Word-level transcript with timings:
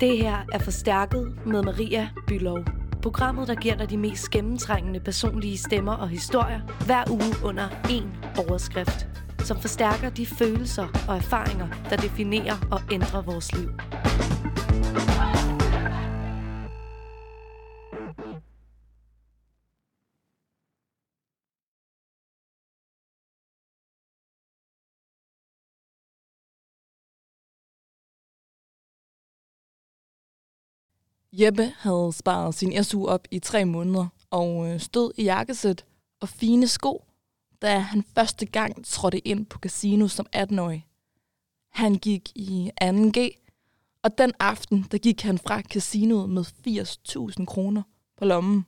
Det 0.00 0.18
her 0.18 0.36
er 0.52 0.58
Forstærket 0.58 1.38
med 1.46 1.62
Maria 1.62 2.08
Bylov. 2.26 2.58
Programmet, 3.02 3.48
der 3.48 3.54
giver 3.54 3.74
dig 3.76 3.90
de 3.90 3.96
mest 3.96 4.30
gennemtrængende 4.30 5.00
personlige 5.00 5.58
stemmer 5.58 5.92
og 5.92 6.08
historier 6.08 6.60
hver 6.86 7.04
uge 7.10 7.34
under 7.44 7.68
én 7.68 8.38
overskrift, 8.48 9.08
som 9.38 9.60
forstærker 9.60 10.10
de 10.10 10.26
følelser 10.26 10.86
og 11.08 11.16
erfaringer, 11.16 11.68
der 11.90 11.96
definerer 11.96 12.56
og 12.70 12.80
ændrer 12.92 13.22
vores 13.22 13.56
liv. 13.56 13.70
Jeppe 31.40 31.72
havde 31.76 32.12
sparet 32.12 32.54
sin 32.54 32.84
SU 32.84 33.06
op 33.06 33.28
i 33.30 33.38
tre 33.38 33.64
måneder 33.64 34.06
og 34.30 34.68
øh, 34.68 34.80
stod 34.80 35.12
i 35.16 35.22
jakkesæt 35.22 35.84
og 36.20 36.28
fine 36.28 36.68
sko, 36.68 37.04
da 37.62 37.78
han 37.78 38.04
første 38.14 38.46
gang 38.46 38.84
trådte 38.84 39.28
ind 39.28 39.46
på 39.46 39.58
casino 39.58 40.08
som 40.08 40.26
18-årig. 40.36 40.86
Han 41.70 41.94
gik 41.94 42.32
i 42.34 42.70
2G, 42.82 43.18
og 44.02 44.18
den 44.18 44.32
aften 44.40 44.86
der 44.90 44.98
gik 44.98 45.22
han 45.22 45.38
fra 45.38 45.62
casinoet 45.62 46.30
med 46.30 46.44
80.000 47.38 47.44
kroner 47.44 47.82
på 48.16 48.24
lommen. 48.24 48.66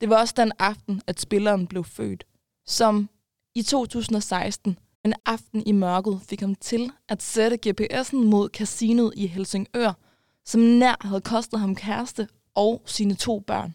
Det 0.00 0.08
var 0.08 0.20
også 0.20 0.34
den 0.36 0.52
aften, 0.58 1.02
at 1.06 1.20
spilleren 1.20 1.66
blev 1.66 1.84
født, 1.84 2.24
som 2.66 3.08
i 3.54 3.62
2016 3.62 4.78
en 5.04 5.14
aften 5.26 5.62
i 5.66 5.72
mørket 5.72 6.20
fik 6.22 6.40
ham 6.40 6.54
til 6.54 6.92
at 7.08 7.22
sætte 7.22 7.58
GPS'en 7.66 8.16
mod 8.16 8.48
casinoet 8.48 9.12
i 9.16 9.26
Helsingør– 9.26 9.92
som 10.46 10.60
nær 10.60 10.94
havde 11.00 11.20
kostet 11.20 11.60
ham 11.60 11.74
kæreste 11.74 12.28
og 12.54 12.82
sine 12.86 13.14
to 13.14 13.40
børn. 13.40 13.74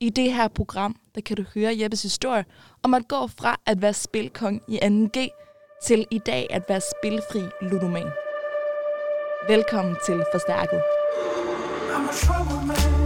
I 0.00 0.10
det 0.10 0.32
her 0.32 0.48
program, 0.48 0.96
der 1.14 1.20
kan 1.20 1.36
du 1.36 1.44
høre 1.54 1.78
Jeppes 1.78 2.02
historie 2.02 2.44
om 2.82 2.94
at 2.94 3.08
gå 3.08 3.26
fra 3.26 3.60
at 3.66 3.82
være 3.82 3.94
spilkong 3.94 4.62
i 4.68 4.78
2G 4.82 5.28
til 5.86 6.06
i 6.10 6.18
dag 6.18 6.46
at 6.50 6.62
være 6.68 6.80
spilfri 6.80 7.42
ludoman. 7.62 8.10
Velkommen 9.48 9.96
til 10.06 10.24
Forstærket. 10.32 10.82
I'm 11.90 12.08
a 12.70 12.99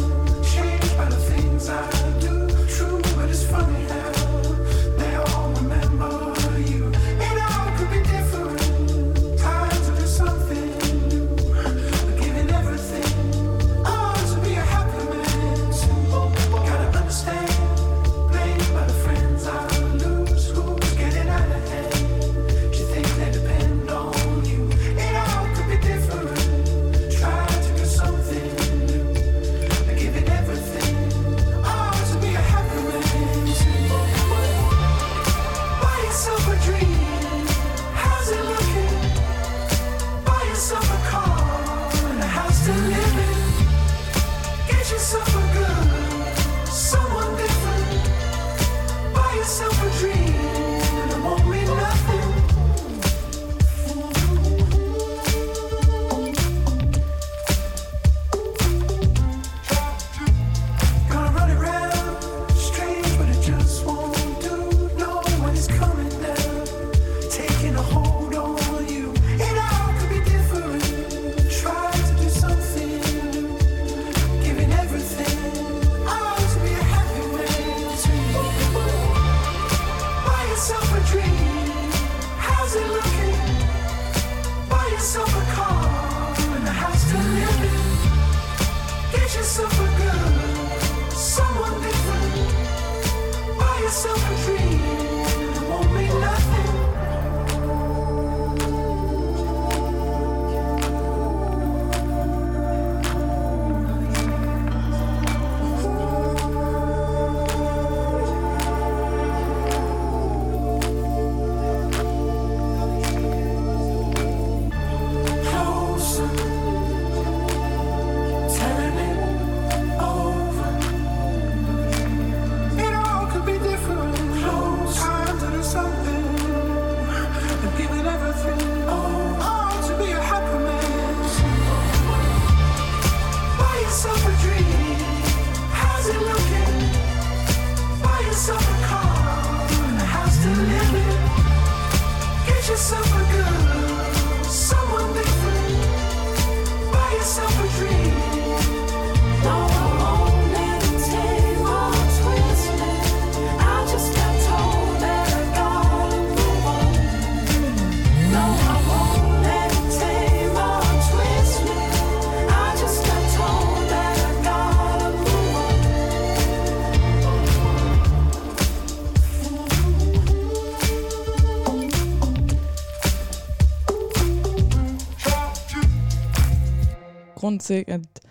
grunden 177.55 177.59
til, 177.59 177.85
at 177.87 178.23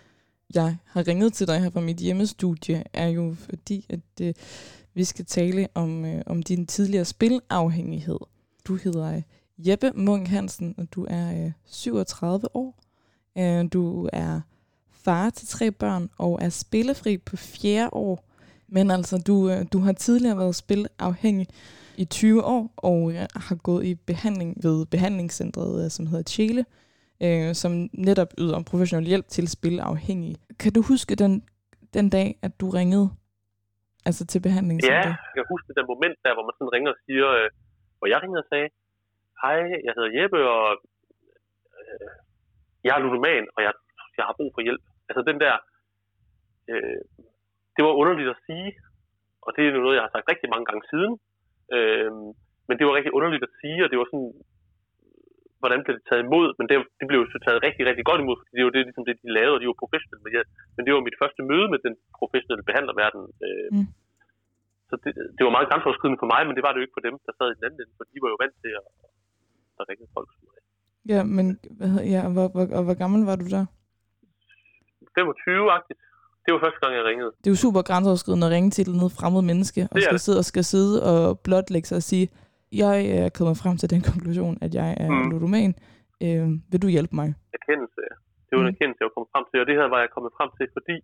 jeg 0.54 0.78
har 0.86 1.08
ringet 1.08 1.34
til 1.34 1.48
dig 1.48 1.62
her 1.62 1.70
fra 1.70 1.80
mit 1.80 1.98
hjemmestudie, 1.98 2.84
er 2.94 3.08
jo 3.08 3.36
fordi, 3.40 3.86
at 3.90 4.22
øh, 4.22 4.34
vi 4.94 5.04
skal 5.04 5.26
tale 5.26 5.68
om, 5.74 6.06
øh, 6.06 6.22
om 6.26 6.44
din 6.44 6.66
tidligere 6.68 7.06
spilafhængighed. 7.06 8.20
Du 8.66 8.76
hedder 8.76 9.16
øh, 9.16 9.22
Jeppe 9.58 9.92
Munk 9.96 10.28
Hansen, 10.28 10.76
og 10.78 10.88
du 10.92 11.06
er 11.10 11.46
øh, 11.46 11.52
37 11.66 12.56
år. 12.56 12.76
Øh, 13.38 13.66
du 13.74 14.10
er 14.14 14.42
far 14.92 15.30
til 15.30 15.48
tre 15.48 15.72
børn 15.72 16.10
og 16.18 16.40
er 16.42 16.50
spillefri 16.50 17.18
på 17.18 17.38
fjerde 17.38 17.90
år. 17.94 18.24
Men 18.68 18.92
altså, 18.92 19.18
du, 19.18 19.50
øh, 19.50 19.66
du 19.74 19.80
har 19.80 19.94
tidligere 19.94 20.38
været 20.38 20.56
spilafhængig 20.56 21.48
i 21.98 22.06
20 22.06 22.44
år, 22.44 22.74
og 22.78 23.14
øh, 23.14 23.26
har 23.36 23.56
gået 23.56 23.86
i 23.86 23.96
behandling 23.96 24.64
ved 24.64 24.86
behandlingscentret, 24.86 25.86
øh, 25.86 25.92
som 25.92 26.08
hedder 26.08 26.24
Chile 26.24 26.66
øh, 27.26 27.50
som 27.62 27.72
netop 28.10 28.32
yder 28.42 28.60
professionel 28.72 29.08
hjælp 29.12 29.28
til 29.36 29.46
spilafhængige. 29.58 30.38
Kan 30.62 30.72
du 30.76 30.82
huske 30.92 31.14
den, 31.24 31.34
den 31.96 32.10
dag, 32.18 32.28
at 32.46 32.52
du 32.62 32.68
ringede 32.80 33.08
altså 34.08 34.24
til 34.32 34.40
behandling? 34.48 34.78
Ja, 34.84 35.02
jeg 35.36 35.38
kan 35.38 35.46
huske 35.54 35.70
den 35.80 35.86
moment 35.94 36.18
der, 36.26 36.34
hvor 36.36 36.46
man 36.48 36.56
sådan 36.58 36.74
ringer 36.76 36.92
og 36.96 37.00
siger, 37.06 37.28
øh, 37.40 37.50
hvor 37.98 38.08
jeg 38.12 38.20
ringede 38.24 38.44
og 38.46 38.50
sagde, 38.54 38.70
hej, 39.44 39.60
jeg 39.86 39.94
hedder 39.98 40.12
Jeppe, 40.18 40.42
og 40.56 40.66
øh, 41.80 42.10
jeg 42.86 42.94
er 42.96 43.02
ludoman, 43.04 43.46
og 43.56 43.60
jeg 43.66 43.74
jeg 44.18 44.26
har 44.30 44.36
brug 44.40 44.52
for 44.56 44.62
hjælp. 44.68 44.84
Altså 45.10 45.22
den 45.30 45.38
der, 45.44 45.56
øh, 46.72 47.02
det 47.76 47.82
var 47.88 48.00
underligt 48.02 48.30
at 48.34 48.42
sige, 48.48 48.70
og 49.46 49.50
det 49.56 49.62
er 49.64 49.72
noget, 49.86 49.98
jeg 49.98 50.06
har 50.06 50.14
sagt 50.14 50.32
rigtig 50.32 50.50
mange 50.54 50.66
gange 50.70 50.84
siden, 50.92 51.14
øh, 51.76 52.12
men 52.68 52.76
det 52.78 52.86
var 52.88 52.98
rigtig 52.98 53.14
underligt 53.18 53.44
at 53.48 53.56
sige, 53.62 53.80
og 53.86 53.90
det 53.92 53.98
var 54.00 54.08
sådan, 54.12 54.34
hvordan 55.64 55.82
blev 55.84 55.96
det 55.98 56.06
taget 56.10 56.26
imod, 56.28 56.48
men 56.58 56.66
det, 56.70 56.76
det 57.00 57.06
blev 57.10 57.20
jo 57.24 57.28
så 57.34 57.40
taget 57.46 57.64
rigtig, 57.68 57.84
rigtig 57.90 58.06
godt 58.10 58.22
imod, 58.24 58.38
fordi 58.40 58.54
det 58.58 58.66
var 58.68 58.74
det, 58.76 58.84
ligesom 58.88 59.06
det, 59.08 59.16
de 59.24 59.30
lavede, 59.38 59.56
og 59.58 59.62
de 59.62 59.70
var 59.72 59.82
professionelle 59.84 60.24
med 60.26 60.34
hjælp. 60.36 60.50
Men 60.76 60.82
det 60.84 60.92
var 60.94 61.08
mit 61.08 61.20
første 61.22 61.42
møde 61.52 61.68
med 61.74 61.80
den 61.86 61.94
professionelle 62.20 62.66
behandlerverden. 62.70 63.24
Øh, 63.46 63.70
mm. 63.76 63.88
Så 64.90 64.94
det, 65.04 65.12
det 65.36 65.44
var 65.46 65.54
meget 65.56 65.70
grænseoverskridende 65.70 66.22
for 66.24 66.30
mig, 66.34 66.42
men 66.48 66.54
det 66.58 66.64
var 66.66 66.72
det 66.72 66.80
jo 66.80 66.86
ikke 66.86 66.98
for 66.98 67.06
dem, 67.08 67.16
der 67.28 67.34
sad 67.38 67.48
i 67.50 67.56
den 67.58 67.66
anden 67.68 67.80
ende, 67.82 67.94
for 68.00 68.06
de 68.12 68.18
var 68.24 68.30
jo 68.34 68.38
vant 68.44 68.56
til 68.64 68.72
at, 68.80 68.86
at 69.80 69.84
ringe 69.90 70.06
folk. 70.18 70.30
Ja, 71.14 71.22
men 71.38 71.46
ja, 72.14 72.22
hvor, 72.36 72.48
hvor, 72.54 72.66
og 72.78 72.84
hvor 72.88 72.98
gammel 73.04 73.22
var 73.30 73.36
du 73.42 73.48
der? 73.56 73.66
25-agtigt. 75.20 76.02
Det 76.44 76.50
var 76.54 76.60
første 76.66 76.80
gang, 76.82 76.92
jeg 77.00 77.06
ringede. 77.10 77.32
Det 77.42 77.48
er 77.48 77.56
jo 77.56 77.62
super 77.66 77.82
grænseoverskridende 77.90 78.48
at 78.48 78.54
ringe 78.56 78.70
til 78.76 78.82
et 78.90 79.12
fremmed 79.20 79.44
menneske, 79.52 79.82
og 79.92 79.98
skal 80.02 80.20
sidde 80.20 80.40
og 80.44 80.46
skal 80.52 80.64
sidde 80.64 80.96
og 81.12 81.40
blotlægge 81.46 81.88
sig 81.88 81.96
og 82.02 82.08
sige, 82.12 82.26
jeg 82.84 82.98
er 83.18 83.30
kommet 83.38 83.58
frem 83.62 83.76
til 83.82 83.90
den 83.94 84.02
konklusion, 84.12 84.56
at 84.66 84.72
jeg 84.80 84.90
er 85.04 85.10
mm. 85.12 85.30
ludoman. 85.32 85.72
Øh, 86.26 86.48
vil 86.72 86.82
du 86.84 86.90
hjælpe 86.96 87.16
mig? 87.22 87.28
Erkendelse. 87.60 88.02
Det 88.48 88.54
var 88.56 88.64
en 88.64 88.70
mm. 88.70 88.76
erkendelse, 88.76 89.00
jeg 89.04 89.16
kom 89.18 89.28
frem 89.34 89.46
til, 89.50 89.58
og 89.62 89.68
det 89.70 89.76
her 89.80 89.88
var 89.94 90.00
jeg 90.04 90.10
kommet 90.16 90.32
frem 90.38 90.50
til, 90.58 90.68
fordi 90.78 90.96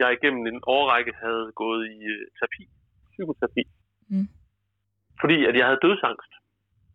jeg 0.00 0.08
igennem 0.16 0.42
en 0.52 0.60
årrække 0.76 1.12
havde 1.24 1.46
gået 1.62 1.82
i 1.96 1.98
uh, 2.12 2.22
terapi, 2.36 2.64
psykoterapi. 3.14 3.64
Mm. 4.12 4.28
Fordi 5.22 5.38
at 5.48 5.54
jeg 5.58 5.66
havde 5.68 5.84
dødsangst. 5.86 6.32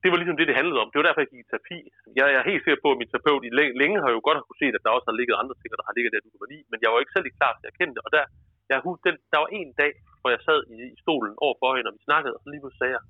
Det 0.02 0.10
var 0.12 0.18
ligesom 0.20 0.38
det, 0.40 0.50
det 0.50 0.60
handlede 0.60 0.82
om. 0.84 0.90
Det 0.90 0.98
var 1.00 1.08
derfor, 1.08 1.22
jeg 1.24 1.32
gik 1.34 1.44
i 1.46 1.50
terapi. 1.52 1.80
Jeg, 2.18 2.26
jeg 2.34 2.40
er 2.42 2.50
helt 2.52 2.64
sikker 2.64 2.82
på, 2.84 2.90
at 2.92 3.00
min 3.02 3.10
terapeut 3.12 3.44
i 3.50 3.52
længe, 3.60 3.74
længe 3.82 3.98
har 4.04 4.12
jo 4.16 4.20
godt 4.28 4.38
kunne 4.48 4.62
set, 4.64 4.78
at 4.78 4.84
der 4.86 4.96
også 4.98 5.08
har 5.10 5.18
ligget 5.20 5.36
andre 5.42 5.56
ting, 5.58 5.70
der 5.70 5.88
har 5.90 5.96
ligget 5.98 6.12
der, 6.14 6.22
du 6.26 6.30
kan 6.32 6.42
men 6.72 6.80
jeg 6.84 6.90
var 6.92 7.00
ikke 7.02 7.16
selv 7.16 7.28
klar 7.40 7.54
til 7.54 7.66
at 7.68 7.72
erkende 7.74 7.94
det. 7.96 8.04
Og 8.08 8.12
der, 8.16 8.24
jeg, 8.70 8.78
den, 9.06 9.16
der 9.32 9.38
var 9.44 9.50
en 9.60 9.70
dag, 9.82 9.92
hvor 10.22 10.30
jeg 10.36 10.42
sad 10.48 10.60
i, 10.76 10.78
i 10.96 10.98
stolen 11.04 11.34
over 11.46 11.56
for 11.62 11.70
hende, 11.76 11.90
og 11.90 11.96
vi 11.98 12.02
snakkede, 12.10 12.34
og 12.36 12.40
så 12.42 12.48
lige 12.50 12.62
pludselig 12.64 12.82
sagde 12.82 12.96
jeg, 12.98 13.04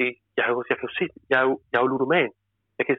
det, 0.00 0.10
jeg, 0.36 0.42
har 0.44 0.52
jo, 0.54 0.58
jeg 0.70 0.76
kan 0.78 0.88
jo 0.88 0.94
se, 0.98 1.04
jeg 1.30 1.38
er 1.42 1.46
jo, 1.48 1.54
jeg 1.70 1.76
er 1.78 1.84
jo 1.84 1.92
ludoman. 1.92 2.30
Jeg 2.78 2.84
kan 2.86 2.94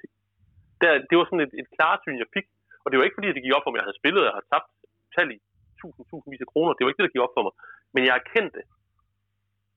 der, 0.81 0.91
det 1.09 1.15
var 1.17 1.25
sådan 1.27 1.45
et, 1.47 1.53
et 1.61 1.69
klarsyn, 1.75 2.21
jeg 2.23 2.29
fik. 2.35 2.47
Og 2.83 2.87
det 2.87 2.95
var 2.97 3.05
ikke 3.05 3.17
fordi, 3.19 3.35
det 3.35 3.43
gik 3.45 3.55
op 3.57 3.65
for 3.65 3.71
mig, 3.71 3.79
jeg 3.79 3.87
havde 3.87 4.01
spillet, 4.01 4.21
og 4.21 4.27
jeg 4.27 4.35
havde 4.37 4.51
tabt 4.53 4.69
tal 5.15 5.29
i 5.35 5.39
tusind, 5.81 6.03
tusindvis 6.09 6.45
af 6.45 6.51
kroner. 6.53 6.71
Det 6.73 6.83
var 6.83 6.89
ikke 6.89 6.99
det, 6.99 7.07
der 7.07 7.15
gik 7.15 7.25
op 7.27 7.35
for 7.37 7.43
mig. 7.45 7.53
Men 7.93 8.01
jeg 8.07 8.13
erkendte, 8.21 8.61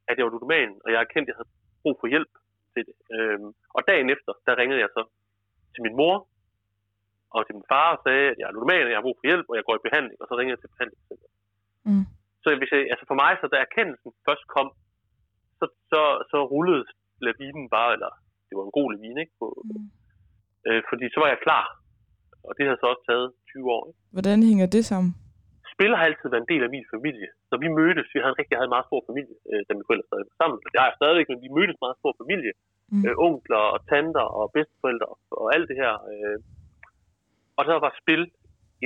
at 0.08 0.14
jeg 0.16 0.25
var 0.26 0.34
ludoman, 0.34 0.70
og 0.84 0.88
jeg 0.93 1.00
erkendte, 1.06 1.28
at 1.28 1.32
jeg 1.32 1.38
havde 1.40 1.52
brug 1.82 1.96
for 2.00 2.08
hjælp 2.12 2.32
til 2.72 2.82
det. 2.88 2.96
Øhm, 3.14 3.50
og 3.76 3.81
dagen 3.90 4.08
efter, 4.14 4.32
der 4.46 4.60
ringede 4.60 4.81
jeg 4.84 4.90
så 4.96 5.02
til 5.75 5.82
min 5.87 5.96
mor 6.00 6.16
og 7.34 7.40
til 7.46 7.55
min 7.56 7.69
far 7.72 7.88
og 7.94 8.00
sagde, 8.06 8.26
at 8.32 8.37
jeg 8.38 8.46
er 8.48 8.55
ludoman, 8.56 8.87
og 8.87 8.90
jeg 8.93 8.98
har 8.98 9.06
brug 9.06 9.19
for 9.20 9.28
hjælp, 9.31 9.46
og 9.50 9.56
jeg 9.58 9.64
går 9.69 9.76
i 9.76 9.87
behandling, 9.87 10.16
og 10.22 10.26
så 10.28 10.34
ringede 10.38 10.55
jeg 10.55 10.62
til 10.62 10.72
behandlingscenteret. 10.75 11.34
Mm. 11.88 12.05
Så 12.43 12.46
hvis 12.60 12.70
jeg, 12.75 12.81
altså 12.93 13.05
for 13.10 13.19
mig, 13.22 13.32
så 13.37 13.46
da 13.52 13.56
erkendelsen 13.66 14.10
først 14.26 14.44
kom, 14.55 14.69
så, 15.62 15.67
så, 15.93 16.00
så 16.31 16.38
rullede 16.53 16.85
lavinen 17.26 17.67
bare, 17.76 17.91
eller 17.97 18.12
det 18.49 18.55
var 18.59 18.64
en 18.67 18.76
god 18.79 18.88
lavine, 18.93 19.20
ikke? 19.25 19.35
På, 19.41 19.47
mm. 19.64 19.87
øh, 20.67 20.81
fordi 20.91 21.05
så 21.12 21.19
var 21.23 21.29
jeg 21.32 21.41
klar, 21.47 21.64
og 22.47 22.53
det 22.56 22.64
har 22.69 22.76
så 22.79 22.87
også 22.93 23.05
taget 23.11 23.26
20 23.53 23.76
år. 23.76 23.82
Ikke? 23.88 24.00
Hvordan 24.17 24.38
hænger 24.50 24.67
det 24.76 24.85
sammen? 24.93 25.12
Spil 25.75 25.93
har 25.99 26.05
altid 26.09 26.29
været 26.31 26.44
en 26.44 26.53
del 26.53 26.62
af 26.67 26.70
min 26.76 26.87
familie. 26.94 27.29
Når 27.50 27.59
vi 27.64 27.69
mødtes, 27.81 28.06
vi 28.14 28.19
havde 28.25 28.38
rigtig 28.41 28.56
havde 28.59 28.70
en 28.70 28.76
meget 28.76 28.88
stor 28.91 29.03
familie, 29.09 29.37
øh, 29.50 29.61
da 29.67 29.70
mine 29.73 29.88
forældre 29.88 30.06
stadig 30.09 30.26
var 30.31 30.37
sammen. 30.43 30.59
Jeg 30.76 30.82
stadigvæk, 31.00 31.29
men 31.31 31.41
vi 31.44 31.50
mødtes 31.59 31.79
meget 31.85 31.97
stor 32.00 32.12
familie. 32.23 32.53
Mm. 32.93 33.03
Øh, 33.06 33.15
onkler 33.26 33.62
og 33.75 33.81
tanter 33.93 34.26
og 34.38 34.44
bedsteforældre 34.56 35.06
og, 35.12 35.19
og 35.43 35.47
alt 35.55 35.67
det 35.70 35.76
her. 35.82 35.93
Øh. 36.12 36.38
Og 37.58 37.62
så 37.69 37.73
var 37.85 37.93
spil 38.03 38.23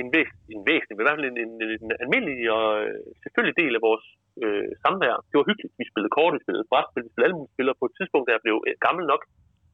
en, 0.01 0.07
væs, 0.15 0.29
en 0.55 0.61
væsentlig, 0.69 0.95
i 0.95 1.05
hvert 1.05 1.17
fald 1.17 1.29
en, 1.31 1.39
en, 1.45 1.53
en 1.83 1.89
almindelig 2.03 2.39
og 2.57 2.67
øh, 2.85 3.01
selvfølgelig 3.23 3.55
del 3.61 3.73
af 3.77 3.81
vores 3.89 4.05
øh, 4.43 4.69
samvær. 4.83 5.15
Det 5.29 5.35
var 5.39 5.47
hyggeligt. 5.49 5.73
Vi 5.81 5.85
spillede 5.91 6.15
kort, 6.17 6.35
vi 6.37 6.45
spillede 6.45 6.69
brætspil, 6.71 7.05
vi 7.05 7.11
spillede 7.11 7.27
alle 7.27 7.39
mulige 7.39 7.55
spillere. 7.55 7.79
På 7.81 7.87
et 7.89 7.95
tidspunkt, 7.97 8.25
da 8.27 8.31
jeg 8.35 8.43
blev 8.45 8.57
øh, 8.67 8.75
gammel 8.85 9.03
nok, 9.11 9.21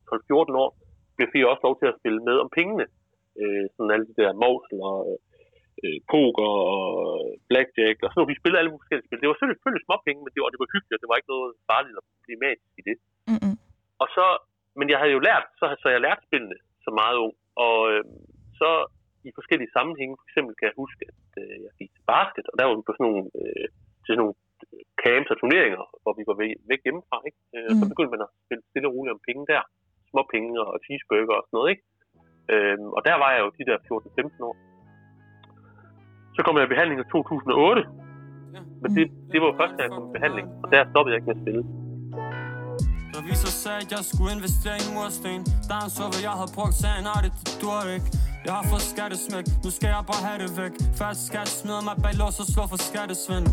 12-14 0.10 0.64
år, 0.64 0.70
blev 1.16 1.28
jeg 1.42 1.52
også 1.54 1.66
lov 1.68 1.76
til 1.78 1.88
at 1.92 1.98
spille 2.00 2.20
med 2.28 2.38
om 2.44 2.50
pengene. 2.58 2.86
Øh, 3.42 3.66
sådan 3.74 3.94
alle 3.94 4.08
de 4.10 4.20
der 4.22 4.32
måsel 4.46 4.78
og 4.92 5.02
øh, 5.84 6.00
poker 6.12 6.52
og 6.74 6.82
blackjack 7.50 7.98
og 8.04 8.10
sådan 8.10 8.20
noget. 8.20 8.34
Vi 8.34 8.40
spillede 8.42 8.60
alle 8.60 8.72
mulige 8.72 8.84
forskellige 8.84 9.08
spil. 9.08 9.22
Det 9.22 9.30
var 9.32 9.40
selvfølgelig 9.40 9.86
små 9.88 9.96
penge, 10.08 10.22
men 10.22 10.32
det 10.34 10.42
var, 10.42 10.50
det 10.54 10.62
var 10.64 10.74
hyggeligt, 10.74 10.98
og 10.98 11.02
det 11.02 11.10
var 11.10 11.18
ikke 11.20 11.34
noget 11.36 11.52
farligt 11.70 12.00
og 12.00 12.06
problematisk 12.12 12.74
i 12.82 12.84
det. 12.90 12.98
Mm-hmm. 13.32 13.56
Og 14.04 14.08
så, 14.16 14.26
men 14.80 14.88
jeg 14.92 15.00
havde 15.02 15.16
jo 15.18 15.22
lært, 15.30 15.46
så, 15.60 15.66
så 15.82 15.88
jeg 15.94 16.06
lært 16.08 16.28
spillene 16.28 16.58
så 16.86 16.92
meget 17.02 17.18
ung. 17.26 17.36
Og 17.66 17.78
øh, 17.92 18.04
så 18.62 18.70
i 19.28 19.32
forskellige 19.40 19.74
sammenhænge, 19.78 20.14
for 20.20 20.26
eksempel 20.30 20.54
kan 20.56 20.68
jeg 20.70 20.82
huske, 20.84 21.04
at 21.12 21.30
øh, 21.42 21.56
jeg 21.66 21.72
gik 21.80 21.92
til 21.94 22.06
basket, 22.16 22.46
og 22.52 22.56
der 22.58 22.66
var 22.68 22.76
vi 22.78 22.88
på 22.88 22.94
sådan 22.96 23.08
nogle, 23.10 23.26
øh, 23.42 23.68
til 24.04 24.12
sådan 24.12 24.22
nogle 24.24 24.38
camps 25.04 25.30
og 25.34 25.38
turneringer, 25.40 25.84
hvor 26.04 26.14
vi 26.18 26.24
var 26.30 26.38
væk 26.72 26.82
hjemmefra. 26.86 27.18
Ikke? 27.30 27.40
Øh, 27.56 27.70
mm. 27.70 27.80
Så 27.80 27.84
begyndte 27.92 28.14
man 28.16 28.26
at 28.26 28.32
spille 28.46 28.64
stille 28.72 28.88
og 28.90 28.94
roligt 28.96 29.16
om 29.16 29.22
penge 29.28 29.44
der. 29.52 29.64
Små 30.12 30.22
penge 30.34 30.50
og 30.70 30.78
cheeseburger 30.86 31.36
og 31.40 31.44
sådan 31.46 31.58
noget. 31.58 31.70
Ikke? 31.74 31.84
Øh, 32.54 32.78
og 32.98 33.02
der 33.08 33.16
var 33.24 33.30
jeg 33.36 33.42
jo 33.46 33.50
de 33.60 33.64
der 33.70 33.78
14-15 33.88 34.50
år. 34.50 34.56
Så 36.36 36.40
kom 36.46 36.56
jeg 36.58 36.66
i 36.68 36.74
behandling 36.74 37.00
i 37.04 37.08
2008. 37.12 37.84
Men 38.82 38.90
det, 38.96 39.06
det 39.32 39.38
var 39.42 39.48
jo 39.52 39.56
første 39.62 39.76
gang, 39.78 39.88
jeg 39.90 39.96
kom 39.98 40.10
i 40.12 40.14
behandling, 40.18 40.48
og 40.64 40.68
der 40.74 40.80
stoppede 40.92 41.12
jeg 41.12 41.20
ikke 41.20 41.30
med 41.30 41.38
at 41.38 41.44
spille. 41.44 41.64
Revisor 43.16 43.52
sagde, 43.64 43.82
at 43.86 43.92
jeg 43.96 44.04
skulle 44.12 44.32
investere 44.38 44.78
i 44.84 44.88
mursten 44.96 45.40
Der 45.70 45.78
han 45.84 45.92
så, 45.98 46.04
hvad 46.12 46.22
jeg 46.28 46.36
havde 46.40 46.52
brugt, 46.58 46.76
sagde 46.82 46.96
han, 47.00 47.06
det, 47.26 47.34
dur 47.62 47.78
ikke 47.98 48.10
jeg 48.46 48.54
har 48.54 48.66
fået 48.72 48.82
skattesmæk, 48.82 49.46
nu 49.64 49.70
skal 49.70 49.88
jeg 49.88 50.04
bare 50.12 50.22
have 50.28 50.40
det 50.44 50.52
væk 50.58 50.74
Fast 51.00 51.28
skat 51.28 51.48
smider 51.48 51.84
mig 51.90 51.96
bag 52.04 52.14
lås 52.22 52.40
og 52.40 52.48
slår 52.54 52.68
for 52.74 52.80
skattesvind 52.90 53.48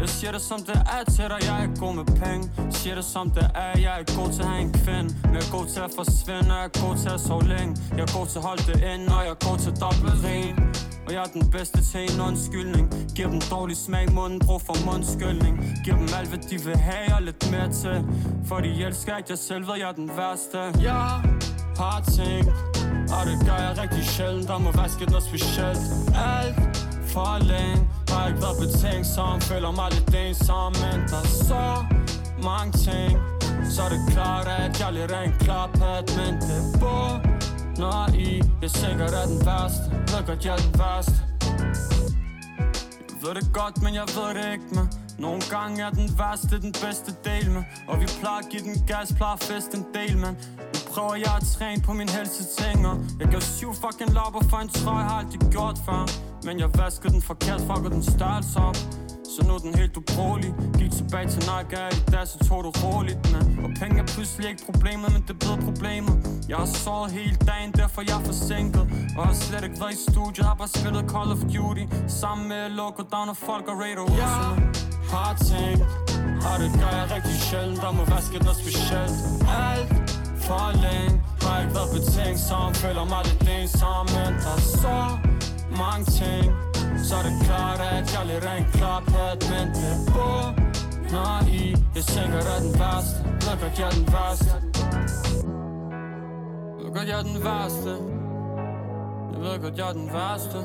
Jeg 0.00 0.08
siger 0.08 0.32
det 0.32 0.40
som 0.40 0.60
det 0.62 0.76
er 0.96 1.10
til 1.10 1.24
dig, 1.24 1.38
jeg 1.48 1.64
er 1.64 1.80
god 1.80 1.94
med 1.94 2.04
penge. 2.04 2.50
Siger 2.70 2.94
det 2.94 3.04
som 3.04 3.30
det 3.30 3.50
er, 3.54 3.78
jeg 3.78 3.94
er 4.00 4.16
god 4.18 4.32
til 4.32 4.42
at 4.42 4.48
have 4.48 4.60
en 4.60 4.72
kvinde 4.72 5.10
Men 5.22 5.34
jeg 5.34 5.42
er 5.46 5.52
god 5.56 5.66
til 5.66 5.80
at 5.80 5.90
forsvinde, 5.96 6.54
jeg 6.54 6.64
er 6.64 6.72
god 6.84 6.96
til 7.02 7.08
at 7.08 7.20
sove 7.20 7.44
længe. 7.54 7.76
Jeg 7.96 8.00
er 8.08 8.12
god 8.18 8.26
til 8.26 8.38
at 8.38 8.44
holde 8.44 8.62
det 8.70 8.78
ind, 8.92 9.08
og 9.16 9.20
jeg 9.26 9.32
er 9.36 9.40
god 9.48 9.58
til 9.64 9.72
dobbelt 9.84 10.24
ren. 10.24 10.54
Og 11.06 11.12
jeg 11.14 11.20
er 11.26 11.30
den 11.38 11.50
bedste 11.50 11.78
til 11.90 12.00
en 12.10 12.20
undskyldning. 12.28 12.84
Giv 13.16 13.26
dem 13.34 13.40
dårlig 13.50 13.76
smag 13.76 14.04
i 14.10 14.12
munden, 14.18 14.38
brug 14.46 14.60
for 14.68 14.76
mundskyldning. 14.88 15.54
Giv 15.84 15.94
dem 15.94 16.08
alt 16.18 16.28
hvad 16.28 16.42
de 16.50 16.56
vil 16.66 16.76
have 16.76 17.14
og 17.16 17.22
lidt 17.22 17.50
mere 17.52 17.70
til. 17.82 17.96
For 18.48 18.56
de 18.60 18.70
elsker 18.86 19.16
ikke, 19.16 19.30
jeg 19.30 19.38
selv 19.38 19.66
ved, 19.68 19.74
jeg 19.82 19.88
er 19.88 19.98
den 20.02 20.10
værste. 20.18 20.60
Jeg 20.88 21.06
har 21.80 22.00
tænkt 22.16 22.54
og 23.16 23.26
det 23.26 23.46
gør 23.46 23.56
jeg 23.56 23.78
rigtig 23.78 24.04
sjældent. 24.04 24.48
Der 24.48 24.58
må 24.58 24.70
være 24.72 24.88
sket 24.88 25.10
noget 25.10 25.24
specielt. 25.24 25.78
Alt 26.14 26.77
for 27.14 27.38
længe 27.52 27.88
Har 28.08 28.28
ikke 28.28 28.42
været 28.42 28.58
betænksom 28.64 29.40
Føler 29.40 29.70
mig 29.70 29.88
lidt 29.94 30.14
ensom 30.14 30.72
Men 30.84 30.98
der 31.10 31.20
er 31.26 31.32
så 31.50 31.64
mange 32.48 32.72
ting. 32.86 33.12
Så 33.72 33.82
er 33.82 33.88
det 33.88 34.02
klart 34.12 34.46
at 34.46 34.80
jeg 34.80 34.92
lidt 34.92 35.10
er 35.10 35.20
en 35.20 35.34
klaphat 35.40 36.06
Men 36.18 36.34
det 36.48 36.80
bor 36.80 37.10
når 37.78 38.14
I. 38.14 38.42
Jeg 38.62 38.70
sikkert 38.70 39.12
er 39.20 39.26
den 39.32 39.46
værste 39.46 39.84
Ved 40.10 40.26
godt 40.26 40.44
jeg 40.44 40.52
er 40.52 40.62
den 40.66 40.74
værste. 40.80 41.18
Jeg 43.08 43.18
ved 43.22 43.34
det 43.34 43.52
godt, 43.52 43.82
men 43.82 43.94
jeg 43.94 44.06
ved 44.16 44.28
det 44.38 44.52
ikke 44.52 44.68
med. 44.74 44.86
Nogle 45.18 45.42
gange 45.50 45.82
er 45.82 45.90
den 45.90 46.08
værste 46.18 46.60
den 46.60 46.72
bedste 46.72 47.10
del 47.24 47.50
med. 47.50 47.62
Og 47.88 48.00
vi 48.00 48.06
plejer 48.20 48.38
at 48.38 48.48
give 48.50 48.62
den 48.62 48.76
gas, 48.86 49.12
plejer 49.16 49.32
at 49.32 49.42
feste 49.42 49.76
en 49.76 49.86
del, 49.94 50.18
man 50.18 50.34
Nu 50.74 50.78
prøver 50.92 51.14
jeg 51.14 51.34
at 51.40 51.46
træne 51.56 51.82
på 51.82 51.92
min 51.92 52.08
helseting 52.08 52.86
Og 52.86 52.96
jeg 53.20 53.28
gav 53.28 53.40
syv 53.40 53.74
fucking 53.74 54.12
lapper 54.18 54.42
for 54.50 54.56
en 54.56 54.68
trøje, 54.68 55.04
har 55.04 55.18
aldrig 55.18 55.40
gjort 55.50 55.78
før. 55.86 56.27
Men 56.44 56.60
jeg 56.60 56.68
vaskede 56.74 57.12
den 57.12 57.22
forkert, 57.22 57.60
fucker 57.60 57.90
den 57.96 58.02
størrelse 58.02 58.58
op. 58.58 58.76
Så 59.32 59.44
nu 59.46 59.54
er 59.54 59.58
den 59.58 59.74
helt 59.74 59.96
ubrugelig. 59.96 60.54
Gik 60.78 60.92
tilbage 60.92 61.28
til 61.28 61.42
Nike 61.50 61.80
i 61.92 62.10
dag, 62.10 62.28
så 62.28 62.38
tog 62.48 62.64
du 62.64 62.70
roligt 62.84 63.32
man. 63.32 63.44
Og 63.64 63.70
penge 63.80 63.96
er 64.02 64.06
pludselig 64.06 64.48
ikke 64.50 64.62
problemet, 64.70 65.12
men 65.14 65.22
det 65.28 65.38
blevet 65.38 65.60
problemer 65.68 66.12
Jeg 66.48 66.56
har 66.56 66.66
sovet 66.66 67.10
hele 67.12 67.36
dagen, 67.50 67.72
derfor 67.72 68.00
jeg 68.08 68.16
er 68.20 68.24
forsinket. 68.24 68.84
Og 69.18 69.26
har 69.26 69.34
slet 69.34 69.64
ikke 69.64 69.80
været 69.80 69.94
i 69.98 70.00
studiet, 70.10 70.46
har 70.46 70.54
bare 70.54 70.68
spillet 70.68 71.02
Call 71.12 71.28
of 71.36 71.40
Duty. 71.52 71.84
Sammen 72.20 72.48
med 72.48 72.64
Loco 72.78 73.02
Down 73.12 73.28
og 73.28 73.36
folk 73.36 73.68
og 73.68 73.76
Raider 73.82 74.06
yeah. 74.10 74.50
Har 75.12 75.32
tænkt, 75.50 75.82
og 76.48 76.54
det 76.62 76.70
gør 76.80 76.92
jeg 77.00 77.06
rigtig 77.16 77.36
sjældent. 77.48 77.80
Der 77.82 77.92
må 77.92 78.04
være 78.12 78.22
sket 78.22 78.42
noget 78.42 78.58
specielt. 78.64 79.12
Alt 79.66 79.88
for 80.46 80.72
længe 80.84 81.22
Har 81.42 81.60
ikke 81.62 81.74
været 81.74 81.90
betænksom 81.96 82.74
Føler 82.74 83.04
mig 83.04 83.22
lidt 83.28 83.42
ensom 83.56 84.06
Men 84.16 84.32
der 84.42 84.54
er 84.56 84.64
så 84.82 84.98
mange 85.78 86.04
ting 86.04 86.46
så 87.06 87.14
er 87.16 87.22
det 87.22 87.36
klart, 87.46 87.80
at 87.80 88.06
jeg 88.14 88.26
lidt 88.26 88.44
er 88.44 88.56
en 88.62 88.68
klaphat 88.72 89.38
Men 89.52 89.66
det 89.78 89.94
bor 90.12 90.44
når 91.12 91.48
I 91.48 91.76
Jeg 91.94 92.04
tænker, 92.04 92.38
er 92.38 92.60
den 92.60 92.80
værste. 92.80 93.18
Ved 93.24 93.60
godt, 93.60 93.78
jeg 93.78 93.86
er 93.86 93.90
den 93.90 94.06
værste. 94.12 94.54
Ved 96.78 96.94
godt, 96.94 97.08
jeg 97.08 97.18
er 97.18 97.22
den 97.22 97.44
værste. 97.44 97.92
Jeg 99.32 99.40
ved 99.40 99.62
godt, 99.62 99.78
jeg 99.78 99.88
er 99.88 99.92
den 99.92 100.10
værste. 100.12 100.58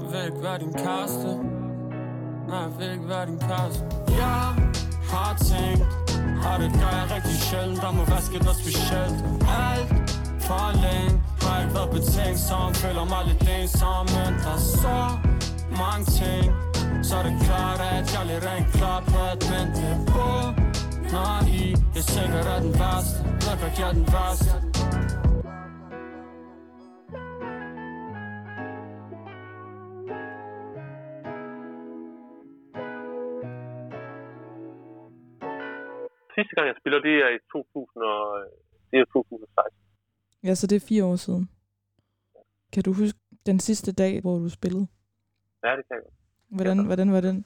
Du 0.00 0.04
vil 0.10 0.24
ikke 0.26 0.42
være 0.42 0.58
din 0.58 0.72
kæreste. 0.72 1.30
Nej, 2.48 2.58
jeg 2.58 2.72
vil 2.78 2.90
ikke 2.92 3.08
være 3.08 3.26
din 3.26 3.38
kæreste. 3.38 3.84
Jeg 4.08 4.54
har 5.12 5.32
tænkt. 5.50 5.82
Og 6.48 6.54
det 6.60 6.70
gør 6.80 6.92
jeg 6.98 7.06
rigtig 7.16 7.36
sjældent. 7.48 7.80
Der 7.82 7.92
må 7.92 8.04
være 8.04 8.22
sket 8.22 8.42
noget 8.42 8.58
specielt. 8.58 9.18
Alt 9.66 10.10
for 10.40 10.66
længe. 10.84 11.27
Har 11.48 11.58
ikke 11.62 11.74
været 11.78 11.90
betænksom 11.96 12.68
Føler 12.82 13.04
mig 13.12 13.22
lidt 13.28 13.42
ensom 13.56 14.04
Men 14.16 14.32
der 14.44 14.54
er 14.58 14.64
så 14.82 14.98
mange 15.82 16.04
ting 16.20 16.46
Så 17.06 17.12
er 17.20 17.24
det 17.28 17.36
klart 17.46 17.80
at 17.94 18.06
jeg 18.14 18.22
lidt 18.30 18.44
rent 18.50 18.68
klar 18.76 19.00
på 19.10 19.18
at 19.32 19.40
vente 19.52 19.88
på 20.12 20.26
Når 21.12 21.34
I 21.60 21.64
Jeg 21.96 22.04
sikkert 22.14 22.46
er 22.54 22.60
den 22.66 22.74
værste 22.80 23.18
Nok 23.46 23.60
at 23.68 23.74
jeg 23.80 23.88
er 23.90 23.96
den 24.00 24.08
værste 24.14 24.52
Sidste 36.36 36.54
gang, 36.56 36.66
jeg 36.70 36.76
spiller, 36.80 37.00
det 37.08 37.14
er 37.24 37.30
i 37.36 37.40
2000 37.52 38.02
og, 38.12 38.24
det 38.90 38.96
er 39.00 39.04
2016. 39.04 39.87
Ja, 40.46 40.54
så 40.54 40.66
det 40.66 40.76
er 40.76 40.88
fire 40.88 41.04
år 41.04 41.16
siden. 41.16 41.44
Kan 42.72 42.82
du 42.82 42.92
huske 42.92 43.18
den 43.46 43.58
sidste 43.68 43.90
dag, 44.02 44.12
hvor 44.22 44.34
du 44.44 44.48
spillede? 44.58 44.86
Ja, 45.64 45.70
det 45.78 45.84
kan 45.88 45.96
jeg. 46.04 46.12
Hvordan, 46.56 46.76
hvordan 46.88 47.12
var 47.16 47.20
den? 47.28 47.38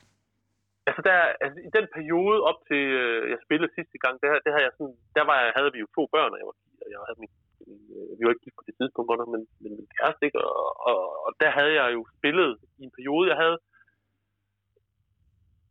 Altså, 0.89 1.03
der, 1.09 1.17
altså, 1.45 1.59
i 1.69 1.71
den 1.79 1.87
periode 1.97 2.39
op 2.51 2.59
til, 2.69 2.83
øh, 3.03 3.23
jeg 3.33 3.39
spillede 3.47 3.75
sidste 3.79 3.97
gang, 4.05 4.15
der, 4.23 4.29
der, 4.45 4.51
havde 4.55 4.67
jeg 4.69 4.75
sådan, 4.79 4.97
der 5.17 5.25
var, 5.31 5.39
havde 5.57 5.73
vi 5.75 5.79
jo 5.85 5.89
to 5.97 6.03
børn, 6.15 6.33
og 6.35 6.39
jeg 6.41 6.47
var, 6.51 6.57
og 6.85 6.89
jeg 6.93 6.99
havde 7.09 7.21
min, 7.23 7.33
øh, 7.95 8.11
vi 8.17 8.23
var 8.25 8.33
ikke 8.33 8.45
gift 8.47 8.59
på 8.59 8.67
det 8.69 8.75
tidspunkt, 8.81 9.09
men, 9.35 9.43
men 9.63 9.71
min 9.79 9.91
kæreste, 9.97 10.23
ikke? 10.27 10.39
Og, 10.49 10.69
og, 10.91 11.01
og, 11.25 11.31
der 11.43 11.51
havde 11.59 11.75
jeg 11.81 11.89
jo 11.97 12.03
spillet 12.17 12.51
i 12.81 12.83
en 12.89 12.95
periode, 12.97 13.31
jeg 13.33 13.39
havde 13.43 13.59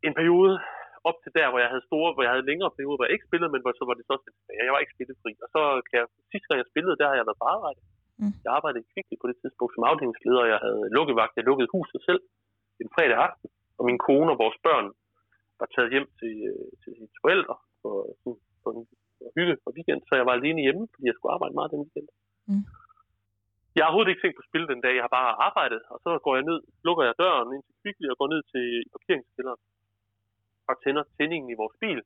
en 0.07 0.13
periode 0.19 0.53
op 1.09 1.17
til 1.23 1.31
der, 1.37 1.47
hvor 1.49 1.59
jeg 1.63 1.71
havde 1.73 1.87
store, 1.89 2.09
hvor 2.13 2.23
jeg 2.25 2.33
havde 2.33 2.49
længere 2.51 2.75
perioder, 2.77 2.97
hvor 2.97 3.07
jeg 3.07 3.15
ikke 3.15 3.29
spillede, 3.29 3.51
men 3.53 3.61
hvor 3.61 3.71
så 3.79 3.83
var 3.89 3.95
det 3.97 4.05
så 4.09 4.15
tilbage. 4.25 4.67
Jeg 4.67 4.73
var 4.75 4.83
ikke 4.83 4.95
spillefri. 4.97 5.31
Og 5.43 5.49
så 5.55 5.61
kan 5.87 5.95
jeg, 6.01 6.07
sidste 6.31 6.47
gang 6.47 6.57
jeg 6.61 6.71
spillede, 6.73 6.99
der 7.01 7.07
har 7.09 7.17
jeg 7.17 7.27
været 7.27 7.41
på 7.43 7.49
arbejde. 7.57 7.81
Mm. 8.21 8.33
Jeg 8.45 8.51
arbejdede 8.57 8.83
i 8.83 8.89
Kvickly 8.91 9.15
på 9.19 9.27
det 9.29 9.37
tidspunkt 9.41 9.73
som 9.73 9.87
afdelingsleder, 9.91 10.41
og 10.45 10.49
jeg 10.53 10.59
havde 10.65 10.83
lukket 10.97 11.15
vagt. 11.21 11.37
Jeg 11.39 11.47
lukkede 11.49 11.73
huset 11.75 11.99
selv 12.09 12.21
en 12.83 12.89
fredag 12.95 13.17
aften, 13.27 13.47
og 13.77 13.83
min 13.89 13.99
kone 14.07 14.29
og 14.33 14.39
vores 14.43 14.57
børn 14.67 14.87
var 15.59 15.67
taget 15.75 15.93
hjem 15.93 16.07
til, 16.19 16.33
øh, 16.51 16.69
til 16.81 16.91
sine 16.97 17.13
forældre 17.23 17.55
for, 17.81 17.95
for, 18.21 18.33
for, 18.61 18.71
for 19.17 19.25
hygge 19.37 19.55
for 19.63 19.71
weekend, 19.77 20.01
så 20.07 20.13
jeg 20.19 20.25
var 20.29 20.35
alene 20.39 20.65
hjemme, 20.65 20.83
fordi 20.93 21.05
jeg 21.09 21.15
skulle 21.15 21.35
arbejde 21.35 21.57
meget 21.57 21.71
den 21.73 21.83
weekend. 21.85 22.09
Mm. 22.49 22.65
Jeg 23.75 23.81
har 23.81 23.89
overhovedet 23.89 24.11
ikke 24.11 24.23
tænkt 24.23 24.37
på 24.37 24.45
at 24.45 24.51
spille 24.51 24.67
den 24.73 24.81
dag, 24.85 24.93
jeg 24.97 25.05
har 25.07 25.15
bare 25.19 25.31
arbejdet, 25.47 25.81
og 25.93 25.97
så 26.03 26.09
går 26.25 26.33
jeg 26.37 26.45
ned, 26.49 26.59
lukker 26.87 27.03
jeg 27.07 27.19
døren 27.23 27.53
ind 27.55 27.63
til 27.65 27.75
Kvickly 27.81 28.07
og 28.13 28.17
går 28.19 28.29
ned 28.33 28.41
til 28.53 28.65
parkeringskælderen 28.93 29.61
og 30.69 30.75
tænder 30.83 31.03
tændingen 31.17 31.49
i 31.51 31.59
vores 31.61 31.75
bil. 31.83 31.99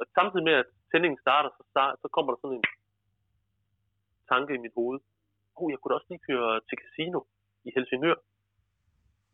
Og 0.00 0.04
samtidig 0.16 0.44
med, 0.48 0.56
at 0.62 0.68
tændingen 0.90 1.18
starter, 1.24 1.50
så, 1.58 1.62
start, 1.72 1.94
så 2.02 2.08
kommer 2.14 2.30
der 2.32 2.40
sådan 2.40 2.58
en 2.60 2.66
tanke 4.32 4.50
i 4.54 4.62
mit 4.64 4.74
hoved. 4.78 4.98
Oh, 5.58 5.66
jeg 5.72 5.78
kunne 5.78 5.90
da 5.90 5.98
også 5.98 6.10
lige 6.12 6.26
køre 6.30 6.50
til 6.68 6.76
casino 6.82 7.18
i 7.66 7.70
Helsingør. 7.76 8.18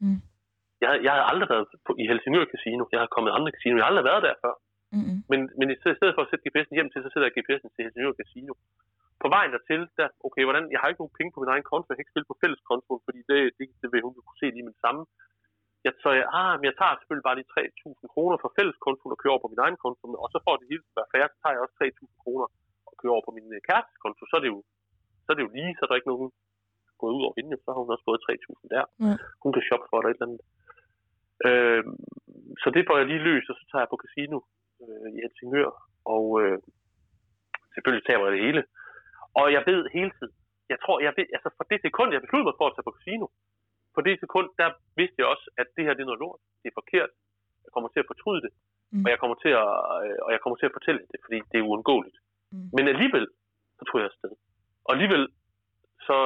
Mm. 0.05 0.21
Jeg, 0.83 0.91
jeg 1.05 1.12
havde 1.14 1.29
aldrig 1.33 1.49
været 1.55 1.67
på, 1.87 1.91
i 2.03 2.05
Helsingør 2.11 2.47
Casino. 2.55 2.83
Jeg 2.93 3.00
har 3.05 3.11
kommet 3.14 3.31
andre 3.37 3.50
casino. 3.57 3.75
Jeg 3.76 3.85
har 3.85 3.93
aldrig 3.93 4.09
været 4.11 4.23
der 4.26 4.35
før. 4.45 4.55
Mm-hmm. 4.97 5.19
Men, 5.31 5.41
men 5.59 5.69
i 5.75 5.76
stedet 5.81 6.14
for 6.17 6.23
at 6.25 6.31
sætte 6.31 6.45
GPS'en 6.47 6.76
hjem 6.79 6.91
til, 6.91 7.00
så 7.03 7.11
sætter 7.11 7.26
jeg 7.29 7.37
GPS'en 7.37 7.71
til 7.73 7.85
Helsingør 7.85 8.21
Casino. 8.23 8.53
På 9.23 9.29
vejen 9.35 9.50
dertil, 9.55 9.83
der, 9.99 10.07
okay, 10.26 10.43
hvordan, 10.47 10.64
jeg 10.73 10.79
har 10.81 10.88
ikke 10.88 11.03
nogen 11.03 11.19
penge 11.19 11.33
på 11.33 11.41
min 11.43 11.53
egen 11.55 11.67
konto, 11.71 11.87
jeg 11.88 11.97
kan 11.97 12.05
ikke 12.05 12.14
spille 12.14 12.31
på 12.31 12.41
fælleskontoen, 12.43 13.03
fordi 13.07 13.21
det, 13.31 13.38
det, 13.59 13.64
det 13.83 13.88
vil 13.93 14.05
hun 14.07 14.14
jo 14.19 14.23
kunne 14.25 14.43
se 14.43 14.49
lige 14.55 14.67
med 14.67 14.75
det 14.76 14.85
samme. 14.87 15.03
Jeg, 15.85 15.93
så 16.03 16.09
jeg, 16.19 16.26
ah, 16.41 16.53
men 16.59 16.64
jeg 16.71 16.76
tager 16.81 16.95
selvfølgelig 16.97 17.29
bare 17.29 17.38
de 17.41 17.50
3.000 17.55 18.14
kroner 18.14 18.37
fra 18.43 18.55
fælleskontoen 18.57 19.14
og 19.14 19.21
kører 19.21 19.35
over 19.35 19.45
på 19.45 19.53
min 19.53 19.64
egen 19.64 19.79
konto, 19.85 20.05
og 20.25 20.29
så 20.33 20.38
får 20.47 20.55
det 20.57 20.71
hele 20.71 20.85
være 20.99 21.12
færre, 21.14 21.29
så 21.33 21.38
tager 21.41 21.55
jeg 21.55 21.62
også 21.64 21.76
3.000 21.83 22.23
kroner 22.23 22.47
og 22.88 22.93
kører 23.00 23.14
over 23.17 23.26
på 23.26 23.35
min 23.37 23.49
øh, 23.57 23.61
kæresteskonto, 23.69 24.23
så 24.26 24.35
er 24.38 24.43
det 24.45 24.50
jo, 24.55 24.61
så 25.25 25.29
er 25.33 25.37
det 25.37 25.45
jo 25.47 25.53
lige, 25.59 25.73
så 25.75 25.83
er 25.83 25.88
der 25.88 26.00
ikke 26.00 26.12
nogen 26.12 26.31
gået 27.00 27.17
ud 27.17 27.23
over 27.26 27.37
hende, 27.38 27.57
så 27.62 27.69
har 27.71 27.81
hun 27.83 27.93
også 27.95 28.07
fået 28.09 28.26
3.000 28.29 28.75
der. 28.75 28.85
Ja. 29.07 29.14
Hun 29.43 29.53
kan 29.55 29.67
shoppe 29.69 29.87
for 29.91 29.99
dig 30.00 30.11
et 30.11 30.17
eller 30.17 30.29
andet. 30.29 30.43
Øh, 31.49 31.83
så 32.62 32.69
det 32.75 32.83
får 32.88 32.97
jeg 32.99 33.07
lige 33.09 33.26
løst, 33.29 33.50
og 33.50 33.57
så 33.59 33.64
tager 33.67 33.83
jeg 33.85 33.93
på 33.93 34.03
casino 34.05 34.38
øh, 34.83 35.09
i 35.17 35.19
Helsingør, 35.25 35.71
og 36.14 36.25
øh, 36.43 36.59
selvfølgelig 37.75 38.05
taber 38.07 38.25
jeg 38.26 38.35
det 38.37 38.47
hele. 38.47 38.62
Og 39.41 39.47
jeg 39.57 39.62
ved 39.69 39.81
hele 39.97 40.12
tiden, 40.19 40.35
jeg 40.73 40.79
tror, 40.85 40.97
jeg 41.07 41.12
ved, 41.17 41.26
altså 41.37 41.50
for 41.57 41.64
det 41.71 41.79
sekund, 41.81 42.09
jeg 42.12 42.23
besluttede 42.25 42.49
mig 42.49 42.59
for 42.59 42.67
at 42.69 42.75
tage 42.75 42.88
på 42.88 42.97
casino, 42.99 43.26
på 43.95 44.01
det 44.07 44.15
sekund, 44.21 44.49
der 44.61 44.69
vidste 45.01 45.19
jeg 45.19 45.27
også, 45.35 45.47
at 45.61 45.67
det 45.77 45.85
her 45.85 45.95
det 45.95 46.03
er 46.03 46.11
noget 46.11 46.25
lort, 46.25 46.41
det 46.63 46.69
er 46.69 46.79
forkert, 46.81 47.11
jeg 47.65 47.71
kommer 47.75 47.89
til 47.91 48.01
at 48.03 48.11
fortryde 48.13 48.43
det, 48.47 48.53
Mm. 48.95 49.05
og, 49.05 49.09
jeg 49.13 49.19
kommer 49.23 49.37
til 49.45 49.53
at, 49.63 49.71
øh, 50.05 50.19
og 50.27 50.31
jeg 50.35 50.41
kommer 50.43 50.57
til 50.59 50.69
at 50.71 50.77
fortælle 50.79 51.03
det, 51.11 51.19
fordi 51.25 51.39
det 51.51 51.57
er 51.59 51.69
uundgåeligt. 51.69 52.19
Mm. 52.53 52.69
Men 52.77 52.85
alligevel, 52.93 53.27
så 53.79 53.83
tog 53.85 53.97
jeg 54.01 54.09
afsted. 54.11 54.33
Og 54.87 54.91
alligevel, 54.97 55.25
så, 56.07 56.17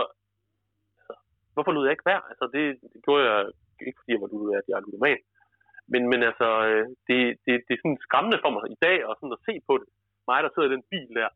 altså, 0.98 1.14
hvorfor 1.54 1.72
lød 1.72 1.84
jeg 1.84 1.94
ikke 1.96 2.08
værd? 2.10 2.24
Altså, 2.32 2.44
det, 2.54 2.62
det 2.92 3.00
gjorde 3.06 3.24
jeg 3.30 3.38
ikke, 3.86 3.98
fordi 4.00 4.12
jeg 4.12 4.20
var 4.22 4.30
ludoman, 4.32 4.60
at 4.60 4.68
jeg 4.68 4.76
er 4.76 4.84
ludoman. 4.86 5.20
Men, 5.92 6.02
men 6.12 6.20
altså, 6.30 6.48
øh, 6.68 6.84
det, 7.08 7.18
det, 7.44 7.52
det 7.66 7.72
er 7.74 7.82
sådan 7.82 8.04
skræmmende 8.06 8.38
for 8.44 8.50
mig 8.54 8.64
i 8.76 8.78
dag 8.86 8.96
at, 9.08 9.14
sådan 9.20 9.36
at 9.38 9.44
se 9.48 9.54
på 9.68 9.74
det. 9.80 9.88
Mig, 10.28 10.38
der 10.44 10.50
sidder 10.52 10.68
i 10.68 10.74
den 10.76 10.84
bil 10.92 11.08
der, 11.20 11.28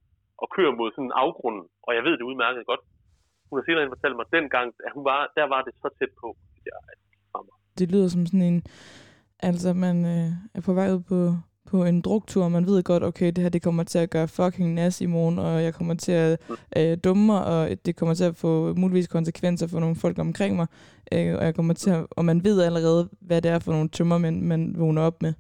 og 0.42 0.46
kører 0.56 0.78
mod 0.78 0.88
sådan 0.92 1.08
en 1.10 1.18
afgrund, 1.24 1.58
og 1.86 1.90
jeg 1.96 2.02
ved 2.06 2.14
det 2.18 2.28
udmærket 2.30 2.66
godt. 2.70 2.82
Hun 3.52 3.58
har 3.60 3.64
senere 3.66 3.94
fortalt 3.96 4.16
mig, 4.16 4.26
at 4.28 4.34
dengang, 4.38 4.68
at 4.86 4.92
hun 4.96 5.04
var, 5.10 5.20
der 5.38 5.46
var 5.54 5.60
det 5.66 5.72
så 5.82 5.88
tæt 5.98 6.12
på, 6.22 6.28
at 6.56 6.62
jeg, 6.70 6.78
at 6.90 6.98
Det 7.78 7.86
lyder 7.92 8.08
som 8.08 8.26
sådan 8.26 8.48
en... 8.52 8.62
Altså, 9.48 9.72
man 9.86 9.96
øh, 10.14 10.28
er 10.56 10.62
på 10.66 10.72
vej 10.78 10.88
ud 10.94 11.02
på, 11.12 11.20
på 11.70 11.76
en 11.90 11.98
druktur, 12.06 12.44
og 12.44 12.52
man 12.56 12.66
ved 12.70 12.82
godt, 12.90 13.02
okay, 13.10 13.28
det 13.34 13.38
her 13.44 13.50
det 13.56 13.62
kommer 13.62 13.84
til 13.84 13.98
at 14.04 14.10
gøre 14.10 14.28
fucking 14.38 14.68
nas 14.74 15.00
i 15.00 15.08
morgen, 15.16 15.38
og 15.46 15.54
jeg 15.66 15.74
kommer 15.78 15.94
til 15.94 16.14
at 16.24 16.32
øh, 16.78 16.92
dumme 17.04 17.24
mig, 17.32 17.40
og 17.52 17.60
det 17.86 17.92
kommer 17.98 18.14
til 18.14 18.26
at 18.30 18.36
få 18.44 18.50
muligvis 18.82 19.14
konsekvenser 19.16 19.66
for 19.72 19.80
nogle 19.80 19.96
folk 20.04 20.18
omkring 20.18 20.52
mig, 20.60 20.68
øh, 21.14 21.30
og, 21.38 21.42
jeg 21.48 21.54
kommer 21.58 21.74
til 21.82 21.90
at, 21.96 22.02
og 22.18 22.24
man 22.30 22.38
ved 22.46 22.56
allerede, 22.68 23.02
hvad 23.28 23.40
det 23.42 23.50
er 23.50 23.58
for 23.64 23.72
nogle 23.76 23.88
tømmer, 23.96 24.18
man, 24.26 24.34
man 24.52 24.60
vågner 24.82 25.02
op 25.08 25.18
med. 25.24 25.32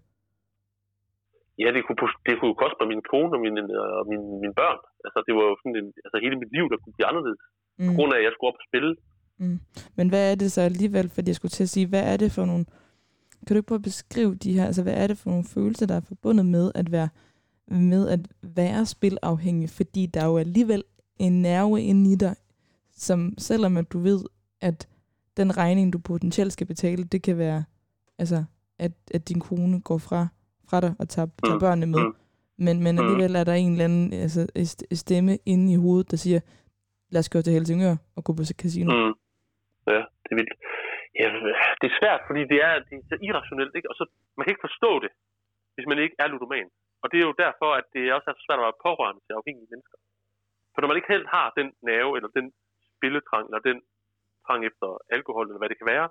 Ja, 1.62 1.68
det 1.76 1.82
kunne, 1.86 1.98
det 2.28 2.34
kunne 2.40 2.56
koste 2.62 2.78
mig 2.80 2.88
min 2.94 3.04
kone 3.12 3.32
og 3.36 3.40
mine, 3.44 3.60
og 3.98 4.04
mine, 4.10 4.26
mine 4.42 4.56
børn. 4.60 4.78
Altså, 5.04 5.18
det 5.26 5.32
var 5.38 5.44
jo 5.50 5.54
sådan 5.60 5.76
en, 5.80 5.88
altså 6.04 6.16
hele 6.24 6.36
mit 6.42 6.52
liv, 6.56 6.64
der 6.70 6.78
kunne 6.80 6.96
blive 6.96 7.10
anderledes. 7.10 7.42
Mm. 7.82 7.88
På 7.88 7.94
grund 7.94 8.12
af, 8.12 8.16
at 8.18 8.24
jeg 8.24 8.32
skulle 8.34 8.48
op 8.48 8.54
og 8.54 8.66
spille. 8.70 8.96
Mm. 9.38 9.60
Men 9.96 10.08
hvad 10.08 10.30
er 10.30 10.34
det 10.34 10.52
så 10.52 10.60
alligevel, 10.60 11.08
fordi 11.08 11.28
jeg 11.28 11.36
skulle 11.36 11.50
til 11.50 11.62
at 11.62 11.68
sige, 11.68 11.86
hvad 11.86 12.02
er 12.02 12.16
det 12.16 12.32
for 12.32 12.44
nogle, 12.44 12.64
kan 13.46 13.54
du 13.54 13.58
ikke 13.58 13.66
prøve 13.66 13.78
at 13.78 13.82
beskrive 13.82 14.34
de 14.34 14.52
her, 14.52 14.66
altså 14.66 14.82
hvad 14.82 14.94
er 14.94 15.06
det 15.06 15.18
for 15.18 15.30
nogle 15.30 15.44
følelser, 15.44 15.86
der 15.86 15.94
er 15.94 16.00
forbundet 16.00 16.46
med 16.46 16.72
at 16.74 16.92
være, 16.92 17.08
med 17.68 18.08
at 18.08 18.20
være 18.42 18.86
spilafhængig, 18.86 19.70
fordi 19.70 20.06
der 20.06 20.20
er 20.20 20.26
jo 20.26 20.38
alligevel 20.38 20.84
en 21.18 21.42
nerve 21.42 21.82
inde 21.82 22.12
i 22.12 22.14
dig, 22.14 22.34
som 22.96 23.34
selvom 23.38 23.76
at 23.76 23.92
du 23.92 23.98
ved, 23.98 24.24
at 24.60 24.88
den 25.36 25.56
regning, 25.56 25.92
du 25.92 25.98
potentielt 25.98 26.52
skal 26.52 26.66
betale, 26.66 27.04
det 27.04 27.22
kan 27.22 27.38
være, 27.38 27.64
altså, 28.18 28.44
at, 28.78 28.92
at 29.14 29.28
din 29.28 29.40
kone 29.40 29.80
går 29.80 29.98
fra, 29.98 30.26
fra 30.68 30.80
dig 30.80 30.94
og 30.98 31.08
tager, 31.08 31.28
tager 31.44 31.58
børnene 31.58 31.86
med. 31.86 32.00
Mm. 32.00 32.14
Men, 32.56 32.82
men 32.82 32.98
alligevel 32.98 33.36
er 33.36 33.44
der 33.44 33.52
en 33.52 33.72
eller 33.72 33.84
anden 33.84 34.12
altså, 34.12 34.46
st- 34.58 34.94
stemme 34.94 35.38
inde 35.46 35.72
i 35.72 35.76
hovedet, 35.76 36.10
der 36.10 36.16
siger, 36.16 36.40
lad 37.12 37.20
os 37.22 37.32
køre 37.32 37.44
til 37.44 37.56
Helsingør 37.56 37.94
og 38.16 38.22
gå 38.26 38.30
på 38.38 38.42
casino. 38.62 38.88
Mm. 38.92 39.14
Ja, 39.94 40.02
det 40.22 40.30
er 40.34 40.38
vildt. 40.40 40.54
Ja, 41.20 41.26
det 41.80 41.86
er 41.88 41.98
svært, 42.00 42.22
fordi 42.28 42.42
det 42.52 42.58
er, 42.68 42.74
det 42.88 42.94
er 42.98 43.04
så 43.12 43.16
irrationelt, 43.28 43.74
ikke? 43.78 43.90
Og 43.92 43.96
så, 43.98 44.04
man 44.36 44.42
kan 44.42 44.52
ikke 44.52 44.66
forstå 44.68 44.90
det, 45.04 45.12
hvis 45.74 45.86
man 45.90 45.98
ikke 46.04 46.16
er 46.22 46.26
ludoman. 46.32 46.68
Og 47.02 47.06
det 47.10 47.18
er 47.18 47.26
jo 47.28 47.40
derfor, 47.44 47.70
at 47.80 47.86
det 47.94 48.14
også 48.16 48.28
er 48.30 48.36
så 48.36 48.44
svært 48.46 48.60
at 48.60 48.66
være 48.68 48.82
pårørende 48.86 49.22
til 49.26 49.38
afhængige 49.38 49.70
mennesker. 49.72 49.98
For 50.72 50.78
når 50.80 50.88
man 50.88 50.98
ikke 50.98 51.12
helt 51.14 51.28
har 51.36 51.46
den 51.58 51.68
nerve, 51.90 52.12
eller 52.18 52.30
den 52.38 52.46
spilletrang, 52.96 53.44
eller 53.48 53.62
den 53.70 53.78
trang 54.46 54.60
efter 54.70 54.88
alkohol, 55.16 55.46
eller 55.46 55.62
hvad 55.62 55.70
det 55.72 55.80
kan 55.80 55.92
være, 55.94 56.08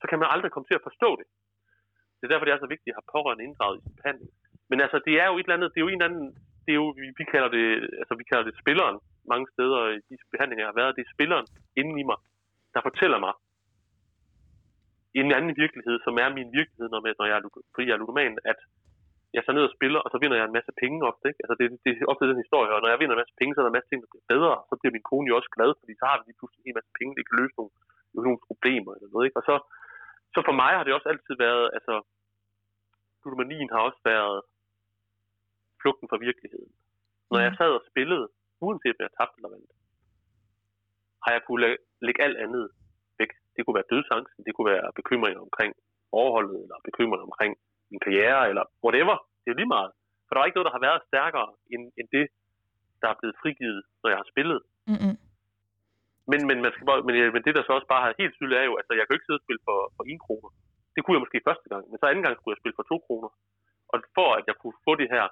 så 0.00 0.04
kan 0.10 0.18
man 0.20 0.28
aldrig 0.34 0.50
komme 0.52 0.68
til 0.68 0.78
at 0.78 0.86
forstå 0.88 1.10
det. 1.20 1.26
Det 2.16 2.24
er 2.24 2.30
derfor, 2.30 2.46
det 2.46 2.54
er 2.54 2.64
så 2.64 2.72
vigtigt 2.74 2.92
at 2.92 2.98
have 2.98 3.12
pårørende 3.14 3.44
inddraget 3.46 3.76
i 3.78 3.84
sin 3.84 3.98
behandling. 4.00 4.30
Men 4.70 4.78
altså, 4.84 4.98
det 5.06 5.14
er 5.22 5.26
jo 5.30 5.36
et 5.36 5.46
eller 5.46 5.58
andet, 5.58 5.70
det 5.72 5.78
er 5.78 5.86
jo 5.86 5.92
en 5.92 6.00
eller 6.00 6.10
anden, 6.10 6.28
det 6.64 6.72
er 6.74 6.80
jo, 6.82 6.88
vi, 7.20 7.24
kalder 7.32 7.50
det, 7.56 7.66
altså 8.00 8.14
vi 8.20 8.26
kalder 8.30 8.44
det 8.48 8.60
spilleren 8.62 8.98
mange 9.34 9.48
steder 9.54 9.80
i 9.96 10.00
de 10.08 10.14
behandlinger, 10.32 10.62
jeg 10.62 10.72
har 10.72 10.80
været. 10.80 10.96
Det 10.96 11.04
er 11.04 11.14
spilleren 11.16 11.46
inden 11.80 11.96
i 12.02 12.04
mig, 12.10 12.18
der 12.74 12.80
fortæller 12.88 13.18
mig 13.26 13.34
en 15.20 15.32
anden 15.38 15.54
virkelighed, 15.62 15.96
som 16.06 16.14
er 16.22 16.28
min 16.38 16.50
virkelighed, 16.58 16.88
når, 16.90 17.00
når 17.18 17.26
jeg, 17.30 17.36
er, 17.38 17.42
fordi 17.74 17.86
jeg 17.88 17.94
er 17.94 18.02
ludoman, 18.02 18.34
at 18.52 18.58
jeg 19.34 19.42
tager 19.42 19.56
ned 19.56 19.68
og 19.68 19.74
spiller, 19.76 20.00
og 20.04 20.10
så 20.10 20.18
vinder 20.22 20.36
jeg 20.38 20.46
en 20.46 20.58
masse 20.58 20.72
penge 20.82 20.98
ofte. 21.10 21.24
Ikke? 21.30 21.40
Altså 21.44 21.54
det, 21.58 21.66
det 21.84 21.90
er 21.92 22.10
ofte 22.12 22.30
den 22.30 22.42
historie, 22.44 22.70
og 22.74 22.80
når 22.82 22.90
jeg 22.92 23.00
vinder 23.00 23.14
en 23.14 23.22
masse 23.22 23.38
penge, 23.40 23.52
så 23.52 23.58
er 23.60 23.64
der 23.64 23.72
en 23.72 23.78
masse 23.78 23.90
ting, 23.90 24.00
der 24.02 24.12
bliver 24.12 24.30
bedre, 24.34 24.52
så 24.68 24.74
bliver 24.78 24.94
min 24.96 25.08
kone 25.10 25.28
jo 25.28 25.36
også 25.38 25.50
glad, 25.56 25.70
fordi 25.80 25.92
så 26.00 26.04
har 26.08 26.16
vi 26.18 26.24
lige 26.24 26.40
pludselig 26.40 26.62
en 26.64 26.78
masse 26.78 26.92
penge, 26.98 27.12
der 27.16 27.24
kan 27.28 27.38
løse 27.40 27.56
nogle, 27.58 27.72
nogle 28.26 28.40
problemer 28.48 28.90
eller 28.94 29.10
noget. 29.12 29.24
Ikke? 29.26 29.38
Og 29.40 29.44
så, 29.48 29.54
så 30.34 30.40
for 30.48 30.54
mig 30.62 30.72
har 30.76 30.84
det 30.84 30.96
også 30.96 31.08
altid 31.12 31.34
været, 31.46 31.66
altså 31.76 31.94
ludomanien 33.22 33.70
har 33.74 33.82
også 33.88 34.00
været 34.12 34.38
flugten 35.80 36.06
fra 36.10 36.22
virkeligheden. 36.28 36.72
Når 37.30 37.40
jeg 37.46 37.52
sad 37.58 37.70
og 37.78 37.84
spillede, 37.90 38.26
uanset 38.66 38.96
om 38.98 39.04
jeg 39.06 39.14
tabte 39.18 39.36
eller 39.38 39.50
vandt, 39.54 39.70
har 41.24 41.30
jeg 41.36 41.42
kunne 41.46 41.60
læ- 41.64 41.82
lægge 42.06 42.22
alt 42.26 42.38
andet 42.44 42.64
væk. 43.20 43.32
Det 43.54 43.60
kunne 43.62 43.78
være 43.80 43.92
dødsangsten, 43.94 44.40
det 44.46 44.52
kunne 44.54 44.70
være 44.74 44.86
bekymringer 45.00 45.40
omkring 45.48 45.70
overholdet, 46.20 46.56
eller 46.64 46.78
bekymringer 46.88 47.26
omkring 47.30 47.52
min 47.90 48.00
karriere, 48.06 48.42
eller 48.50 48.64
whatever. 48.84 49.16
Det 49.40 49.46
er 49.48 49.54
jo 49.54 49.60
lige 49.62 49.74
meget. 49.78 49.90
For 50.24 50.32
der 50.32 50.40
er 50.40 50.48
ikke 50.48 50.58
noget, 50.58 50.70
der 50.70 50.76
har 50.78 50.86
været 50.88 51.06
stærkere 51.10 51.50
end, 51.72 51.82
end 51.98 52.06
det, 52.16 52.24
der 53.00 53.08
er 53.10 53.16
blevet 53.20 53.36
frigivet, 53.42 53.82
når 54.02 54.08
jeg 54.10 54.18
har 54.22 54.28
spillet. 54.32 54.60
Mm-mm. 54.92 55.14
Men, 56.30 56.40
men, 56.48 56.58
man 56.64 56.72
skal 56.74 56.84
bare, 56.90 57.00
men, 57.08 57.14
men 57.34 57.42
det, 57.46 57.52
der 57.56 57.62
så 57.64 57.72
også 57.78 57.90
bare 57.94 58.04
har 58.04 58.20
helt 58.22 58.34
tydeligt, 58.36 58.60
er 58.62 58.66
jo, 58.70 58.74
altså 58.80 58.92
jeg 58.94 59.04
kan 59.04 59.12
jo 59.12 59.18
ikke 59.18 59.28
sidde 59.28 59.40
og 59.42 59.46
spille 59.46 59.62
for, 59.68 59.78
for 59.96 60.04
1 60.14 60.24
kroner. 60.26 60.50
Det 60.94 61.00
kunne 61.00 61.14
jeg 61.16 61.24
måske 61.24 61.46
første 61.48 61.66
gang, 61.72 61.82
men 61.90 61.96
så 61.98 62.06
anden 62.06 62.24
gang 62.26 62.34
skulle 62.36 62.54
jeg 62.54 62.62
spille 62.62 62.78
for 62.78 62.86
2 62.94 63.06
kroner. 63.06 63.30
Og 63.92 63.96
for 64.16 64.28
at 64.38 64.44
jeg 64.48 64.56
kunne 64.60 64.76
få 64.86 64.92
det 65.02 65.08
her, 65.14 65.24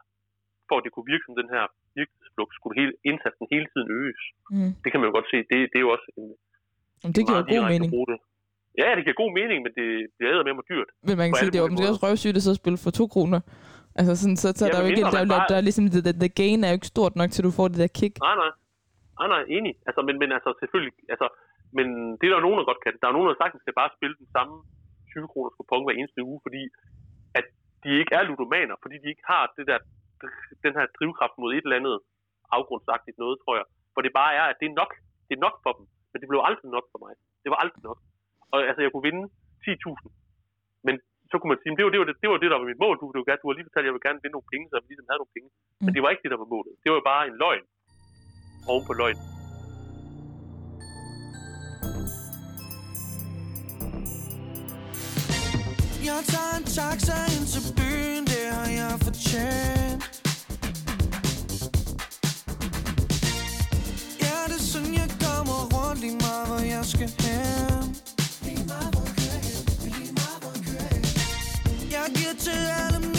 for 0.68 0.76
at 0.78 0.85
det 0.87 0.92
kunne 0.94 1.08
virke 1.12 1.25
som 1.26 1.35
den 1.42 1.49
her 1.54 1.64
virkelighedsflugt, 1.99 2.52
skulle 2.58 2.75
hele, 2.80 2.92
indsatsen 3.11 3.44
hele 3.54 3.66
tiden 3.73 3.88
øges. 4.00 4.23
Mm. 4.54 4.70
Det 4.82 4.88
kan 4.90 4.99
man 5.00 5.06
jo 5.08 5.14
godt 5.18 5.28
se, 5.32 5.38
det, 5.50 5.58
det 5.73 5.76
er 5.80 5.85
jo 5.87 5.92
også 5.96 6.08
en, 6.20 6.26
Jamen, 7.00 7.14
det 7.16 7.23
giver 7.28 7.40
jo 7.42 7.46
god 7.54 7.64
mening. 7.75 7.90
Det. 8.12 8.18
Ja, 8.82 8.88
det 8.96 9.02
giver 9.06 9.18
god 9.25 9.32
mening, 9.40 9.58
men 9.64 9.73
det 9.80 9.88
bliver 10.18 10.44
med 10.49 10.54
mig 10.58 10.66
dyrt. 10.73 10.90
Men 11.08 11.14
man 11.20 11.26
kan 11.28 11.35
sige, 11.40 11.50
det 11.52 11.58
er 11.58 11.64
jo 11.64 11.90
også 11.92 12.02
røvsygt 12.06 12.37
at 12.38 12.42
sidde 12.44 12.56
og 12.58 12.62
spille 12.62 12.78
for 12.85 12.92
to 13.00 13.04
kroner. 13.14 13.40
Altså 14.00 14.12
sådan, 14.20 14.38
så, 14.42 14.46
så 14.58 14.64
Ja, 14.64 14.70
der 14.73 14.78
er 14.78 14.82
jo 14.85 14.88
men 14.88 14.92
ikke, 14.92 15.02
der, 15.14 15.20
er 15.23 15.26
jo- 15.26 15.35
bare- 15.37 15.49
der, 15.50 15.56
er 15.61 15.64
ligesom, 15.68 15.85
the, 15.94 16.02
the, 16.06 16.14
the 16.25 16.30
gain 16.40 16.58
er 16.64 16.70
jo 16.73 16.76
ikke 16.78 16.92
stort 16.94 17.12
nok, 17.20 17.28
til 17.32 17.44
du 17.49 17.52
får 17.58 17.66
det 17.73 17.78
der 17.85 17.90
kick. 18.00 18.14
Nej, 18.26 18.37
nej. 18.42 18.52
Nej, 19.20 19.28
nej, 19.35 19.42
enig. 19.56 19.73
Altså, 19.88 20.00
men, 20.08 20.14
men 20.23 20.28
altså 20.37 20.50
selvfølgelig, 20.61 20.94
altså, 21.14 21.26
men 21.76 21.87
det 22.18 22.25
er 22.26 22.32
der 22.35 22.44
nogen, 22.46 22.58
der 22.61 22.66
godt 22.70 22.80
kan. 22.85 22.92
Der 23.02 23.06
er 23.08 23.14
nogen, 23.16 23.28
der 23.30 23.37
sagtens 23.42 23.61
skal 23.64 23.75
bare 23.80 23.90
spille 23.96 24.14
den 24.23 24.28
samme 24.37 24.54
20 25.12 25.28
kroners 25.32 25.54
kupon 25.58 25.82
hver 25.87 25.96
eneste 26.00 26.20
uge, 26.30 26.38
fordi 26.46 26.62
at 27.38 27.46
de 27.85 27.90
ikke 28.00 28.12
er 28.18 28.23
ludomaner, 28.28 28.76
fordi 28.82 28.96
de 29.02 29.08
ikke 29.12 29.25
har 29.32 29.42
det 29.58 29.64
der, 29.70 29.78
den 30.64 30.73
her 30.78 30.87
drivkraft 30.96 31.37
mod 31.42 31.50
et 31.52 31.64
eller 31.66 31.80
andet 31.80 31.96
afgrundsagtigt 32.56 33.16
noget, 33.23 33.37
tror 33.42 33.54
jeg. 33.61 33.66
Hvor 33.92 34.02
det 34.06 34.12
bare 34.20 34.32
er, 34.40 34.46
at 34.52 34.56
det 34.61 34.66
er 34.70 34.76
nok. 34.82 34.92
Det 35.28 35.35
er 35.38 35.42
nok 35.46 35.56
for 35.64 35.73
dem. 35.78 35.85
Men 36.11 36.16
det 36.20 36.28
blev 36.30 36.40
aldrig 36.49 36.70
nok 36.76 36.87
for 36.92 36.99
mig. 37.04 37.12
Det 37.42 37.49
var 37.52 37.58
aldrig 37.64 37.82
nok. 37.88 37.99
Og 38.52 38.58
altså, 38.68 38.80
jeg 38.85 38.90
kunne 38.92 39.06
vinde 39.11 39.25
10.000. 39.64 40.08
Men 40.87 40.94
så 41.30 41.35
kunne 41.38 41.50
man 41.52 41.61
sige, 41.62 41.76
det 41.78 41.85
var 41.87 41.92
det, 41.94 42.00
var 42.02 42.08
det, 42.11 42.16
det, 42.23 42.28
var 42.30 42.38
det 42.42 42.50
der 42.52 42.58
var 42.62 42.68
mit 42.73 42.82
mål. 42.85 42.94
Du, 43.00 43.06
du, 43.14 43.20
du 43.42 43.46
har 43.49 43.56
lige 43.56 43.66
fortalt, 43.68 43.85
at 43.85 43.88
jeg 43.88 43.96
vil 43.96 44.06
gerne 44.06 44.20
vinde 44.23 44.35
nogle 44.37 44.50
penge, 44.52 44.64
så 44.68 44.75
jeg 44.76 44.85
ligesom 44.90 45.08
havde 45.11 45.20
nogle 45.23 45.35
penge. 45.37 45.49
Men 45.80 45.88
Mm. 45.88 45.94
det 45.94 46.02
var 46.02 46.11
ikke 46.12 46.25
det, 46.25 46.32
der 46.35 46.40
var 46.44 46.50
målet. 46.56 46.75
Det 46.85 46.90
var 46.94 47.02
bare 47.12 47.23
en 47.30 47.37
løgn. 47.44 47.64
Oven 48.70 48.85
på 48.88 48.94
løgn. 49.00 49.18
Jeg 56.06 56.22
tager 56.26 56.56
en 56.56 56.64
taxa 56.64 57.14
ind 57.34 57.46
til 57.46 57.72
byen, 57.76 58.25
det 58.26 58.46
har 58.50 58.68
jeg 58.70 58.98
fortjent. 59.02 60.02
Ja, 64.22 64.36
det 64.46 64.56
er 64.60 64.66
sådan, 64.72 64.94
jeg 64.94 65.10
kommer 65.20 65.58
rundt 65.75 66.00
lige 66.00 66.16
meget, 66.16 66.46
hvor 66.46 66.58
jeg 66.58 66.84
skal 66.84 67.10
hen. 67.20 67.96
Jeg 71.90 72.06
giver 72.14 72.34
til 72.38 72.60
alle 72.82 73.15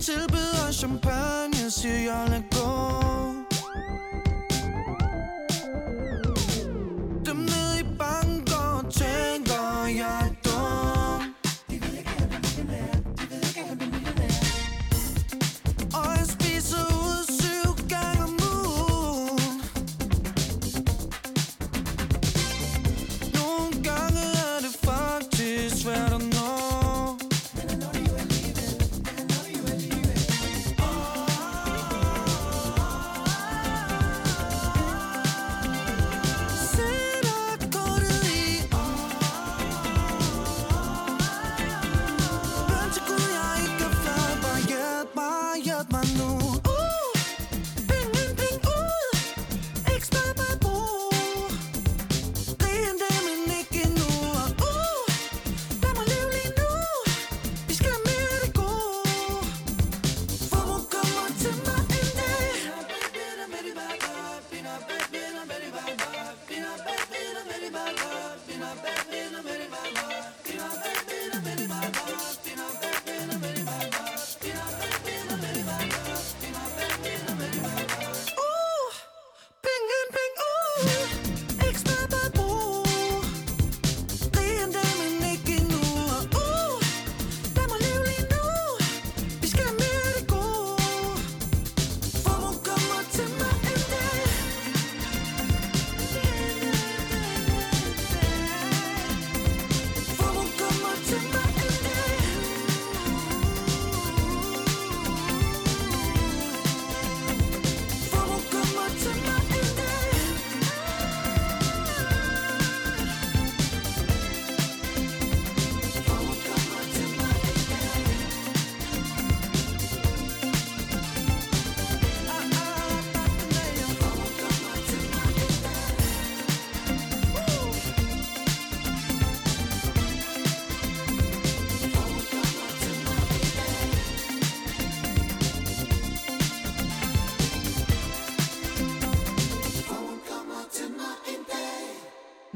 tilbyder 0.00 0.72
champagne, 0.72 1.70
siger 1.70 1.94
jeg 1.94 2.26
lad 2.28 2.42
gå. 2.50 3.17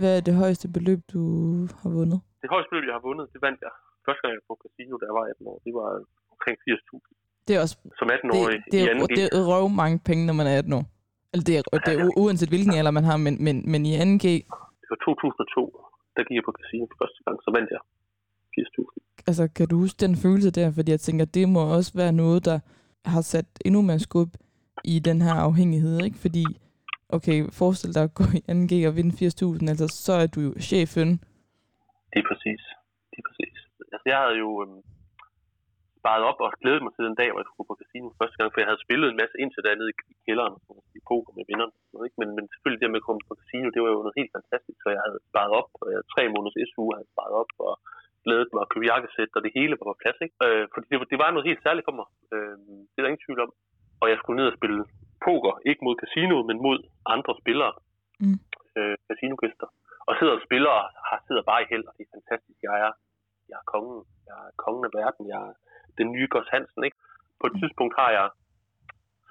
Hvad 0.02 0.12
er 0.18 0.22
det 0.28 0.34
højeste 0.44 0.66
beløb, 0.76 1.00
du 1.14 1.20
har 1.80 1.90
vundet? 1.98 2.18
Det 2.42 2.48
højeste 2.54 2.68
beløb, 2.70 2.84
jeg 2.90 2.96
har 2.98 3.04
vundet, 3.08 3.24
det 3.34 3.40
vandt 3.46 3.60
jeg. 3.66 3.72
Første 4.06 4.20
gang 4.22 4.32
jeg 4.36 4.44
på 4.50 4.54
casino, 4.64 4.92
jeg 5.08 5.14
var 5.18 5.24
18 5.32 5.46
år, 5.52 5.58
det 5.66 5.72
var 5.80 5.88
omkring 6.34 6.56
80.000. 6.66 7.46
Det 7.46 7.52
er 7.56 7.60
også 7.64 7.76
som 8.00 8.08
18-årig 8.16 8.58
det, 8.58 8.72
det, 8.72 8.78
i 8.84 8.88
anden 8.90 9.08
det 9.18 9.24
er 9.38 9.42
røv 9.50 9.64
mange 9.82 9.98
penge, 10.08 10.22
når 10.28 10.36
man 10.40 10.46
er 10.50 10.54
18 10.58 10.72
år. 10.78 10.84
Eller 11.32 11.44
det 11.48 11.54
er, 11.58 11.62
det 11.86 11.92
er 11.94 11.98
uanset 12.22 12.50
hvilken 12.54 12.74
alder 12.78 12.92
man 12.98 13.04
har, 13.10 13.16
men, 13.26 13.34
men, 13.46 13.56
men 13.72 13.80
i 13.90 13.92
2G, 14.02 14.26
Det 14.82 14.88
var 14.92 15.00
2002, 15.04 15.62
der 16.16 16.22
gik 16.26 16.36
jeg 16.38 16.46
på 16.48 16.54
casino 16.58 16.84
første 17.00 17.20
gang, 17.24 17.36
så 17.44 17.50
vandt 17.56 17.68
jeg 17.76 17.82
80.000. 18.56 19.28
altså 19.28 19.44
kan 19.56 19.66
du 19.70 19.76
huske 19.84 19.98
den 20.06 20.14
følelse 20.24 20.50
der? 20.58 20.68
Fordi 20.76 20.90
jeg 20.96 21.02
tænker, 21.06 21.24
det 21.36 21.44
må 21.54 21.62
også 21.76 21.92
være 22.02 22.12
noget, 22.22 22.40
der 22.48 22.58
har 23.14 23.22
sat 23.32 23.48
endnu 23.66 23.80
mere 23.88 24.02
skub 24.08 24.30
i 24.84 24.94
den 25.08 25.18
her 25.26 25.36
afhængighed, 25.48 25.94
ikke? 26.06 26.18
Fordi, 26.24 26.44
okay, 27.16 27.38
forestil 27.58 27.94
dig 27.96 28.04
at 28.08 28.14
gå 28.18 28.24
i 28.38 28.40
2G 28.50 28.72
og 28.88 28.94
vinde 28.98 29.12
80.000, 29.20 29.72
altså 29.72 29.86
så 30.06 30.12
er 30.22 30.28
du 30.34 30.38
jo 30.46 30.52
chefen. 30.68 31.08
Det 32.12 32.18
er 32.22 32.26
præcis. 32.32 32.62
Det 33.10 33.18
er 33.22 33.26
præcis. 33.30 33.56
Altså, 33.94 34.06
jeg 34.12 34.18
havde 34.22 34.38
jo 34.44 34.50
øhm, 34.62 34.80
sparet 36.00 36.24
op 36.30 36.38
og 36.44 36.48
glædet 36.62 36.82
mig 36.84 36.92
til 36.94 37.06
den 37.08 37.16
dag, 37.20 37.28
hvor 37.30 37.40
jeg 37.42 37.48
skulle 37.48 37.70
på 37.70 37.80
casino 37.82 38.06
første 38.20 38.36
gang, 38.38 38.48
for 38.50 38.60
jeg 38.60 38.70
havde 38.70 38.84
spillet 38.86 39.06
en 39.08 39.20
masse 39.22 39.36
indtil 39.42 39.64
der 39.64 39.80
nede 39.80 39.92
i 39.92 39.96
kælderen, 40.26 40.54
i 40.98 41.00
poker 41.08 41.32
med 41.38 41.44
vinderne. 41.50 41.74
noget, 41.92 42.06
Ikke? 42.08 42.18
Men, 42.22 42.28
men 42.36 42.44
selvfølgelig 42.52 42.80
det 42.80 42.92
med 42.94 43.02
at 43.02 43.08
komme 43.08 43.22
på 43.28 43.34
casino, 43.40 43.66
det 43.74 43.80
var 43.82 43.90
jo 43.92 44.00
noget 44.04 44.18
helt 44.20 44.32
fantastisk, 44.36 44.78
så 44.80 44.88
jeg 44.96 45.02
havde 45.06 45.20
sparet 45.30 45.52
op, 45.60 45.70
og 45.80 45.84
jeg 45.88 45.96
havde 45.96 46.12
tre 46.14 46.22
måneders 46.32 46.58
SU, 46.70 46.82
jeg 46.90 46.98
havde 46.98 47.12
sparet 47.14 47.34
op, 47.42 47.52
og 47.66 47.72
glædet 48.24 48.50
mig 48.54 48.62
at 48.64 48.70
købe 48.72 48.88
jakkesæt, 48.90 49.36
og 49.36 49.42
det 49.44 49.56
hele 49.58 49.74
var 49.78 49.88
på 49.90 50.00
plads. 50.02 50.18
Ikke? 50.26 50.36
Øh, 50.46 50.64
fordi 50.72 50.86
det, 50.90 50.96
det 51.12 51.18
var 51.22 51.30
noget 51.30 51.48
helt 51.50 51.64
særligt 51.66 51.86
for 51.88 51.96
mig. 52.00 52.08
Øh, 52.34 52.56
det 52.90 52.98
er 52.98 53.02
der 53.02 53.12
ingen 53.12 53.26
tvivl 53.26 53.40
om. 53.46 53.50
Og 54.02 54.06
jeg 54.10 54.18
skulle 54.18 54.38
ned 54.40 54.50
og 54.50 54.58
spille 54.58 54.80
poker, 55.26 55.54
ikke 55.70 55.84
mod 55.86 55.96
casino, 56.02 56.36
men 56.48 56.56
mod 56.66 56.78
andre 57.14 57.32
spillere, 57.42 57.74
Mm. 58.24 58.38
øh, 58.78 58.96
casinogæster. 59.08 59.68
Og 60.08 60.12
sidder 60.18 60.34
og 60.38 60.42
spiller 60.46 60.72
og 60.80 60.84
har, 61.08 61.18
sidder 61.26 61.42
bare 61.50 61.62
i 61.64 61.70
held, 61.72 61.84
og 61.88 61.94
det 61.96 62.02
er 62.06 62.14
fantastisk. 62.18 62.58
Jeg 62.68 62.74
er, 62.86 62.92
jeg 63.50 63.56
er 63.62 63.66
kongen. 63.74 64.00
Jeg 64.28 64.36
er 64.46 64.50
kongen 64.64 64.84
af 64.88 64.92
verden. 65.00 65.22
Jeg 65.32 65.40
er 65.48 65.52
den 65.98 66.08
nye 66.14 66.28
Gås 66.32 66.48
Hansen. 66.54 66.82
Ikke? 66.88 66.98
På 67.40 67.44
et 67.48 67.54
tidspunkt 67.60 67.94
har 68.00 68.10
jeg 68.18 68.26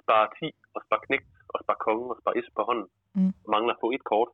spar 0.02 0.22
10 0.40 0.50
og 0.74 0.80
spar 0.86 1.00
knægt 1.06 1.28
og 1.52 1.58
spar 1.64 1.76
kongen 1.86 2.08
og 2.12 2.16
spar 2.20 2.32
S 2.44 2.46
på 2.56 2.62
hånden. 2.68 2.88
Mm. 3.18 3.32
Og 3.44 3.48
mangler 3.54 3.74
på 3.82 3.86
et 3.96 4.04
kort. 4.12 4.30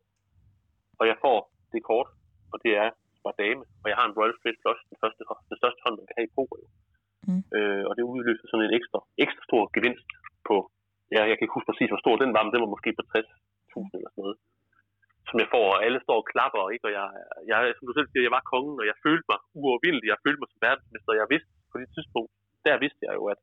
Og 1.00 1.04
jeg 1.10 1.16
får 1.24 1.38
det 1.72 1.82
kort, 1.90 2.08
og 2.52 2.56
det 2.64 2.72
er 2.82 2.88
spar 3.18 3.34
dame. 3.42 3.62
Og 3.82 3.86
jeg 3.90 3.96
har 3.98 4.06
en 4.06 4.16
Royal 4.18 4.34
Straight 4.38 4.58
Flush, 4.62 4.82
den, 4.90 4.96
første, 5.02 5.20
den 5.50 5.56
største 5.60 5.80
hånd, 5.84 5.94
man 5.98 6.06
kan 6.08 6.16
have 6.18 6.28
i 6.30 6.34
poker. 6.38 6.56
Mm. 7.28 7.42
Øh, 7.56 7.84
og 7.88 7.92
det 7.96 8.02
udløser 8.12 8.46
sådan 8.48 8.66
en 8.68 8.74
ekstra, 8.78 8.98
ekstra 9.24 9.42
stor 9.48 9.62
gevinst 9.76 10.08
på, 10.48 10.56
ja, 11.14 11.20
jeg 11.28 11.34
kan 11.34 11.44
ikke 11.44 11.56
huske 11.56 11.70
præcis, 11.70 11.90
hvor 11.90 12.02
stor 12.04 12.16
den 12.22 12.34
var, 12.36 12.42
men 12.42 12.52
den 12.54 12.64
var 12.64 12.74
måske 12.74 12.90
på 12.98 13.02
60.000 13.12 13.98
eller 13.98 14.10
sådan 14.12 14.24
noget 14.24 14.38
som 15.28 15.38
jeg 15.42 15.52
får, 15.54 15.66
og 15.74 15.80
alle 15.86 15.98
står 16.06 16.18
og 16.22 16.28
klapper, 16.32 16.62
ikke? 16.74 16.84
og 16.88 16.92
jeg, 16.98 17.06
jeg, 17.50 17.58
som 17.76 17.86
du 17.88 17.94
selv 17.94 18.08
siger, 18.08 18.26
jeg 18.26 18.36
var 18.38 18.50
kongen, 18.52 18.76
og 18.82 18.86
jeg 18.90 18.96
følte 19.06 19.26
mig 19.30 19.38
uovervindelig, 19.60 20.06
jeg 20.12 20.22
følte 20.24 20.40
mig 20.40 20.50
som 20.50 20.64
verdensmester, 20.68 21.20
jeg 21.20 21.32
vidste 21.34 21.50
på 21.72 21.76
det 21.82 21.88
tidspunkt, 21.96 22.30
der 22.66 22.82
vidste 22.84 23.02
jeg 23.08 23.14
jo, 23.18 23.24
at 23.34 23.40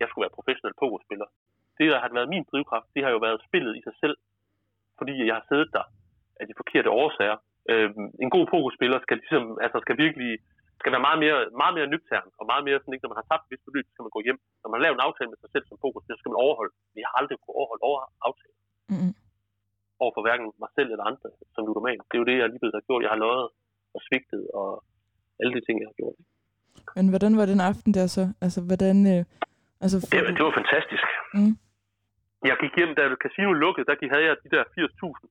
jeg 0.00 0.06
skulle 0.08 0.24
være 0.24 0.38
professionel 0.38 0.74
pokerspiller. 0.82 1.28
Det, 1.78 1.86
der 1.92 1.98
har 2.02 2.10
været 2.18 2.32
min 2.34 2.44
drivkraft, 2.50 2.88
det 2.94 3.02
har 3.04 3.12
jo 3.14 3.20
været 3.26 3.44
spillet 3.48 3.72
i 3.78 3.82
sig 3.86 3.94
selv, 4.02 4.16
fordi 4.98 5.12
jeg 5.28 5.34
har 5.38 5.44
siddet 5.50 5.68
der 5.76 5.84
af 6.40 6.44
de 6.48 6.58
forkerte 6.60 6.90
årsager. 7.02 7.38
Øhm, 7.72 8.06
en 8.24 8.30
god 8.36 8.44
pokerspiller 8.54 8.98
skal 9.04 9.16
ligesom, 9.22 9.44
altså 9.64 9.78
skal 9.84 9.96
virkelig, 10.04 10.30
skal 10.80 10.92
være 10.94 11.06
meget 11.08 11.20
mere, 11.24 11.38
meget 11.62 11.74
mere 11.78 11.90
nøgtern, 11.92 12.28
og 12.38 12.44
meget 12.52 12.64
mere 12.66 12.78
sådan, 12.78 12.94
ikke, 12.94 13.04
når 13.04 13.12
man 13.12 13.20
har 13.22 13.30
tabt 13.30 13.44
et 13.44 13.50
vist 13.52 13.66
beløb, 13.66 13.84
så 13.86 13.92
skal 13.92 14.06
man 14.06 14.16
gå 14.16 14.22
hjem. 14.26 14.38
Når 14.60 14.68
man 14.68 14.76
har 14.78 14.84
lavet 14.84 14.96
en 14.98 15.06
aftale 15.08 15.30
med 15.30 15.40
sig 15.40 15.50
selv 15.54 15.64
som 15.66 15.82
pokerspiller, 15.84 16.18
så 16.18 16.22
skal 16.22 16.32
man 16.34 16.44
overholde. 16.46 16.74
Har 17.14 17.20
aldrig 17.22 17.36
kunnet 17.42 17.56
overholde 17.60 17.84
over 17.90 17.98
aftale 18.28 18.52
Mm-hmm. 18.92 19.12
over 20.02 20.12
for 20.16 20.22
hverken 20.26 20.44
mig 20.64 20.70
selv 20.76 20.88
eller 20.94 21.04
andre 21.10 21.26
som 21.54 21.62
ludoman. 21.68 21.98
Det 22.08 22.14
er 22.16 22.22
jo 22.22 22.28
det, 22.30 22.36
jeg 22.40 22.48
lige 22.52 22.76
har 22.78 22.84
gjort. 22.88 23.02
Jeg 23.06 23.12
har 23.14 23.20
løjet 23.26 23.48
og 23.94 24.00
svigtet 24.06 24.42
og 24.60 24.68
alle 25.40 25.52
de 25.56 25.62
ting, 25.66 25.76
jeg 25.82 25.88
har 25.92 25.98
gjort. 26.02 26.16
Men 26.96 27.06
hvordan 27.12 27.32
var 27.40 27.46
den 27.52 27.60
aften 27.70 27.90
der 27.98 28.06
så? 28.16 28.24
Altså, 28.44 28.60
hvordan... 28.68 28.96
Øh, 29.14 29.20
altså, 29.84 29.96
Det, 30.12 30.18
var- 30.20 30.26
du- 30.28 30.36
det 30.38 30.44
var 30.48 30.54
fantastisk. 30.60 31.06
Mm. 31.36 31.52
Jeg 32.50 32.56
gik 32.62 32.72
hjem, 32.78 32.90
da 32.98 33.02
casino 33.24 33.50
lukkede, 33.64 33.86
der 33.90 33.94
havde 34.14 34.24
jeg 34.28 34.34
de 34.44 34.48
der 34.54 34.62
80.000. 34.76 35.26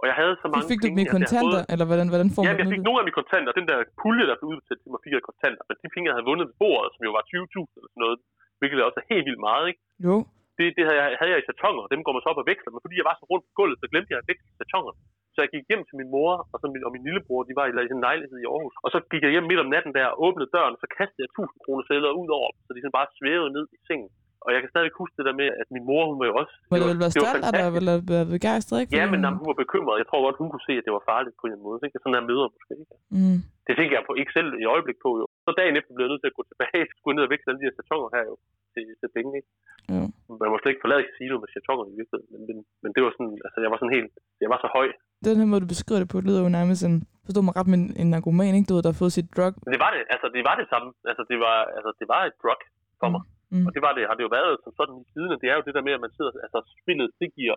Og 0.00 0.04
jeg 0.10 0.16
havde 0.20 0.34
så 0.42 0.46
mange 0.52 0.68
fik 0.72 0.80
du 0.82 0.86
i 0.86 0.88
penge, 0.88 0.98
jeg 0.98 1.06
havde 1.06 1.16
kontanter, 1.18 1.58
fået- 1.60 1.70
eller 1.72 1.86
hvordan, 1.90 2.06
hvordan 2.12 2.28
får 2.34 2.40
Ja, 2.42 2.48
man 2.50 2.58
jeg 2.60 2.66
det? 2.66 2.72
fik 2.74 2.82
nogle 2.86 2.98
af 3.00 3.04
mine 3.08 3.18
kontanter. 3.20 3.50
Den 3.60 3.66
der 3.70 3.76
pulje, 4.02 4.24
der 4.30 4.36
blev 4.38 4.48
udbetalt 4.52 4.80
til 4.82 4.90
mig, 4.92 5.00
fik 5.06 5.12
jeg 5.16 5.22
kontanter. 5.30 5.62
Men 5.68 5.74
de 5.82 5.86
penge, 5.94 6.04
jeg 6.08 6.14
havde 6.16 6.28
vundet 6.30 6.44
ved 6.50 6.56
bordet, 6.64 6.88
som 6.94 7.02
jo 7.08 7.12
var 7.18 7.22
20.000 7.32 7.76
eller 7.78 7.90
sådan 7.92 8.02
noget, 8.04 8.18
hvilket 8.60 8.78
også 8.88 8.98
er 9.02 9.06
helt 9.12 9.24
vildt 9.28 9.42
meget, 9.48 9.64
ikke? 9.70 9.80
Jo, 10.08 10.14
det, 10.58 10.66
det 10.76 10.82
havde, 10.86 10.98
jeg, 11.00 11.08
havde 11.18 11.30
jeg 11.32 11.40
i 11.40 11.46
chatonger, 11.48 11.82
og 11.84 11.90
dem 11.92 12.00
går 12.04 12.12
man 12.14 12.22
så 12.22 12.30
op 12.32 12.42
og 12.42 12.48
veksler, 12.52 12.70
men 12.72 12.84
fordi 12.84 12.96
jeg 13.00 13.08
var 13.10 13.16
så 13.18 13.24
rundt 13.30 13.44
på 13.46 13.52
gulvet, 13.58 13.78
så 13.80 13.86
glemte 13.92 14.10
jeg 14.12 14.20
at 14.20 14.28
veksle 14.30 14.52
chatonger. 14.60 14.94
Så 15.34 15.38
jeg 15.44 15.50
gik 15.54 15.64
hjem 15.70 15.82
til 15.86 15.96
min 16.00 16.12
mor 16.14 16.32
og, 16.52 16.56
så 16.60 16.66
min, 16.74 16.82
og 16.88 16.92
min 16.94 17.04
lillebror, 17.06 17.40
de 17.48 17.58
var 17.58 17.66
i, 17.70 17.72
i 17.90 17.94
en 17.96 18.06
lejlighed 18.08 18.38
i 18.40 18.48
Aarhus. 18.52 18.76
Og 18.84 18.88
så 18.94 18.98
gik 19.12 19.22
jeg 19.26 19.32
hjem 19.34 19.46
midt 19.50 19.64
om 19.64 19.70
natten 19.74 19.92
der, 19.98 20.18
åbnede 20.26 20.52
døren, 20.54 20.76
og 20.76 20.80
så 20.82 20.88
kastede 20.98 21.22
jeg 21.24 21.30
1000 21.30 21.62
kroner 21.64 21.82
sædler 21.88 22.18
ud 22.22 22.30
over, 22.38 22.48
dem, 22.52 22.60
så 22.64 22.70
de 22.72 22.80
sådan 22.82 22.98
bare 23.00 23.14
svævede 23.18 23.50
ned 23.56 23.64
i 23.76 23.78
sengen. 23.88 24.10
Og 24.44 24.50
jeg 24.54 24.60
kan 24.62 24.70
stadig 24.74 24.90
huske 25.00 25.14
det 25.18 25.26
der 25.28 25.36
med, 25.42 25.48
at 25.62 25.68
min 25.74 25.84
mor, 25.90 26.02
hun 26.10 26.18
var 26.20 26.26
jo 26.30 26.34
også... 26.42 26.54
må 26.70 26.74
det 26.80 26.88
vel 26.92 27.02
være 27.04 27.14
stolt 27.16 27.44
af 27.48 27.52
dig, 27.56 27.64
eller 27.80 27.96
være 28.12 28.26
begejstret, 28.36 28.76
ikke? 28.80 28.92
Ja, 28.98 29.04
men 29.12 29.20
jamen, 29.24 29.38
hun 29.40 29.48
var 29.52 29.58
bekymret. 29.64 30.00
Jeg 30.02 30.08
tror 30.08 30.20
godt, 30.26 30.40
hun 30.42 30.50
kunne 30.52 30.66
se, 30.68 30.74
at 30.80 30.84
det 30.86 30.92
var 30.98 31.04
farligt 31.12 31.36
på 31.40 31.44
en 31.46 31.62
måde. 31.66 31.78
Ikke? 31.86 31.96
Sådan 32.02 32.16
der 32.16 32.28
møder 32.30 32.46
måske 32.54 32.72
ikke. 32.82 32.96
Mm. 33.16 33.38
Det 33.66 33.74
tænker 33.78 33.94
jeg 33.98 34.04
på 34.08 34.14
ikke 34.20 34.32
selv 34.38 34.50
i 34.62 34.64
øjeblik 34.74 34.98
på 35.04 35.10
jo. 35.20 35.24
Så 35.46 35.50
dagen 35.60 35.74
efter 35.78 35.92
blev 35.92 36.04
jeg 36.04 36.12
nødt 36.12 36.22
til 36.24 36.32
at 36.32 36.38
gå 36.38 36.44
tilbage, 36.50 36.82
skulle 36.98 37.14
ned 37.16 37.26
og 37.26 37.32
veksle 37.32 37.48
alle 37.50 37.60
de 37.62 37.68
her 37.68 37.76
chatonger 37.78 38.08
her 38.16 38.24
jo 38.30 38.34
til, 38.72 38.84
til 39.00 39.08
penge. 39.16 39.32
Ikke? 39.38 39.48
Jo. 39.94 40.02
Man 40.40 40.48
må 40.50 40.56
slet 40.60 40.72
ikke 40.72 40.84
forlade 40.86 41.06
casino 41.08 41.34
med 41.42 41.48
chatonger 41.54 41.84
i 41.92 41.94
virkeligheden. 41.98 42.28
Men, 42.34 42.40
men, 42.48 42.56
men, 42.82 42.90
det 42.94 43.00
var 43.04 43.12
sådan, 43.16 43.34
altså 43.46 43.58
jeg 43.64 43.70
var 43.72 43.78
sådan 43.80 43.96
helt, 43.98 44.12
jeg 44.44 44.50
var 44.52 44.60
så 44.64 44.68
høj. 44.76 44.88
Den 45.26 45.38
her 45.40 45.48
måde, 45.50 45.62
du 45.64 45.70
beskriver 45.74 46.00
det 46.02 46.10
på, 46.12 46.18
lyder 46.26 46.42
jo 46.44 46.50
nærmest 46.58 46.78
sådan, 46.84 47.00
forstår 47.26 47.42
mig 47.46 47.54
ret, 47.58 47.70
men 47.74 47.80
en 48.02 48.08
narkoman, 48.14 48.54
ikke? 48.56 48.68
Du 48.68 48.74
ved, 48.74 48.82
der 48.84 48.92
har 48.92 49.02
fået 49.02 49.16
sit 49.18 49.28
drug. 49.36 49.54
Det 49.74 49.80
var 49.84 49.90
det, 49.94 50.02
altså 50.14 50.26
det 50.36 50.42
var 50.48 50.54
det 50.60 50.66
samme. 50.72 50.88
Altså 51.10 51.22
det 51.30 51.38
var, 51.44 51.56
altså 51.76 51.90
det 52.00 52.06
var 52.14 52.20
et 52.30 52.36
drug 52.42 52.60
for 53.00 53.08
mig. 53.14 53.22
Mm. 53.54 53.64
Og 53.66 53.70
det 53.74 53.82
var 53.86 53.92
det, 53.96 54.02
har 54.10 54.16
det 54.18 54.24
jo 54.26 54.32
været 54.38 54.54
som 54.64 54.72
sådan 54.78 54.96
i 55.04 55.06
siden, 55.14 55.30
det 55.42 55.48
er 55.50 55.56
jo 55.58 55.64
det 55.66 55.74
der 55.76 55.86
med, 55.86 55.94
at 55.96 56.02
man 56.06 56.12
sidder, 56.16 56.32
altså 56.46 56.58
spillet 56.82 57.06
frigiver 57.18 57.56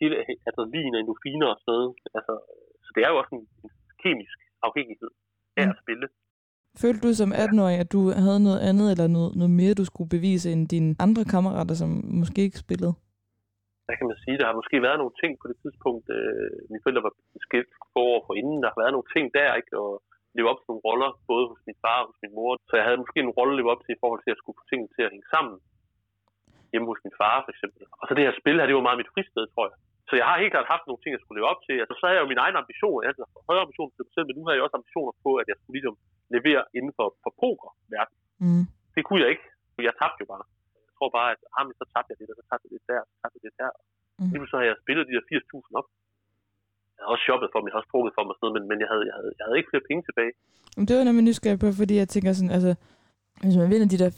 hele 0.00 0.16
adrenalin 0.48 0.94
og 0.96 1.00
endorfiner 1.02 1.48
og 1.52 1.58
sådan 1.60 1.72
noget. 1.74 1.90
Altså, 2.18 2.32
så 2.84 2.90
det 2.94 3.02
er 3.04 3.10
jo 3.12 3.16
også 3.22 3.32
en, 3.38 3.44
en 3.64 3.70
kemisk 4.04 4.38
afhængighed 4.68 5.10
af 5.60 5.64
Mm. 5.66 5.72
at 5.72 5.78
spille. 5.84 6.06
Følte 6.82 7.00
du 7.08 7.12
som 7.14 7.32
18-årig, 7.32 7.76
at 7.84 7.92
du 7.92 8.00
havde 8.24 8.40
noget 8.48 8.60
andet, 8.68 8.90
eller 8.92 9.06
noget, 9.16 9.36
noget 9.36 9.52
mere, 9.60 9.74
du 9.74 9.84
skulle 9.84 10.10
bevise, 10.16 10.52
end 10.52 10.68
dine 10.68 10.94
andre 10.98 11.24
kammerater, 11.24 11.74
som 11.74 11.90
måske 12.20 12.40
ikke 12.42 12.58
spillede? 12.58 12.94
hvad 13.88 13.96
kan 13.98 14.10
man 14.10 14.22
sige, 14.24 14.38
der 14.40 14.46
har 14.48 14.60
måske 14.60 14.76
været 14.86 15.00
nogle 15.00 15.18
ting 15.22 15.32
på 15.40 15.46
det 15.50 15.58
tidspunkt, 15.62 16.06
øh, 16.16 16.50
mine 16.70 16.82
forældre 16.82 17.06
var 17.08 17.14
skilt 17.46 17.72
for 17.92 18.02
år 18.12 18.20
for 18.26 18.34
inden, 18.40 18.58
der 18.62 18.68
har 18.70 18.80
været 18.82 18.94
nogle 18.94 19.10
ting 19.14 19.24
der, 19.38 19.58
ikke, 19.60 19.72
og 19.82 19.90
leve 20.36 20.50
op 20.52 20.60
til 20.60 20.70
nogle 20.70 20.86
roller, 20.88 21.10
både 21.30 21.44
hos 21.50 21.60
min 21.68 21.78
far 21.84 21.98
og 22.02 22.08
hos 22.10 22.20
min 22.22 22.34
mor. 22.38 22.52
Så 22.68 22.74
jeg 22.78 22.84
havde 22.86 23.02
måske 23.02 23.18
en 23.20 23.36
rolle 23.38 23.52
at 23.54 23.58
leve 23.58 23.72
op 23.74 23.82
til 23.82 23.94
i 23.94 24.02
forhold 24.02 24.22
til 24.22 24.34
at 24.34 24.40
skulle 24.40 24.58
få 24.58 24.64
tingene 24.70 24.90
til 24.96 25.02
at 25.06 25.12
hænge 25.14 25.28
sammen. 25.34 25.56
Hjemme 26.70 26.88
hos 26.90 27.04
min 27.06 27.18
far 27.20 27.36
for 27.44 27.52
eksempel. 27.54 27.82
Og 28.00 28.04
så 28.04 28.12
det 28.14 28.26
her 28.26 28.40
spil 28.40 28.58
her, 28.58 28.66
det 28.68 28.78
var 28.78 28.88
meget 28.88 29.00
mit 29.02 29.12
fristed, 29.14 29.44
tror 29.54 29.64
jeg. 29.70 29.76
Så 30.08 30.12
jeg 30.20 30.26
har 30.28 30.36
helt 30.42 30.52
klart 30.54 30.72
haft 30.74 30.86
nogle 30.86 31.00
ting, 31.00 31.10
jeg 31.16 31.22
skulle 31.22 31.38
leve 31.38 31.52
op 31.52 31.60
til. 31.66 31.76
Altså, 31.82 31.94
så 31.96 32.02
havde 32.04 32.16
jeg 32.18 32.24
jo 32.24 32.32
mine 32.32 32.44
egne 32.44 32.60
ambitioner. 32.62 33.00
Jeg 33.02 33.10
havde 33.10 33.30
højere 33.48 33.64
ambitioner 33.66 33.92
til 33.92 34.04
mig 34.06 34.14
selv, 34.14 34.26
men 34.26 34.34
nu 34.38 34.42
har 34.44 34.52
jeg 34.52 34.64
også 34.66 34.78
ambitioner 34.80 35.12
på, 35.24 35.30
at 35.40 35.46
jeg 35.50 35.56
skulle 35.58 35.76
ligesom 35.78 35.96
levere 36.36 36.62
inden 36.78 36.92
for, 36.98 37.06
for 37.24 37.32
poker 37.42 37.70
Mm. 38.44 38.64
Det 38.94 39.02
kunne 39.06 39.20
jeg 39.22 39.30
ikke. 39.34 39.46
Jeg 39.88 39.94
tabte 40.00 40.20
jo 40.22 40.26
bare. 40.34 40.44
Jeg 40.88 40.94
tror 40.98 41.10
bare, 41.18 41.28
at 41.34 41.40
ah, 41.56 41.62
men 41.66 41.74
så 41.80 41.84
tabte 41.94 42.08
jeg 42.10 42.18
det, 42.18 42.26
og 42.32 42.36
så 42.40 42.44
tabte 42.50 42.64
jeg 42.66 42.72
det 42.76 42.82
der, 42.92 43.02
så 43.10 43.14
tabte 43.20 43.36
jeg 43.38 43.44
det 43.46 43.54
der. 43.62 43.72
Mm. 44.20 44.30
Lige 44.32 44.50
så 44.52 44.56
har 44.60 44.66
jeg 44.70 44.76
spillet 44.84 45.02
de 45.08 45.14
der 45.16 45.24
80.000 45.32 45.78
op. 45.80 45.88
Jeg 46.94 47.00
havde 47.02 47.12
også 47.14 47.24
shoppet 47.28 47.48
for 47.50 47.58
dem, 47.58 47.66
jeg 47.66 47.72
havde 47.74 47.82
også 47.84 47.92
trukket 47.94 48.12
for 48.14 48.22
dem 48.22 48.30
og 48.32 48.36
sådan 48.36 48.44
noget, 48.46 48.56
men, 48.56 48.64
men 48.70 48.78
jeg, 48.82 48.88
havde, 48.92 49.04
jeg, 49.08 49.14
havde, 49.18 49.32
jeg 49.38 49.44
havde 49.46 49.58
ikke 49.60 49.70
flere 49.72 49.88
penge 49.90 50.02
tilbage. 50.08 50.32
Men 50.76 50.84
det 50.88 50.94
var 50.98 51.04
nemlig 51.08 51.24
nysgerrig 51.28 51.60
på, 51.64 51.68
fordi 51.80 51.94
jeg 52.02 52.08
tænker 52.14 52.32
sådan, 52.38 52.54
altså, 52.58 52.72
hvis 53.42 53.56
man 53.56 53.70
vinder 53.70 53.88
de 53.88 53.98
der 53.98 54.10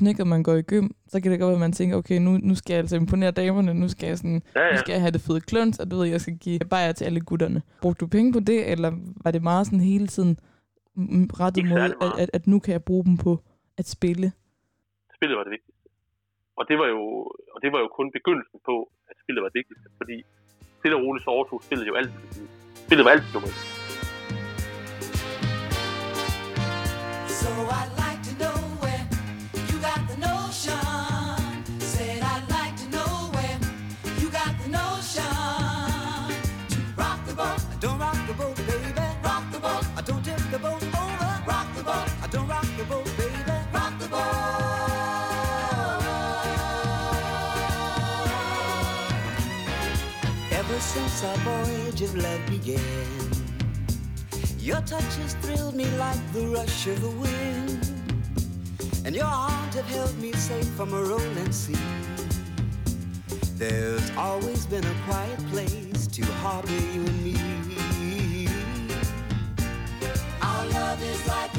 80.000, 0.00 0.08
ikke, 0.08 0.22
og 0.22 0.26
man 0.26 0.42
går 0.42 0.54
i 0.54 0.62
gym, 0.62 0.88
så 1.08 1.20
kan 1.20 1.30
det 1.32 1.40
godt 1.40 1.48
være, 1.48 1.54
at 1.54 1.60
man 1.60 1.72
tænker, 1.72 1.96
okay, 1.96 2.18
nu, 2.18 2.30
nu 2.42 2.54
skal 2.54 2.74
jeg 2.74 2.78
altså 2.80 2.96
imponere 2.96 3.30
damerne, 3.30 3.74
nu 3.74 3.88
skal 3.88 4.06
jeg 4.06 4.18
sådan, 4.18 4.42
Ja, 4.56 4.60
nu 4.60 4.66
ja. 4.66 4.76
skal 4.76 4.92
jeg 4.92 5.00
have 5.00 5.10
det 5.10 5.20
fede 5.20 5.40
kluns, 5.40 5.78
og 5.78 5.90
du 5.90 5.96
ved, 5.96 6.06
jeg 6.06 6.20
skal 6.20 6.36
give 6.38 6.58
bajer 6.70 6.92
til 6.92 7.04
alle 7.04 7.20
gutterne. 7.20 7.62
Brugte 7.82 8.00
du 8.00 8.06
penge 8.06 8.32
på 8.32 8.40
det, 8.40 8.70
eller 8.72 8.90
var 9.24 9.30
det 9.30 9.42
meget 9.42 9.66
sådan 9.66 9.80
hele 9.80 10.06
tiden 10.06 10.38
rettet 11.40 11.64
mod, 11.68 11.78
at, 11.78 11.94
at, 12.18 12.30
at, 12.32 12.46
nu 12.46 12.58
kan 12.58 12.72
jeg 12.72 12.84
bruge 12.84 13.04
dem 13.04 13.16
på 13.16 13.40
at 13.78 13.88
spille? 13.88 14.32
Spillet 15.16 15.36
var 15.38 15.44
det 15.44 15.50
vigtigste. 15.50 15.82
Og 16.56 16.64
det 16.68 16.78
var 16.78 16.86
jo, 16.94 17.00
og 17.54 17.58
det 17.62 17.72
var 17.72 17.78
jo 17.78 17.88
kun 17.98 18.10
begyndelsen 18.12 18.58
på, 18.64 18.90
at 19.10 19.16
spillet 19.22 19.42
var 19.42 19.48
det 19.48 19.54
vigtigste, 19.54 19.88
fordi 19.96 20.16
stille 20.78 20.96
og 20.96 21.02
roligt 21.04 21.24
så 21.24 21.30
overtog 21.30 21.62
spillet 21.62 21.86
jo 21.86 21.94
alt. 21.94 22.12
Spillet 22.74 23.04
var 23.04 23.10
alt 23.10 23.24
nummer 23.34 23.48
et. 23.48 23.58
So 27.40 27.50
I'd 27.50 27.98
like 27.98 28.03
since 50.94 51.24
our 51.24 51.36
voyage 51.38 52.02
of 52.02 52.14
love 52.16 52.40
began. 52.48 52.80
Your 54.60 54.80
touch 54.82 55.14
has 55.22 55.34
thrilled 55.42 55.74
me 55.74 55.86
like 55.98 56.22
the 56.32 56.46
rush 56.48 56.86
of 56.86 57.00
the 57.00 57.10
wind. 57.10 57.80
and 59.04 59.14
your 59.14 59.26
arms 59.26 59.74
have 59.74 59.86
held 59.86 60.16
me 60.18 60.32
safe 60.32 60.68
from 60.76 60.94
a 60.94 61.02
rolling 61.02 61.52
sea. 61.52 61.76
There's 63.56 64.10
always 64.16 64.66
been 64.66 64.84
a 64.84 64.94
quiet 65.06 65.38
place 65.50 66.06
to 66.06 66.24
harbor 66.42 66.72
you 66.72 67.02
and 67.06 67.24
me. 67.24 68.48
Our 70.42 70.66
love 70.66 71.02
is 71.02 71.26
like 71.28 71.53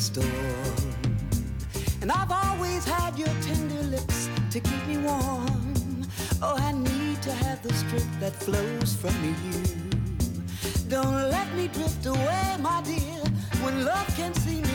storm. 0.00 0.26
And 2.00 2.10
I've 2.10 2.30
always 2.30 2.84
had 2.86 3.18
your 3.18 3.28
tender 3.42 3.82
lips 3.82 4.30
to 4.50 4.58
keep 4.58 4.86
me 4.86 4.96
warm. 4.96 6.06
Oh, 6.42 6.56
I 6.56 6.72
need 6.72 7.20
to 7.22 7.32
have 7.32 7.62
the 7.62 7.72
strength 7.74 8.18
that 8.20 8.34
flows 8.34 8.94
from 8.94 9.14
you. 9.24 9.34
Don't 10.88 11.30
let 11.30 11.54
me 11.54 11.68
drift 11.68 12.06
away, 12.06 12.56
my 12.60 12.82
dear, 12.82 13.22
when 13.62 13.84
love 13.84 14.08
can 14.16 14.32
see 14.34 14.62
me 14.62 14.69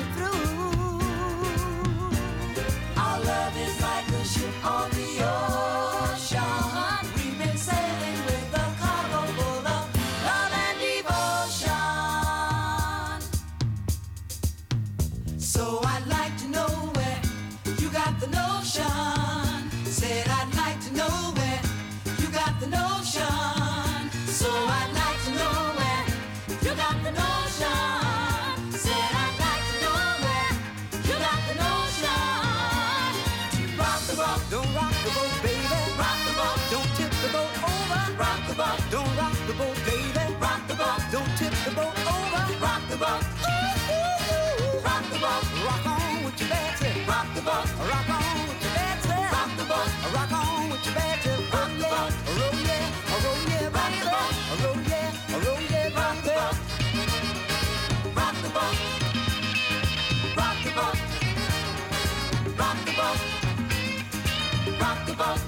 the 65.16 65.24
boat, 65.24 65.42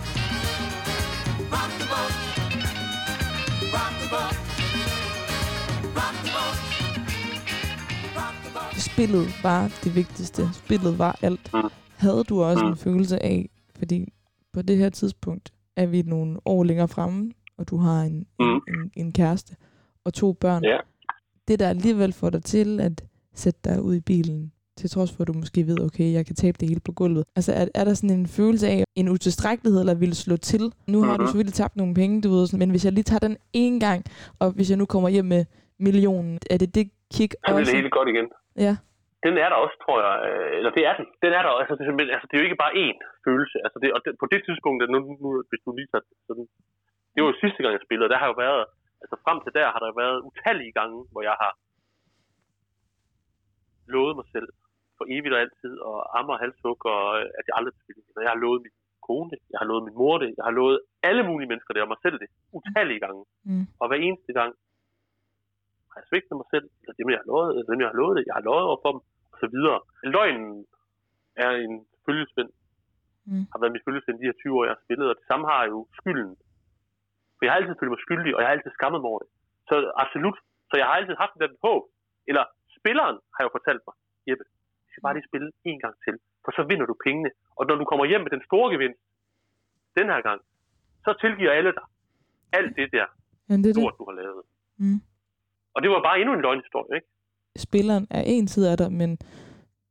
rock 1.53 1.71
the 1.79 1.87
boat, 1.93 2.13
rock 3.75 3.93
the 4.01 4.07
boat, 4.13 4.35
rock 5.97 6.15
the 6.23 6.31
boat, 6.35 6.57
rock 8.17 8.35
the 8.43 8.51
boat. 8.53 8.75
Spillet 8.91 9.43
var 9.43 9.71
det 9.83 9.95
vigtigste. 9.95 10.49
Spillet 10.53 10.99
var 10.99 11.19
alt. 11.21 11.51
Havde 11.95 12.23
du 12.23 12.43
også 12.43 12.65
en 12.65 12.77
følelse 12.77 13.23
af, 13.23 13.49
fordi 13.75 14.13
på 14.53 14.61
det 14.61 14.77
her 14.77 14.89
tidspunkt 14.89 15.53
er 15.75 15.85
vi 15.85 16.01
nogle 16.01 16.37
år 16.45 16.63
længere 16.63 16.87
fremme, 16.87 17.31
og 17.57 17.69
du 17.69 17.77
har 17.77 18.01
en, 18.01 18.25
Mm. 18.39 18.45
en, 18.45 18.61
en, 18.67 18.91
en 18.95 19.11
kæreste 19.11 19.55
og 20.03 20.13
to 20.13 20.33
børn. 20.33 20.63
Ja. 20.63 20.77
Det, 21.47 21.59
der 21.59 21.69
alligevel 21.69 22.13
får 22.13 22.29
dig 22.29 22.43
til 22.43 22.79
at 22.79 23.03
sætte 23.33 23.59
dig 23.63 23.81
ud 23.81 23.95
i 23.95 23.99
bilen, 23.99 24.51
til 24.81 24.89
trods 24.95 25.09
for, 25.13 25.19
at 25.23 25.27
du 25.31 25.35
måske 25.43 25.59
ved, 25.69 25.77
okay, 25.87 26.07
jeg 26.17 26.23
kan 26.27 26.35
tabe 26.43 26.57
det 26.61 26.67
hele 26.71 26.81
på 26.87 26.93
gulvet. 27.01 27.23
Altså, 27.37 27.51
er, 27.61 27.65
er 27.79 27.83
der 27.87 27.93
sådan 27.99 28.15
en 28.19 28.27
følelse 28.39 28.65
af 28.73 28.79
en 29.01 29.07
utilstrækkelighed, 29.15 29.79
eller 29.83 29.95
ville 30.03 30.15
slå 30.25 30.35
til? 30.51 30.63
Nu 30.93 30.97
har 31.07 31.15
du 31.17 31.23
Mhm. 31.23 31.27
selvfølgelig 31.29 31.57
tabt 31.61 31.75
nogle 31.81 31.93
penge, 32.01 32.15
du 32.25 32.29
ved, 32.35 32.43
sådan, 32.47 32.61
men 32.63 32.71
hvis 32.73 32.85
jeg 32.85 32.93
lige 32.97 33.09
tager 33.11 33.23
den 33.27 33.35
en 33.63 33.75
gang, 33.87 33.99
og 34.41 34.47
hvis 34.55 34.67
jeg 34.71 34.77
nu 34.81 34.85
kommer 34.93 35.09
hjem 35.15 35.27
med 35.35 35.43
millionen, 35.87 36.33
er 36.53 36.57
det 36.63 36.69
det 36.77 36.85
kick 37.15 37.31
Så 37.33 37.53
også? 37.53 37.71
det 37.71 37.75
hele 37.79 37.89
godt 37.97 38.09
igen. 38.13 38.27
Ja. 38.67 38.73
Den 39.25 39.33
er 39.43 39.49
der 39.51 39.57
også, 39.65 39.77
tror 39.85 39.97
jeg. 40.05 40.13
øh, 40.27 40.49
Eller 40.57 40.71
det 40.77 40.83
er 40.89 40.93
den. 40.99 41.07
Den 41.23 41.31
er 41.37 41.41
der 41.45 41.51
også. 41.57 41.69
Altså, 41.73 41.83
det, 41.99 42.03
altså, 42.15 42.25
det 42.27 42.33
er 42.35 42.41
jo 42.41 42.47
ikke 42.49 42.63
bare 42.65 42.73
én 42.85 42.97
følelse. 43.27 43.57
Altså, 43.65 43.77
det, 43.81 43.87
og 43.95 43.99
det, 44.05 44.11
på 44.23 44.27
det 44.33 44.39
tidspunkt, 44.47 44.77
nu, 44.93 44.99
nu, 45.23 45.29
hvis 45.49 45.61
du 45.65 45.69
lige 45.79 45.89
tager 45.93 46.05
sådan... 46.27 46.47
Det 47.13 47.19
var 47.21 47.29
jo 47.31 47.41
sidste 47.43 47.59
gang, 47.61 47.71
jeg 47.77 47.85
spillede. 47.87 48.09
Der 48.13 48.19
har 48.23 48.27
jo 48.31 48.37
været... 48.45 48.61
Altså, 49.03 49.15
frem 49.25 49.37
til 49.43 49.51
der 49.57 49.65
har 49.73 49.81
der 49.85 49.99
været 50.03 50.17
utallige 50.29 50.73
gange, 50.79 50.97
hvor 51.11 51.21
jeg 51.29 51.35
har 51.43 51.51
lovet 53.93 54.13
mig 54.19 54.27
selv 54.35 54.47
for 54.97 55.05
evigt 55.15 55.33
og 55.35 55.41
altid, 55.45 55.73
og 55.89 55.97
ammer 56.19 56.33
og 56.35 56.39
halshug, 56.43 56.79
og 56.93 57.01
øh, 57.19 57.25
at 57.39 57.45
jeg 57.47 57.55
aldrig 57.59 57.73
vil. 57.87 58.03
Og 58.17 58.21
Jeg 58.25 58.31
har 58.33 58.39
lovet 58.45 58.59
min 58.65 58.75
kone 59.07 59.29
det, 59.33 59.39
jeg 59.51 59.57
har 59.61 59.67
lovet 59.71 59.83
min 59.87 59.97
mor 60.01 60.15
det, 60.23 60.29
jeg 60.37 60.45
har 60.47 60.55
lovet 60.59 60.77
alle 61.09 61.23
mulige 61.29 61.49
mennesker 61.51 61.71
det, 61.73 61.81
og 61.85 61.91
mig 61.93 61.99
selv 62.05 62.17
det, 62.23 62.29
utallige 62.57 63.01
gange. 63.05 63.21
Mm. 63.49 63.65
Og 63.79 63.85
hver 63.87 63.99
eneste 64.07 64.31
gang 64.39 64.51
har 65.91 65.97
jeg 66.01 66.07
svigtet 66.09 66.35
mig 66.41 66.47
selv, 66.53 66.65
eller 66.81 66.95
dem, 66.99 67.07
jeg 67.13 67.19
har 67.21 67.29
lovet, 67.31 67.49
eller 67.55 67.69
dem, 67.71 67.81
jeg 67.83 67.89
har 67.91 67.99
lovet 68.01 68.15
det, 68.17 68.23
jeg 68.29 68.35
har 68.39 68.45
lovet 68.49 68.63
over 68.69 68.79
for 68.83 68.91
dem, 68.95 69.01
og 69.33 69.37
så 69.43 69.47
videre. 69.55 69.79
Løgnen 70.15 70.51
er 71.45 71.51
en 71.65 71.75
følgesvend, 72.05 72.51
Mm. 73.31 73.45
har 73.51 73.59
været 73.61 73.73
min 73.75 73.85
følgesvend 73.87 74.17
de 74.19 74.27
her 74.29 74.37
20 74.41 74.57
år, 74.57 74.63
jeg 74.67 74.73
har 74.75 74.83
spillet, 74.85 75.07
og 75.11 75.15
det 75.19 75.25
samme 75.31 75.45
har 75.53 75.63
jo 75.73 75.79
skylden. 75.99 76.35
For 77.35 77.41
jeg 77.45 77.51
har 77.51 77.59
altid 77.59 77.75
følt 77.79 77.93
mig 77.93 78.01
skyldig, 78.07 78.31
og 78.35 78.39
jeg 78.41 78.47
har 78.49 78.55
altid 78.57 78.71
skammet 78.77 78.99
mig 79.01 79.09
over 79.11 79.19
det. 79.23 79.29
Så 79.69 79.75
absolut. 80.03 80.37
Så 80.69 80.73
jeg 80.79 80.85
har 80.89 80.95
altid 80.99 81.15
haft 81.23 81.35
den 81.45 81.53
håb. 81.65 81.83
Eller 82.29 82.43
spilleren 82.77 83.17
har 83.35 83.41
jo 83.45 83.51
fortalt 83.57 83.81
mig, 83.87 83.95
Jeppe, 84.27 84.43
skal 84.97 85.05
bare 85.07 85.15
lige 85.17 85.29
spille 85.31 85.49
en 85.71 85.79
gang 85.83 85.95
til, 86.05 86.15
for 86.43 86.51
så 86.57 86.61
vinder 86.69 86.85
du 86.91 86.95
pengene. 87.05 87.29
Og 87.57 87.63
når 87.67 87.75
du 87.81 87.85
kommer 87.91 88.05
hjem 88.11 88.21
med 88.25 88.31
den 88.35 88.43
store 88.49 88.67
gevinst, 88.73 89.01
den 89.99 90.07
her 90.13 90.21
gang, 90.27 90.39
så 91.05 91.11
tilgiver 91.23 91.51
alle 91.57 91.71
dig 91.77 91.85
alt 92.59 92.71
det 92.79 92.87
der 92.97 93.07
Men 93.49 93.57
det 93.63 93.69
er 93.69 93.73
det. 93.73 93.81
stort, 93.83 93.95
du 93.99 94.05
har 94.09 94.15
lavet. 94.21 94.43
Mm. 94.81 94.99
Og 95.75 95.79
det 95.83 95.89
var 95.93 96.01
bare 96.07 96.17
endnu 96.19 96.33
en 96.33 96.41
løgnhistorie, 96.47 96.91
ikke? 96.97 97.07
Spilleren 97.67 98.07
er 98.19 98.23
en 98.35 98.47
side 98.47 98.71
af 98.71 98.77
dig, 98.77 98.89
men 99.01 99.17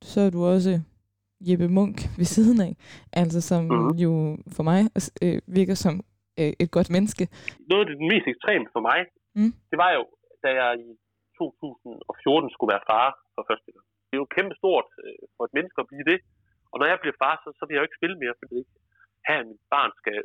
så 0.03 0.21
er 0.27 0.31
du 0.31 0.40
også 0.55 0.73
Jeppe 1.49 1.69
Munk 1.69 1.97
ved 2.19 2.25
siden 2.37 2.59
af, 2.69 2.73
altså 3.12 3.40
som 3.51 3.62
Mhm. 3.64 3.88
jo 4.05 4.12
for 4.57 4.62
mig 4.71 4.81
øh, 5.25 5.38
virker 5.59 5.75
som 5.85 5.95
øh, 6.40 6.53
et 6.62 6.71
godt 6.77 6.90
menneske. 6.97 7.25
Noget 7.71 7.83
af 7.85 7.88
det 7.90 7.99
mest 8.12 8.27
ekstreme 8.35 8.66
for 8.75 8.81
mig, 8.90 9.01
Mm. 9.38 9.53
det 9.71 9.79
var 9.85 9.90
jo, 9.99 10.03
da 10.42 10.49
jeg 10.62 10.71
i 10.87 10.88
2014 11.38 12.51
skulle 12.55 12.73
være 12.75 12.85
far 12.90 13.09
for 13.35 13.45
første 13.51 13.69
gang. 13.75 13.87
Det 14.09 14.14
er 14.16 14.23
jo 14.25 14.35
kæmpe 14.37 14.55
stort 14.61 14.88
øh, 15.05 15.23
for 15.37 15.42
et 15.49 15.55
menneske 15.57 15.81
at 15.83 15.88
blive 15.90 16.07
det. 16.12 16.19
Og 16.73 16.77
når 16.81 16.87
jeg 16.90 16.99
bliver 17.03 17.16
far, 17.23 17.35
så, 17.45 17.49
så 17.59 17.62
vil 17.64 17.75
jeg 17.75 17.81
jo 17.83 17.87
ikke 17.88 18.01
spille 18.01 18.16
mere, 18.23 18.35
fordi 18.40 18.55
ikke 18.62 18.75
at 19.33 19.47
mit 19.51 19.64
barn 19.75 19.90
skal, 20.01 20.19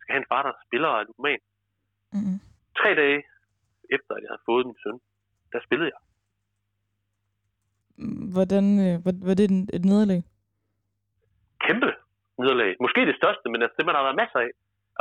skal 0.00 0.12
have 0.14 0.22
en 0.24 0.30
far, 0.32 0.42
der 0.46 0.52
spiller 0.66 0.88
er 0.98 1.02
ludoman. 1.08 1.40
Mm. 2.16 2.38
Tre 2.80 2.90
dage 3.02 3.18
efter, 3.96 4.12
at 4.14 4.22
jeg 4.22 4.30
havde 4.32 4.46
fået 4.50 4.64
min 4.68 4.78
søn, 4.84 4.98
der 5.52 5.60
spillede 5.66 5.90
jeg. 5.94 6.00
Hvordan 8.34 8.64
øh, 8.86 8.94
var, 9.06 9.12
var 9.28 9.34
det 9.40 9.46
en- 9.50 9.70
et 9.76 9.84
nederlag? 9.90 10.20
Kæmpe 11.66 11.90
nederlag. 12.42 12.70
Måske 12.84 13.00
det 13.10 13.16
største, 13.20 13.46
men 13.52 13.60
altså, 13.64 13.76
det 13.78 13.86
man 13.88 13.96
har 13.98 14.04
været 14.08 14.20
masser 14.22 14.40
af. 14.46 14.50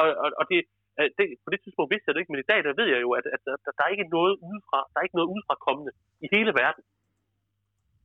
Og, 0.02 0.08
og, 0.24 0.30
og 0.40 0.46
det, 0.52 0.58
øh, 1.00 1.10
det, 1.18 1.26
på 1.46 1.50
det 1.54 1.60
tidspunkt 1.64 1.90
vidste 1.94 2.06
jeg 2.08 2.14
det 2.14 2.22
ikke, 2.22 2.34
men 2.34 2.44
i 2.44 2.50
dag 2.52 2.60
der 2.68 2.74
ved 2.80 2.88
jeg 2.94 3.00
jo, 3.06 3.10
at, 3.20 3.26
at, 3.36 3.42
at, 3.54 3.62
at 3.70 3.74
der 3.78 3.84
er 3.86 3.94
ikke 3.96 4.08
noget 4.18 4.34
udefra, 4.50 4.80
der 4.92 4.98
er 5.00 5.06
ikke 5.08 5.20
noget 5.20 5.32
udefra 5.34 5.56
kommende 5.68 5.92
i 6.26 6.28
hele 6.36 6.52
verden, 6.62 6.84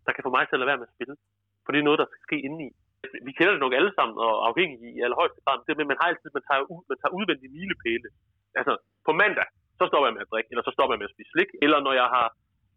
der 0.08 0.14
kan 0.16 0.26
få 0.26 0.32
mig 0.36 0.44
til 0.44 0.56
at 0.56 0.60
lade 0.60 0.70
være 0.72 0.80
med 0.80 0.90
at 0.90 0.96
spille. 0.96 1.14
For 1.64 1.70
det 1.70 1.78
er 1.78 1.88
noget, 1.88 2.00
der 2.02 2.08
skal 2.10 2.22
ske 2.26 2.36
indeni. 2.46 2.68
Vi 3.28 3.32
kender 3.36 3.52
det 3.54 3.62
nok 3.64 3.74
alle 3.78 3.92
sammen, 3.98 4.16
og 4.26 4.32
afhængige 4.48 4.90
i 4.96 5.00
allerhøjeste 5.04 5.40
grad. 5.44 5.56
Det, 5.66 5.78
men 5.80 5.90
man 5.90 5.98
har 6.00 6.06
altid, 6.10 6.28
man 6.38 6.44
tager, 6.48 6.62
ud, 6.74 6.82
man 6.90 6.98
tager 7.00 7.16
udvendige 7.18 7.54
milepæle. 7.56 8.08
Altså, 8.58 8.72
på 9.06 9.12
mandag, 9.20 9.48
så 9.78 9.84
stopper 9.90 10.06
jeg 10.08 10.16
med 10.16 10.24
at 10.26 10.32
drikke, 10.32 10.50
eller 10.52 10.64
så 10.68 10.72
stopper 10.76 10.92
jeg 10.94 11.00
med 11.00 11.08
at 11.10 11.14
spise 11.14 11.30
slik. 11.34 11.50
Eller 11.64 11.78
når 11.86 11.94
jeg 12.00 12.08
har, 12.14 12.26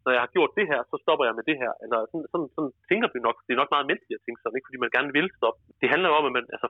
når 0.06 0.12
jeg 0.16 0.22
har 0.26 0.32
gjort 0.36 0.52
det 0.58 0.66
her, 0.72 0.80
så 0.92 0.96
stopper 1.04 1.26
jeg 1.28 1.36
med 1.38 1.46
det 1.50 1.58
her. 1.62 1.72
Eller 1.84 2.00
sådan, 2.12 2.28
sådan, 2.32 2.50
sådan 2.56 2.72
tænker 2.90 3.08
vi 3.14 3.20
nok. 3.28 3.38
Det 3.46 3.52
er 3.54 3.62
nok 3.62 3.74
meget 3.76 3.88
menneskeligt 3.90 4.20
at 4.20 4.24
tænke 4.26 4.40
sådan, 4.42 4.58
ikke? 4.58 4.68
fordi 4.70 4.80
man 4.84 4.96
gerne 4.98 5.12
vil 5.18 5.28
stoppe. 5.40 5.60
Det 5.82 5.88
handler 5.94 6.08
jo 6.10 6.16
om, 6.20 6.26
at 6.30 6.34
man, 6.38 6.46
altså, 6.56 6.68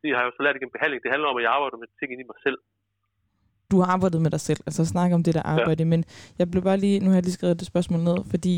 det 0.00 0.08
har 0.14 0.20
jeg 0.22 0.28
jo 0.30 0.34
så 0.36 0.42
lært 0.44 0.56
igennem 0.56 0.76
behandling, 0.76 1.00
det 1.04 1.12
handler 1.14 1.28
om, 1.32 1.38
at 1.38 1.44
jeg 1.46 1.52
arbejder 1.56 1.78
med 1.82 1.88
ting 1.98 2.08
inde 2.12 2.24
i 2.26 2.30
mig 2.32 2.40
selv. 2.46 2.58
du 3.70 3.76
har 3.80 3.88
arbejdet 3.94 4.20
med 4.24 4.32
dig 4.36 4.42
selv, 4.48 4.60
altså 4.68 4.82
snakke 4.94 5.12
om 5.18 5.22
det 5.26 5.34
der 5.38 5.44
arbejde, 5.54 5.82
ja. 5.84 5.90
men 5.92 6.00
jeg 6.38 6.46
blev 6.52 6.62
bare 6.68 6.80
lige, 6.84 6.96
nu 7.02 7.08
har 7.10 7.16
jeg 7.18 7.26
lige 7.26 7.38
skrevet 7.38 7.60
det 7.60 7.66
spørgsmål 7.72 8.00
ned, 8.10 8.18
fordi, 8.32 8.54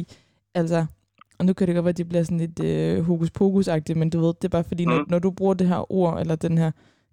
altså, 0.61 0.81
og 1.41 1.45
nu 1.47 1.53
kan 1.55 1.65
det 1.67 1.75
godt 1.77 1.87
være, 1.89 1.97
at 1.97 2.03
det 2.03 2.11
bliver 2.11 2.25
sådan 2.27 2.43
lidt 2.45 2.59
øh, 2.71 2.97
hokus 3.09 3.31
pokus 3.41 3.67
men 4.01 4.11
du 4.15 4.19
ved, 4.25 4.33
det 4.41 4.47
er 4.49 4.57
bare 4.59 4.71
fordi, 4.73 4.85
mm. 4.85 4.91
når, 4.91 4.99
når 5.13 5.21
du 5.25 5.31
bruger 5.39 5.57
det 5.61 5.67
her 5.73 5.83
ord, 6.01 6.15
eller 6.23 6.37
den 6.47 6.57
her 6.63 6.71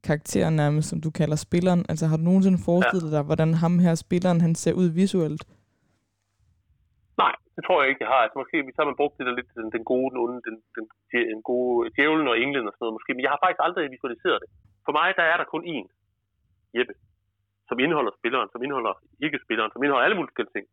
karakter 0.08 0.46
nærmest, 0.62 0.88
som 0.92 1.00
du 1.06 1.10
kalder 1.20 1.38
spilleren, 1.46 1.82
altså 1.92 2.06
har 2.10 2.18
du 2.18 2.24
nogensinde 2.30 2.60
forestillet 2.68 3.10
ja. 3.12 3.16
dig, 3.16 3.24
hvordan 3.30 3.50
ham 3.64 3.74
her 3.86 3.94
spilleren, 4.06 4.40
han 4.46 4.54
ser 4.64 4.74
ud 4.82 4.88
visuelt? 5.02 5.44
Nej, 7.24 7.34
det 7.56 7.62
tror 7.64 7.78
jeg 7.80 7.88
ikke, 7.90 8.04
jeg 8.04 8.12
har. 8.14 8.22
Altså, 8.26 8.38
måske 8.42 8.56
så 8.76 8.80
har 8.82 8.90
man 8.92 9.00
brugt 9.02 9.16
det 9.18 9.26
der 9.28 9.36
lidt, 9.40 9.50
den, 9.60 9.68
den 9.76 9.84
gode, 9.92 10.08
den 10.12 10.20
onde, 10.24 10.40
den, 10.48 10.56
den, 10.76 10.86
den 11.32 11.42
gode 11.52 11.90
djævlen 11.96 12.28
og 12.32 12.36
englen 12.44 12.68
og 12.68 12.74
sådan 12.74 12.84
noget 12.86 12.98
måske, 12.98 13.12
men 13.14 13.24
jeg 13.26 13.32
har 13.34 13.42
faktisk 13.44 13.62
aldrig 13.68 13.84
visualiseret 13.96 14.40
det. 14.44 14.50
For 14.86 14.94
mig, 15.00 15.08
der 15.20 15.26
er 15.32 15.38
der 15.38 15.48
kun 15.54 15.64
én 15.76 15.88
Jeppe, 16.76 16.94
som 17.70 17.78
indeholder 17.84 18.14
spilleren, 18.20 18.50
som 18.54 18.64
indeholder 18.66 18.94
ikke-spilleren, 19.26 19.72
som 19.72 19.82
indeholder 19.84 20.06
alle 20.06 20.18
mulige 20.18 20.32
forskellige 20.32 20.56
ting. 20.58 20.68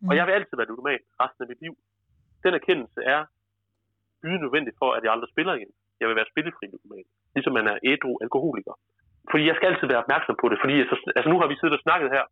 Mm. 0.00 0.08
Og 0.08 0.12
jeg 0.18 0.24
vil 0.26 0.36
altid 0.36 0.54
være 0.58 0.70
ludoman 0.70 1.02
resten 1.22 1.42
af 1.44 1.48
mit 1.52 1.60
liv. 1.64 1.74
Den 2.44 2.52
erkendelse 2.58 3.00
er 3.14 3.20
bydende 4.22 4.44
nødvendig 4.44 4.72
for, 4.80 4.88
at 4.96 5.02
jeg 5.04 5.12
aldrig 5.14 5.30
spiller 5.34 5.54
igen. 5.58 5.72
Jeg 6.00 6.06
vil 6.08 6.18
være 6.20 6.32
spillefri 6.32 6.64
ludoman. 6.72 7.06
Ligesom 7.34 7.52
man 7.58 7.66
er 7.72 7.76
ædru 7.90 8.12
alkoholiker. 8.26 8.74
Fordi 9.30 9.44
jeg 9.48 9.56
skal 9.56 9.68
altid 9.70 9.86
være 9.92 10.02
opmærksom 10.04 10.36
på 10.42 10.46
det, 10.50 10.58
fordi 10.62 10.74
så, 10.90 10.96
altså 11.18 11.28
nu 11.32 11.38
har 11.40 11.48
vi 11.50 11.56
siddet 11.60 11.76
og 11.78 11.84
snakket 11.86 12.08
her, 12.16 12.24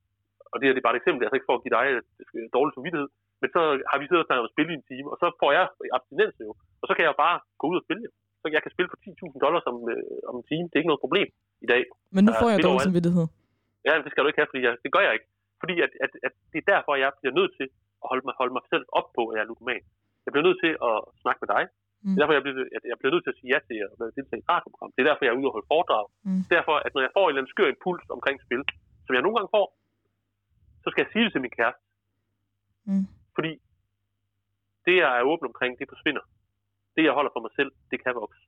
og 0.52 0.56
det, 0.58 0.66
er, 0.66 0.72
det 0.74 0.80
er 0.80 0.86
bare 0.86 0.96
et 0.96 1.02
eksempel, 1.02 1.22
altså 1.22 1.36
ikke 1.38 1.50
for 1.50 1.56
at 1.58 1.64
give 1.64 1.74
dig 1.78 1.84
et 1.98 2.54
dårligt 2.56 2.74
samvittighed, 2.76 3.08
men 3.40 3.48
så 3.54 3.60
har 3.90 3.98
vi 3.98 4.06
siddet 4.06 4.24
og 4.24 4.28
snakket 4.28 4.42
om 4.44 4.50
at 4.50 4.54
spille 4.54 4.70
i 4.72 4.78
en 4.80 4.88
time, 4.90 5.08
og 5.12 5.16
så 5.22 5.26
får 5.42 5.50
jeg 5.56 5.64
abstinens 5.96 6.36
jo, 6.46 6.50
og 6.80 6.84
så 6.88 6.92
kan 6.96 7.04
jeg 7.06 7.14
bare 7.24 7.36
gå 7.60 7.64
ud 7.72 7.78
og 7.80 7.86
spille. 7.86 8.06
Så 8.40 8.46
jeg 8.56 8.62
kan 8.64 8.72
spille 8.74 8.90
for 8.92 8.98
10.000 9.06 9.44
dollars 9.44 9.64
om, 9.70 9.76
øh, 9.92 10.18
om 10.28 10.34
en 10.40 10.46
time. 10.50 10.66
Det 10.68 10.74
er 10.74 10.82
ikke 10.82 10.92
noget 10.92 11.04
problem 11.06 11.28
i 11.64 11.68
dag. 11.72 11.82
Men 12.14 12.22
nu 12.26 12.32
får 12.40 12.48
jeg 12.52 12.58
dårlig 12.68 12.86
samvittighed. 12.88 13.26
Ja, 13.88 13.92
det 14.04 14.10
skal 14.10 14.20
du 14.22 14.28
ikke 14.30 14.40
have, 14.42 14.50
fordi 14.52 14.62
jeg, 14.66 14.72
det 14.84 14.90
gør 14.94 15.02
jeg 15.06 15.12
ikke. 15.16 15.28
Fordi 15.62 15.74
at, 15.86 15.92
at, 16.04 16.12
at 16.26 16.34
det 16.52 16.58
er 16.62 16.66
derfor, 16.72 16.92
jeg 17.04 17.10
bliver 17.20 17.34
nødt 17.40 17.52
til 17.58 17.66
at 18.02 18.08
holde 18.10 18.24
mig, 18.26 18.34
holde 18.40 18.54
mig 18.56 18.64
selv 18.72 18.84
op 18.98 19.08
på, 19.16 19.22
at 19.28 19.34
jeg 19.34 19.42
er 19.44 19.50
ludoman. 19.50 19.82
Jeg 20.24 20.30
bliver 20.32 20.46
nødt 20.48 20.60
til 20.64 20.72
at 20.88 20.94
snakke 21.22 21.40
med 21.42 21.50
dig. 21.54 21.62
Mm. 21.68 22.08
Det 22.10 22.16
er 22.16 22.20
derfor, 22.22 22.36
jeg 22.38 22.44
bliver, 22.44 22.56
jeg 22.92 22.96
bliver 22.98 23.12
nødt 23.14 23.24
til 23.24 23.34
at 23.34 23.38
sige 23.38 23.50
ja 23.54 23.58
til 23.68 23.76
at 23.84 24.14
deltage 24.16 24.40
i 24.40 24.44
et 24.44 24.50
radioprogram. 24.52 24.90
Det 24.94 25.00
er 25.00 25.08
derfor, 25.08 25.22
jeg 25.24 25.32
er 25.32 25.40
ude 25.40 25.48
og 25.50 25.54
holde 25.56 25.70
foredrag. 25.74 26.04
Mm. 26.28 26.42
Derfor, 26.54 26.74
at 26.86 26.92
når 26.94 27.02
jeg 27.06 27.12
får 27.16 27.24
en 27.24 27.30
eller 27.30 27.40
anden 27.40 27.54
skør 27.54 27.68
impuls 27.74 28.04
omkring 28.16 28.36
spil, 28.46 28.62
som 29.04 29.12
jeg 29.14 29.22
nogle 29.24 29.36
gange 29.36 29.50
får, 29.56 29.66
så 30.82 30.86
skal 30.90 31.02
jeg 31.04 31.10
sige 31.12 31.24
det 31.24 31.32
til 31.32 31.44
min 31.44 31.56
kæreste. 31.58 31.82
Mm. 32.90 33.06
Fordi 33.36 33.52
det, 34.86 34.94
jeg 35.02 35.10
er 35.18 35.22
åben 35.32 35.46
omkring, 35.50 35.72
det 35.80 35.86
forsvinder. 35.94 36.24
Det, 36.94 37.02
jeg 37.08 37.14
holder 37.18 37.32
for 37.34 37.42
mig 37.46 37.52
selv, 37.58 37.70
det 37.90 37.98
kan 38.04 38.14
vokse. 38.22 38.42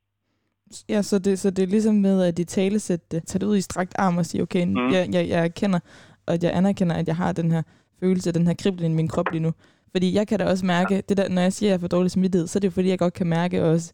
Ja, 0.93 0.99
så 1.09 1.15
det, 1.25 1.39
så 1.39 1.49
det 1.55 1.63
er 1.63 1.67
ligesom 1.75 1.95
med 1.95 2.15
at 2.27 2.37
de 2.37 2.45
tale 2.57 2.79
sætte 2.79 3.05
det, 3.11 3.27
tage 3.27 3.39
det 3.39 3.47
ud 3.51 3.57
i 3.57 3.67
strakt 3.69 3.93
arm 4.03 4.17
og 4.17 4.25
sige, 4.25 4.41
okay, 4.41 4.63
mm. 4.65 4.89
jeg, 4.95 5.03
jeg, 5.15 5.23
jeg 5.33 5.39
erkender, 5.49 5.79
og 6.27 6.33
jeg 6.43 6.51
anerkender, 6.59 6.95
at 6.95 7.07
jeg 7.07 7.15
har 7.15 7.31
den 7.31 7.51
her 7.51 7.63
følelse, 8.05 8.31
den 8.31 8.47
her 8.47 8.53
kribling 8.53 8.93
i 8.93 8.95
min 8.95 9.07
krop 9.07 9.31
lige 9.31 9.41
nu. 9.41 9.51
Fordi 9.91 10.15
jeg 10.15 10.27
kan 10.27 10.39
da 10.39 10.45
også 10.45 10.65
mærke, 10.65 11.03
det 11.09 11.17
der, 11.17 11.29
når 11.29 11.41
jeg 11.41 11.53
siger, 11.53 11.69
at 11.69 11.71
jeg 11.71 11.79
får 11.79 11.87
dårlig 11.87 12.11
smittighed, 12.11 12.47
så 12.47 12.59
er 12.59 12.61
det 12.61 12.67
jo 12.67 12.71
fordi, 12.71 12.89
jeg 12.89 12.99
godt 12.99 13.13
kan 13.13 13.27
mærke 13.27 13.63
også 13.63 13.93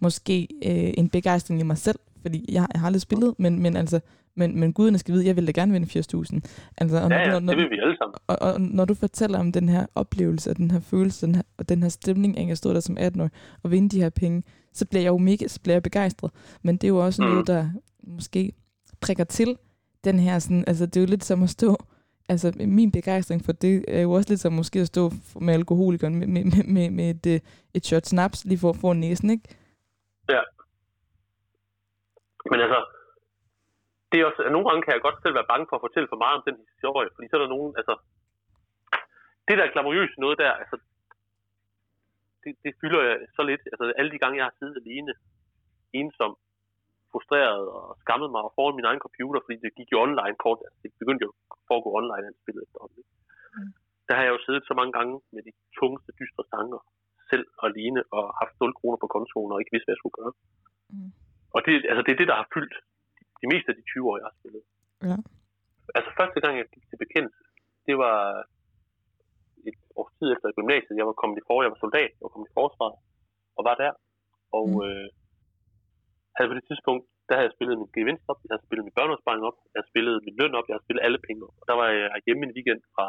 måske 0.00 0.48
øh, 0.64 0.94
en 0.98 1.08
begejstring 1.08 1.60
i 1.60 1.62
mig 1.62 1.78
selv, 1.78 1.98
fordi 2.22 2.44
jeg, 2.48 2.66
jeg 2.72 2.80
har 2.80 2.86
aldrig 2.86 3.00
spillet, 3.00 3.34
men, 3.38 3.62
men 3.62 3.76
altså, 3.76 4.00
men, 4.36 4.60
men 4.60 4.72
guderne 4.72 4.98
skal 4.98 5.14
vide, 5.14 5.26
jeg 5.26 5.36
vil 5.36 5.46
da 5.46 5.52
gerne 5.52 5.72
vinde 5.72 5.86
80.000. 5.86 6.40
Altså, 6.76 7.00
og 7.00 7.10
ja, 7.10 7.18
ja, 7.18 7.30
når, 7.30 7.40
når, 7.40 7.52
det 7.52 7.62
vil 7.62 7.70
vi 7.70 7.78
alle 7.82 7.96
sammen. 7.96 8.14
Og, 8.26 8.36
og, 8.40 8.60
når 8.60 8.84
du 8.84 8.94
fortæller 8.94 9.38
om 9.38 9.52
den 9.52 9.68
her 9.68 9.86
oplevelse, 9.94 10.50
og 10.50 10.56
den 10.56 10.70
her 10.70 10.80
følelse, 10.80 11.26
den 11.26 11.34
her, 11.34 11.42
og 11.58 11.68
den 11.68 11.82
her 11.82 11.88
stemning 11.88 12.38
af 12.38 12.50
at 12.50 12.58
stå 12.58 12.72
der 12.72 12.80
som 12.80 12.98
18-årig 12.98 13.30
og 13.62 13.70
vinde 13.70 13.88
de 13.88 14.00
her 14.02 14.10
penge, 14.10 14.42
så 14.72 14.86
bliver 14.86 15.02
jeg 15.02 15.10
jo 15.10 15.18
mega, 15.18 15.48
så 15.48 15.60
bliver 15.60 15.74
jeg 15.74 15.82
begejstret. 15.82 16.30
Men 16.62 16.76
det 16.76 16.84
er 16.84 16.88
jo 16.88 17.04
også 17.04 17.22
mm. 17.22 17.28
noget, 17.28 17.46
der 17.46 17.68
måske 18.02 18.52
prikker 19.00 19.24
til 19.24 19.56
den 20.04 20.18
her 20.18 20.38
sådan, 20.38 20.64
altså 20.66 20.86
det 20.86 20.96
er 20.96 21.00
jo 21.00 21.06
lidt 21.06 21.24
som 21.24 21.42
at 21.42 21.50
stå, 21.50 21.76
altså 22.28 22.48
min 22.78 22.92
begejstring 22.92 23.40
for 23.44 23.52
det 23.52 23.84
er 23.98 24.02
jo 24.02 24.10
også 24.12 24.28
lidt 24.30 24.40
som 24.40 24.52
måske 24.52 24.78
at 24.80 24.86
stå 24.86 25.04
med 25.46 25.54
alkoholikeren 25.54 26.14
med, 26.20 26.26
med, 26.34 26.44
med, 26.52 26.64
med, 26.74 26.90
med 26.98 27.06
et, 27.14 27.26
øh, 27.34 27.40
et 27.76 27.84
shot 27.86 28.06
snaps 28.12 28.44
lige 28.44 28.60
for 28.62 28.70
at 28.70 28.80
få 28.80 28.92
næsen, 28.92 29.30
ikke? 29.30 29.46
Ja. 30.34 30.42
Men 32.50 32.60
altså, 32.64 32.80
det 34.10 34.16
er 34.20 34.26
også, 34.30 34.42
at 34.46 34.52
nogle 34.52 34.68
gange 34.68 34.82
kan 34.82 34.94
jeg 34.94 35.02
godt 35.06 35.22
selv 35.22 35.34
være 35.38 35.50
bange 35.52 35.66
for 35.68 35.76
at 35.76 35.84
fortælle 35.86 36.08
for 36.12 36.20
meget 36.24 36.36
om 36.38 36.44
den 36.48 36.58
historie, 36.74 37.08
fordi 37.14 37.26
så 37.28 37.36
er 37.36 37.42
der 37.44 37.54
nogen, 37.56 37.72
altså, 37.80 37.94
det 39.48 39.58
der 39.58 39.72
glamourøse 39.72 40.20
noget 40.24 40.38
der, 40.42 40.52
altså, 40.62 40.76
det, 42.42 42.52
det 42.64 42.72
fylder 42.80 43.02
jeg 43.08 43.16
så 43.36 43.42
lidt. 43.50 43.62
Altså, 43.72 43.84
alle 43.98 44.10
de 44.12 44.18
gange, 44.22 44.38
jeg 44.38 44.46
har 44.48 44.56
siddet 44.58 44.76
alene, 44.82 45.12
ensom, 46.00 46.32
frustreret 47.18 47.64
og 47.76 47.84
skammet 48.02 48.28
mig 48.34 48.42
foran 48.56 48.78
min 48.78 48.88
egen 48.90 49.04
computer, 49.06 49.40
fordi 49.44 49.56
det 49.64 49.76
gik 49.78 49.88
jo 49.92 49.98
online 50.06 50.36
kort. 50.44 50.60
Altså, 50.66 50.78
det 50.82 50.90
begyndte 51.02 51.24
jo 51.26 51.30
at 51.52 51.58
foregå 51.68 51.88
online, 52.00 52.26
at 52.30 52.36
spillet 52.42 52.62
efterhånden. 52.66 53.02
Mm. 53.56 53.72
Der 54.06 54.14
har 54.16 54.24
jeg 54.24 54.32
jo 54.34 54.44
siddet 54.46 54.62
så 54.70 54.74
mange 54.80 54.92
gange 54.98 55.14
med 55.34 55.42
de 55.48 55.52
tungeste, 55.78 56.10
dystre 56.20 56.44
tanker, 56.54 56.80
selv 57.30 57.46
og 57.60 57.64
alene, 57.70 58.00
og 58.16 58.24
haft 58.40 58.54
0 58.60 58.78
kroner 58.78 58.98
på 59.00 59.08
kontoen, 59.14 59.52
og 59.52 59.58
ikke 59.60 59.74
vidste, 59.74 59.86
hvad 59.86 59.94
jeg 59.96 60.02
skulle 60.02 60.18
gøre. 60.20 60.32
Mm. 60.92 61.10
Og 61.54 61.60
det, 61.66 61.72
altså, 61.90 62.02
det 62.04 62.12
er 62.12 62.20
det, 62.20 62.30
der 62.30 62.38
har 62.40 62.48
fyldt 62.54 62.74
de 63.42 63.46
meste 63.52 63.68
af 63.72 63.76
de 63.78 63.84
20 63.92 64.08
år, 64.08 64.16
jeg 64.20 64.26
har 64.28 64.36
spillet. 64.40 64.62
Ja. 65.08 65.16
Altså 65.96 66.10
første 66.20 66.38
gang, 66.42 66.52
jeg 66.60 66.66
gik 66.74 66.84
til 66.88 66.98
bekendelse, 67.04 67.42
det 67.88 67.96
var 68.04 68.18
et 69.68 69.78
års 69.98 70.12
tid 70.18 70.28
efter 70.34 70.56
gymnasiet. 70.58 71.00
Jeg 71.00 71.08
var 71.10 71.16
kommet 71.20 71.36
i 71.40 71.46
for, 71.48 71.62
jeg 71.64 71.72
var 71.74 71.80
soldat, 71.84 72.10
jeg 72.16 72.24
var 72.26 72.32
kommet 72.34 72.50
i 72.50 72.56
forsvaret, 72.60 72.98
og 73.56 73.62
var 73.68 73.76
der. 73.84 73.92
Og 74.58 74.66
mm. 74.68 74.84
øh, 74.86 75.08
havde 76.38 76.50
på 76.52 76.58
det 76.58 76.68
tidspunkt, 76.70 77.04
der 77.26 77.34
havde 77.34 77.48
jeg 77.48 77.56
spillet 77.56 77.80
min 77.82 77.94
gevinst 77.98 78.24
op, 78.30 78.40
jeg 78.44 78.52
havde 78.52 78.66
spillet 78.66 78.84
min 78.86 78.96
børneopsparing 78.98 79.42
op, 79.48 79.58
jeg 79.72 79.78
havde 79.78 79.92
spillet 79.92 80.14
min 80.26 80.36
løn 80.40 80.56
op, 80.58 80.66
jeg 80.66 80.74
havde 80.74 80.86
spillet 80.86 81.04
alle 81.06 81.20
penge 81.26 81.42
op. 81.48 81.56
Og 81.60 81.64
der 81.68 81.76
var 81.80 81.86
jeg 82.14 82.20
hjemme 82.26 82.42
en 82.44 82.56
weekend 82.56 82.82
fra, 82.94 83.06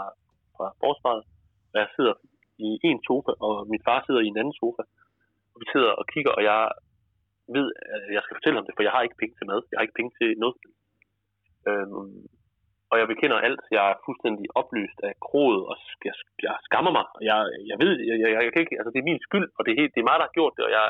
fra 0.56 0.66
forsvaret, 0.84 1.24
og 1.72 1.78
jeg 1.82 1.90
sidder 1.96 2.16
i 2.66 2.88
en 2.96 3.02
sofa, 3.08 3.32
og 3.46 3.54
min 3.72 3.86
far 3.88 4.00
sidder 4.08 4.22
i 4.24 4.32
en 4.32 4.42
anden 4.42 4.58
sofa. 4.62 4.84
Og 5.54 5.58
vi 5.62 5.66
sidder 5.74 5.92
og 6.00 6.06
kigger, 6.14 6.34
og 6.38 6.44
jeg 6.50 6.62
ved, 7.56 7.68
at 7.96 8.02
jeg 8.16 8.22
skal 8.24 8.38
fortælle 8.38 8.58
ham 8.58 8.66
det, 8.66 8.76
for 8.76 8.84
jeg 8.88 8.94
har 8.96 9.04
ikke 9.04 9.22
penge 9.22 9.36
til 9.38 9.50
mad. 9.52 9.60
Jeg 9.70 9.78
har 9.78 9.86
ikke 9.86 10.00
penge 10.00 10.14
til 10.20 10.30
noget. 10.44 10.58
Øhm, 11.70 12.20
og 12.92 12.96
jeg 13.00 13.08
bekender 13.12 13.38
alt. 13.48 13.64
Jeg 13.78 13.84
er 13.92 14.02
fuldstændig 14.06 14.46
oplyst 14.62 15.00
af 15.10 15.14
kroget, 15.26 15.62
og 15.70 15.76
jeg, 16.08 16.16
jeg 16.48 16.56
skammer 16.68 16.92
mig. 16.98 17.06
Jeg, 17.30 17.40
jeg 17.72 17.78
ved, 17.84 17.94
jeg, 18.10 18.16
jeg, 18.24 18.30
jeg, 18.46 18.52
kan 18.54 18.64
ikke, 18.64 18.78
altså 18.80 18.92
det 18.94 19.00
er 19.00 19.10
min 19.12 19.26
skyld, 19.28 19.48
og 19.58 19.62
det 19.64 19.72
er, 19.72 19.80
helt, 19.82 19.92
det 19.96 20.02
er 20.02 20.10
mig, 20.10 20.18
der 20.18 20.28
har 20.28 20.38
gjort 20.40 20.54
det, 20.58 20.64
og 20.68 20.72
jeg, 20.78 20.86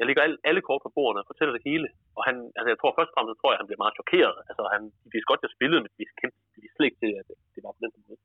jeg 0.00 0.06
lægger 0.08 0.22
alle, 0.26 0.38
alle 0.48 0.62
kort 0.68 0.82
på 0.84 0.92
bordet 0.96 1.20
og 1.22 1.28
fortæller 1.30 1.54
det 1.56 1.66
hele. 1.70 1.88
Og 2.16 2.22
han, 2.28 2.36
altså 2.56 2.68
jeg 2.72 2.78
tror 2.78 2.92
først 2.98 3.10
og 3.12 3.14
fremmest, 3.14 3.40
tror 3.40 3.52
jeg, 3.52 3.60
han 3.62 3.68
bliver 3.68 3.82
meget 3.84 3.98
chokeret. 3.98 4.36
Altså 4.50 4.62
han, 4.74 4.82
vidste 5.12 5.30
godt, 5.30 5.44
jeg 5.44 5.56
spillede, 5.56 5.80
men 5.82 5.90
de 5.98 6.04
kendte 6.20 6.38
de 6.64 6.68
slet 6.74 6.88
ikke 6.88 7.02
til, 7.02 7.12
at 7.20 7.26
det, 7.54 7.60
var 7.64 7.76
på 7.76 7.82
den 7.84 7.92
måde. 8.08 8.20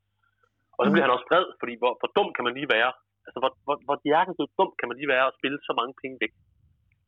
Og 0.76 0.80
så 0.82 0.90
bliver 0.90 1.06
han 1.06 1.16
også 1.16 1.28
vred, 1.30 1.46
fordi 1.60 1.74
hvor, 1.80 1.92
hvor 2.00 2.10
dum 2.16 2.28
kan 2.36 2.44
man 2.46 2.54
lige 2.58 2.70
være? 2.76 2.92
Altså 3.26 3.38
hvor, 3.42 3.52
hvor, 3.66 3.76
hvor 3.86 3.96
hjertet 4.08 4.34
dum 4.58 4.70
kan 4.78 4.88
man 4.88 4.96
lige 5.00 5.12
være 5.14 5.26
at 5.28 5.36
spille 5.38 5.58
så 5.68 5.72
mange 5.80 5.94
penge 6.02 6.16
væk? 6.24 6.34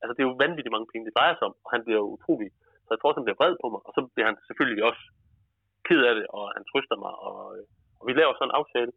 Altså 0.01 0.13
det 0.15 0.21
er 0.23 0.29
jo 0.31 0.41
vanvittigt 0.45 0.75
mange 0.77 0.91
penge, 0.91 1.07
det 1.09 1.17
drejer 1.19 1.35
sig 1.37 1.47
om, 1.51 1.57
og 1.65 1.71
han 1.75 1.83
bliver 1.85 2.01
jo 2.03 2.09
utrolig, 2.17 2.51
så 2.85 2.91
jeg 2.93 3.01
tror, 3.01 3.19
han 3.19 3.27
bliver 3.27 3.41
vred 3.41 3.55
på 3.63 3.67
mig, 3.75 3.81
og 3.87 3.93
så 3.97 4.01
bliver 4.15 4.29
han 4.31 4.37
selvfølgelig 4.49 4.85
også 4.91 5.05
ked 5.89 6.01
af 6.11 6.15
det, 6.19 6.27
og 6.37 6.45
han 6.57 6.65
trøster 6.71 6.97
mig, 7.05 7.13
og, 7.29 7.37
og 7.99 8.03
vi 8.09 8.13
laver 8.13 8.33
sådan 8.35 8.49
en 8.51 8.59
aftale, 8.61 8.93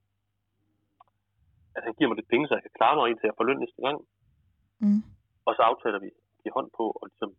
at 1.78 1.82
han 1.86 1.94
giver 1.96 2.10
mig 2.10 2.18
lidt 2.18 2.32
penge, 2.34 2.46
så 2.48 2.54
jeg 2.56 2.64
kan 2.66 2.78
klare 2.80 2.96
mig 2.96 3.06
indtil 3.10 3.30
jeg 3.30 3.38
får 3.38 3.48
løn 3.48 3.62
næste 3.64 3.82
gang. 3.86 3.98
Mm. 4.84 5.02
Og 5.52 5.56
så 5.58 5.64
aftaler 5.72 6.00
vi 6.06 6.10
i 6.48 6.50
hånd 6.56 6.70
på, 6.78 6.86
og 6.98 7.04
ligesom, 7.10 7.32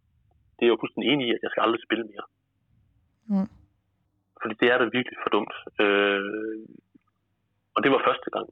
det 0.56 0.64
er 0.64 0.72
jo 0.72 0.80
fuldstændig 0.80 1.08
enig 1.12 1.24
i, 1.28 1.34
at 1.36 1.42
jeg 1.44 1.50
skal 1.50 1.64
aldrig 1.66 1.82
spille 1.86 2.04
mere. 2.12 2.26
Mm. 3.30 3.48
Fordi 4.40 4.54
det 4.60 4.68
er 4.72 4.78
da 4.78 4.84
virkelig 4.98 5.18
for 5.22 5.30
dumt. 5.36 5.54
Øh, 5.82 6.66
og 7.74 7.78
det 7.82 7.90
var 7.94 8.06
første 8.08 8.28
gang, 8.36 8.46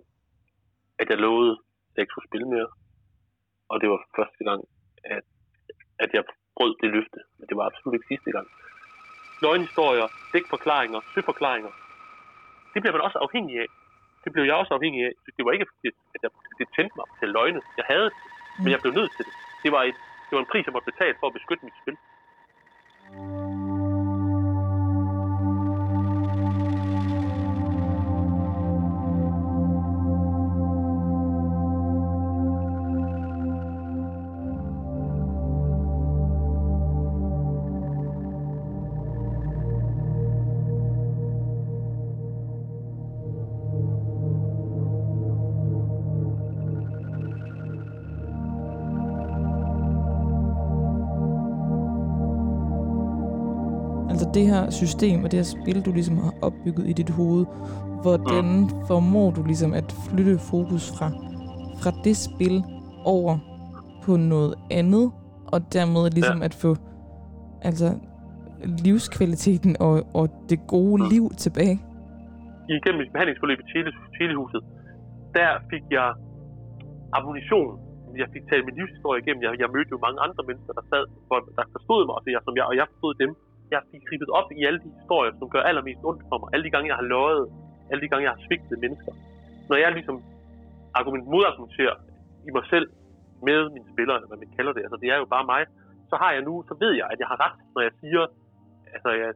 at 1.01 1.07
jeg 1.13 1.19
lovede, 1.27 1.53
at 1.89 1.93
jeg 1.95 2.03
ikke 2.03 2.15
skulle 2.15 2.31
spille 2.31 2.49
mere. 2.55 2.69
Og 3.71 3.77
det 3.81 3.89
var 3.93 4.01
første 4.19 4.43
gang, 4.49 4.61
at, 5.15 5.25
at 6.05 6.11
jeg 6.17 6.23
brød 6.57 6.73
det 6.83 6.91
løfte. 6.97 7.21
Men 7.37 7.45
det 7.49 7.57
var 7.57 7.65
absolut 7.67 7.95
ikke 7.95 8.13
sidste 8.13 8.31
gang. 8.37 8.47
Løgnhistorier, 9.43 10.09
dækforklaringer, 10.33 11.01
søforklaringer, 11.15 11.73
det 12.73 12.79
bliver 12.83 12.95
man 12.97 13.07
også 13.07 13.19
afhængig 13.27 13.55
af. 13.65 13.69
Det 14.25 14.31
blev 14.33 14.45
jeg 14.45 14.55
også 14.55 14.75
afhængig 14.75 15.01
af. 15.09 15.13
Det 15.37 15.43
var 15.45 15.53
ikke, 15.53 15.67
at 16.15 16.21
jeg, 16.25 16.31
det 16.59 16.67
tændte 16.77 16.95
mig 16.99 17.07
til 17.19 17.29
løgne. 17.37 17.61
Jeg 17.81 17.87
havde 17.93 18.09
det, 18.11 18.19
men 18.63 18.71
jeg 18.75 18.81
blev 18.83 18.93
nødt 18.99 19.13
til 19.17 19.25
det. 19.29 19.35
Det 19.63 19.73
var, 19.73 19.83
et, 19.83 19.99
det 20.31 20.37
var 20.37 20.43
en 20.43 20.53
pris, 20.53 20.67
jeg 20.67 20.73
måtte 20.73 20.91
betale 20.93 21.15
for 21.21 21.27
at 21.27 21.33
beskytte 21.33 21.65
mit 21.65 21.79
spil. 21.83 21.97
Det 54.35 54.47
her 54.47 54.71
system 54.71 55.25
og 55.25 55.31
det 55.31 55.39
her 55.39 55.49
spil, 55.57 55.85
du 55.87 55.93
ligesom 55.93 56.17
har 56.17 56.35
opbygget 56.43 56.89
i 56.89 56.93
dit 56.93 57.11
hoved, 57.11 57.47
hvordan 58.03 58.49
formår 58.89 59.31
du 59.31 59.43
ligesom 59.43 59.73
at 59.75 59.89
flytte 60.07 60.39
fokus 60.39 60.85
fra, 60.99 61.09
fra 61.83 61.91
det 62.05 62.17
spil 62.17 62.57
over 63.05 63.39
på 64.05 64.17
noget 64.17 64.55
andet, 64.71 65.07
og 65.53 65.59
dermed 65.73 66.11
ligesom 66.11 66.39
ja. 66.39 66.45
at 66.45 66.55
få 66.55 66.77
altså 67.63 67.89
livskvaliteten 68.87 69.73
og, 69.87 69.95
og 70.15 70.25
det 70.51 70.59
gode 70.75 71.03
Mm. 71.03 71.09
liv 71.13 71.25
tilbage? 71.45 71.77
Igennem 72.77 72.99
mit 73.03 73.13
behandlingsforløb 73.13 73.59
i 73.65 73.67
Tele, 73.73 73.91
Telehuset, 74.19 74.63
der 75.37 75.51
fik 75.71 75.85
jeg 75.99 76.09
ammunition. 77.17 77.73
Jeg 78.23 78.29
fik 78.35 78.45
talt 78.51 78.65
min 78.69 78.77
livshistorie 78.81 79.21
igennem. 79.23 79.43
Jeg, 79.47 79.53
jeg 79.63 79.69
mødte 79.75 79.91
jo 79.95 79.99
mange 80.07 80.19
andre 80.27 80.43
mennesker, 80.49 80.73
der 80.79 80.85
sad, 80.93 81.05
for, 81.29 81.37
der 81.59 81.65
forstod 81.77 82.01
mig, 82.09 82.15
og 82.19 82.23
jeg, 82.35 82.43
som 82.47 82.55
jeg, 82.59 82.65
og 82.71 82.75
jeg 82.81 82.87
forstod 82.93 83.15
dem. 83.23 83.31
Jeg 83.75 83.81
fik 83.91 84.03
gribet 84.09 84.31
op 84.39 84.49
i 84.59 84.65
alle 84.69 84.81
de 84.85 84.91
historier, 84.99 85.33
som 85.39 85.51
gør 85.55 85.63
allermest 85.71 86.01
ondt 86.11 86.23
for 86.29 86.39
mig. 86.39 86.49
Alle 86.53 86.65
de 86.67 86.71
gange, 86.75 86.89
jeg 86.93 86.99
har 87.01 87.09
løjet. 87.17 87.45
Alle 87.91 88.03
de 88.05 88.09
gange, 88.09 88.25
jeg 88.27 88.33
har 88.37 88.43
svigtet 88.47 88.79
mennesker. 88.85 89.13
Når 89.69 89.77
jeg 89.77 89.93
ligesom 89.93 90.17
argument, 90.95 91.25
modargumenterer 91.35 91.97
i 92.49 92.51
mig 92.57 92.65
selv 92.73 92.87
med 93.49 93.59
mine 93.75 93.89
spillere, 93.93 94.17
eller 94.17 94.31
hvad 94.31 94.41
man 94.45 94.57
kalder 94.57 94.73
det, 94.73 94.83
altså 94.87 94.99
det 95.03 95.09
er 95.15 95.19
jo 95.23 95.27
bare 95.37 95.47
mig, 95.53 95.63
så 96.11 96.17
har 96.23 96.31
jeg 96.37 96.43
nu, 96.49 96.55
så 96.69 96.75
ved 96.83 96.93
jeg, 97.01 97.07
at 97.13 97.19
jeg 97.23 97.29
har 97.33 97.39
ret, 97.47 97.59
når 97.75 97.83
jeg 97.87 97.93
siger, 98.01 98.23
altså 98.95 99.11
jeg, 99.21 99.29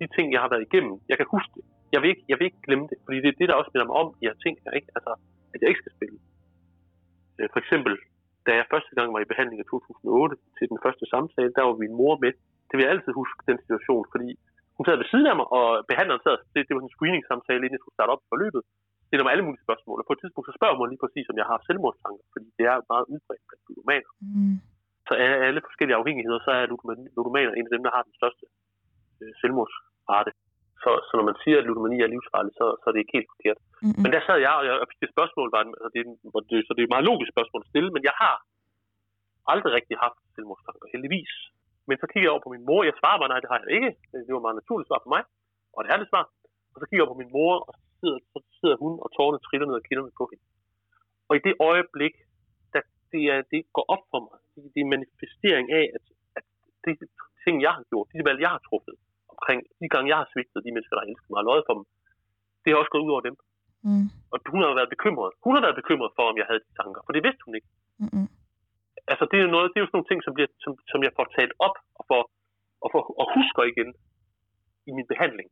de 0.00 0.06
ting, 0.16 0.26
jeg 0.34 0.40
har 0.44 0.50
været 0.52 0.66
igennem, 0.68 0.94
jeg 1.10 1.16
kan 1.18 1.26
huske 1.34 1.52
det. 1.56 1.64
Jeg 1.94 2.00
vil 2.02 2.08
ikke, 2.12 2.24
jeg 2.30 2.36
vil 2.38 2.48
ikke 2.48 2.64
glemme 2.66 2.86
det, 2.90 2.98
fordi 3.04 3.18
det 3.22 3.28
er 3.30 3.38
det, 3.40 3.48
der 3.48 3.60
også 3.60 3.70
minder 3.72 3.88
mig 3.88 3.96
om 4.02 4.08
de 4.18 4.26
her 4.28 4.36
ting 4.44 4.54
jeg 4.64 4.72
ikke? 4.78 4.90
Altså, 4.96 5.12
at 5.52 5.58
jeg 5.60 5.68
ikke 5.68 5.82
skal 5.84 5.96
spille. 5.98 6.18
Øh, 7.38 7.48
for 7.52 7.60
eksempel, 7.62 7.92
da 8.46 8.50
jeg 8.58 8.72
første 8.74 8.92
gang 8.96 9.08
var 9.14 9.20
i 9.22 9.30
behandling 9.32 9.58
i 9.60 9.66
2008 9.70 10.36
til 10.56 10.66
den 10.72 10.78
første 10.84 11.04
samtale, 11.14 11.52
der 11.56 11.62
var 11.68 11.76
min 11.84 11.94
mor 12.00 12.14
med. 12.24 12.32
Det 12.72 12.76
vil 12.76 12.84
jeg 12.84 12.92
altid 12.94 13.12
huske, 13.22 13.38
den 13.50 13.58
situation, 13.64 14.04
fordi 14.14 14.28
hun 14.76 14.84
sad 14.86 14.96
ved 15.00 15.08
siden 15.12 15.26
af 15.30 15.36
mig, 15.38 15.46
og 15.58 15.66
behandleren 15.90 16.22
sad, 16.26 16.36
det, 16.52 16.60
det 16.66 16.72
var 16.74 16.82
en 16.84 16.94
screening-samtale, 16.96 17.62
inden 17.62 17.76
jeg 17.76 17.82
skulle 17.82 17.98
starte 17.98 18.12
op 18.14 18.22
i 18.24 18.30
forløbet. 18.32 18.62
Stiller 19.08 19.24
mig 19.24 19.32
alle 19.34 19.46
mulige 19.46 19.66
spørgsmål, 19.66 19.96
og 20.00 20.06
på 20.06 20.12
et 20.14 20.20
tidspunkt 20.22 20.46
så 20.48 20.54
spørger 20.58 20.76
hun 20.78 20.90
lige 20.92 21.02
præcis, 21.04 21.26
om 21.32 21.36
jeg 21.40 21.48
har 21.50 21.58
selvmordstanker, 21.68 22.24
fordi 22.34 22.48
det 22.58 22.64
er 22.72 22.76
meget 22.92 23.06
udbredt 23.12 23.44
blandt 23.48 23.64
ludomaner. 23.68 24.12
Mm. 24.34 24.56
Så 25.06 25.12
af 25.24 25.28
alle 25.48 25.60
forskellige 25.68 25.98
afhængigheder, 26.00 26.40
så 26.46 26.50
er 26.58 26.62
ludoman- 26.72 27.10
ludomaner 27.16 27.52
en 27.54 27.68
af 27.68 27.72
dem, 27.76 27.82
der 27.86 27.92
har 27.96 28.02
den 28.08 28.14
største 28.20 28.44
øh, 29.20 29.32
selvmordsrate. 29.40 30.32
Så, 30.82 30.90
så 31.08 31.12
når 31.18 31.26
man 31.30 31.36
siger, 31.42 31.56
at 31.60 31.66
ludomani 31.68 31.98
er 32.00 32.12
livsfarligt, 32.14 32.56
så, 32.60 32.66
så 32.80 32.84
er 32.88 32.92
det 32.94 33.02
ikke 33.02 33.16
helt 33.18 33.32
forkert. 33.34 33.58
Mm-mm. 33.84 34.00
Men 34.02 34.10
der 34.14 34.22
sad 34.26 34.38
jeg, 34.46 34.54
og 34.60 34.64
jeg 34.68 34.74
og 34.82 34.88
fik 34.90 35.00
det 35.04 35.14
spørgsmål, 35.14 35.48
var, 35.54 35.60
altså 35.84 35.90
det, 35.94 36.00
er- 36.02 36.46
det, 36.50 36.56
så 36.66 36.70
det 36.74 36.80
er 36.82 36.88
et 36.88 36.94
meget 36.96 37.08
logisk 37.10 37.30
spørgsmål 37.34 37.62
at 37.64 37.70
stille, 37.72 37.90
men 37.96 38.02
jeg 38.08 38.16
har 38.22 38.34
aldrig 39.52 39.72
rigtig 39.78 39.96
haft 40.04 40.18
selvmordstanker, 40.34 40.86
heldigvis. 40.94 41.32
Men 41.92 42.00
så 42.02 42.08
kigger 42.10 42.26
jeg 42.26 42.34
over 42.34 42.44
på 42.46 42.52
min 42.54 42.66
mor, 42.68 42.80
jeg 42.88 42.96
svarer 43.00 43.18
bare, 43.20 43.32
nej, 43.32 43.40
det 43.42 43.50
har 43.52 43.58
jeg 43.62 43.70
ikke. 43.78 43.90
Det 44.26 44.32
var 44.34 44.40
et 44.40 44.46
meget 44.48 44.60
naturligt 44.62 44.88
svar 44.88 45.00
for 45.04 45.12
mig, 45.14 45.22
og 45.74 45.80
det 45.82 45.88
er 45.90 45.98
det 46.00 46.08
svar. 46.12 46.24
Og 46.72 46.78
så 46.80 46.84
kigger 46.86 47.00
jeg 47.00 47.06
over 47.06 47.14
på 47.14 47.22
min 47.22 47.34
mor, 47.38 47.54
og 47.66 47.72
så 47.78 47.82
sidder, 48.00 48.18
så 48.32 48.38
sidder 48.60 48.76
hun, 48.84 48.92
og 49.04 49.08
tårerne 49.16 49.40
triller 49.46 49.66
ned 49.66 49.76
ad 49.80 49.86
kinderne 49.88 50.12
på 50.20 50.24
hende. 50.30 50.44
Og 51.28 51.32
i 51.38 51.40
det 51.46 51.54
øjeblik, 51.70 52.14
der 52.72 52.80
det, 53.12 53.22
er, 53.34 53.38
det 53.52 53.60
går 53.76 53.86
op 53.94 54.02
for 54.12 54.20
mig, 54.26 54.36
det, 54.74 54.78
er 54.80 54.84
en 54.86 54.94
manifestering 54.96 55.66
af, 55.80 55.84
at, 55.96 56.04
at 56.38 56.44
det 56.84 56.92
ting, 57.44 57.54
jeg 57.66 57.72
har 57.78 57.84
gjort, 57.90 58.06
de 58.12 58.28
valg, 58.28 58.40
jeg 58.46 58.52
har 58.54 58.62
truffet, 58.68 58.94
omkring 59.34 59.58
de 59.80 59.86
gange, 59.92 60.10
jeg 60.12 60.18
har 60.22 60.28
svigtet 60.32 60.64
de 60.66 60.72
mennesker, 60.74 60.94
der 60.94 61.02
har 61.02 61.10
elsket 61.10 61.30
mig 61.30 61.42
og 61.42 61.48
løjet 61.50 61.64
for 61.68 61.74
dem, 61.78 61.84
det 62.62 62.68
har 62.70 62.78
også 62.82 62.92
gået 62.94 63.06
ud 63.06 63.14
over 63.16 63.24
dem. 63.28 63.36
Mm. 63.88 64.06
Og 64.32 64.36
hun 64.54 64.60
har 64.62 64.78
været 64.80 64.92
bekymret. 64.94 65.30
Hun 65.46 65.52
har 65.56 65.62
været 65.66 65.80
bekymret 65.80 66.10
for, 66.16 66.24
om 66.32 66.36
jeg 66.40 66.46
havde 66.50 66.62
de 66.66 66.72
tanker, 66.80 67.00
for 67.06 67.12
det 67.16 67.22
vidste 67.26 67.42
hun 67.46 67.54
ikke. 67.58 67.70
Mm-mm. 68.02 68.26
Altså, 69.10 69.24
det 69.30 69.36
er 69.38 69.44
jo 69.46 69.54
noget, 69.56 69.66
det 69.70 69.78
er 69.78 69.84
jo 69.84 69.88
sådan 69.88 69.98
nogle 69.98 70.10
ting, 70.10 70.20
som, 70.26 70.32
bliver, 70.36 70.50
som, 70.64 70.72
som 70.92 71.00
jeg 71.06 71.12
får 71.18 71.26
talt 71.38 71.54
op 71.66 71.76
og, 71.98 72.04
får, 72.10 72.22
og, 72.84 72.88
får, 72.92 73.02
og 73.20 73.26
husker 73.36 73.62
igen 73.72 73.88
i 74.88 74.90
min 74.96 75.06
behandling. 75.12 75.48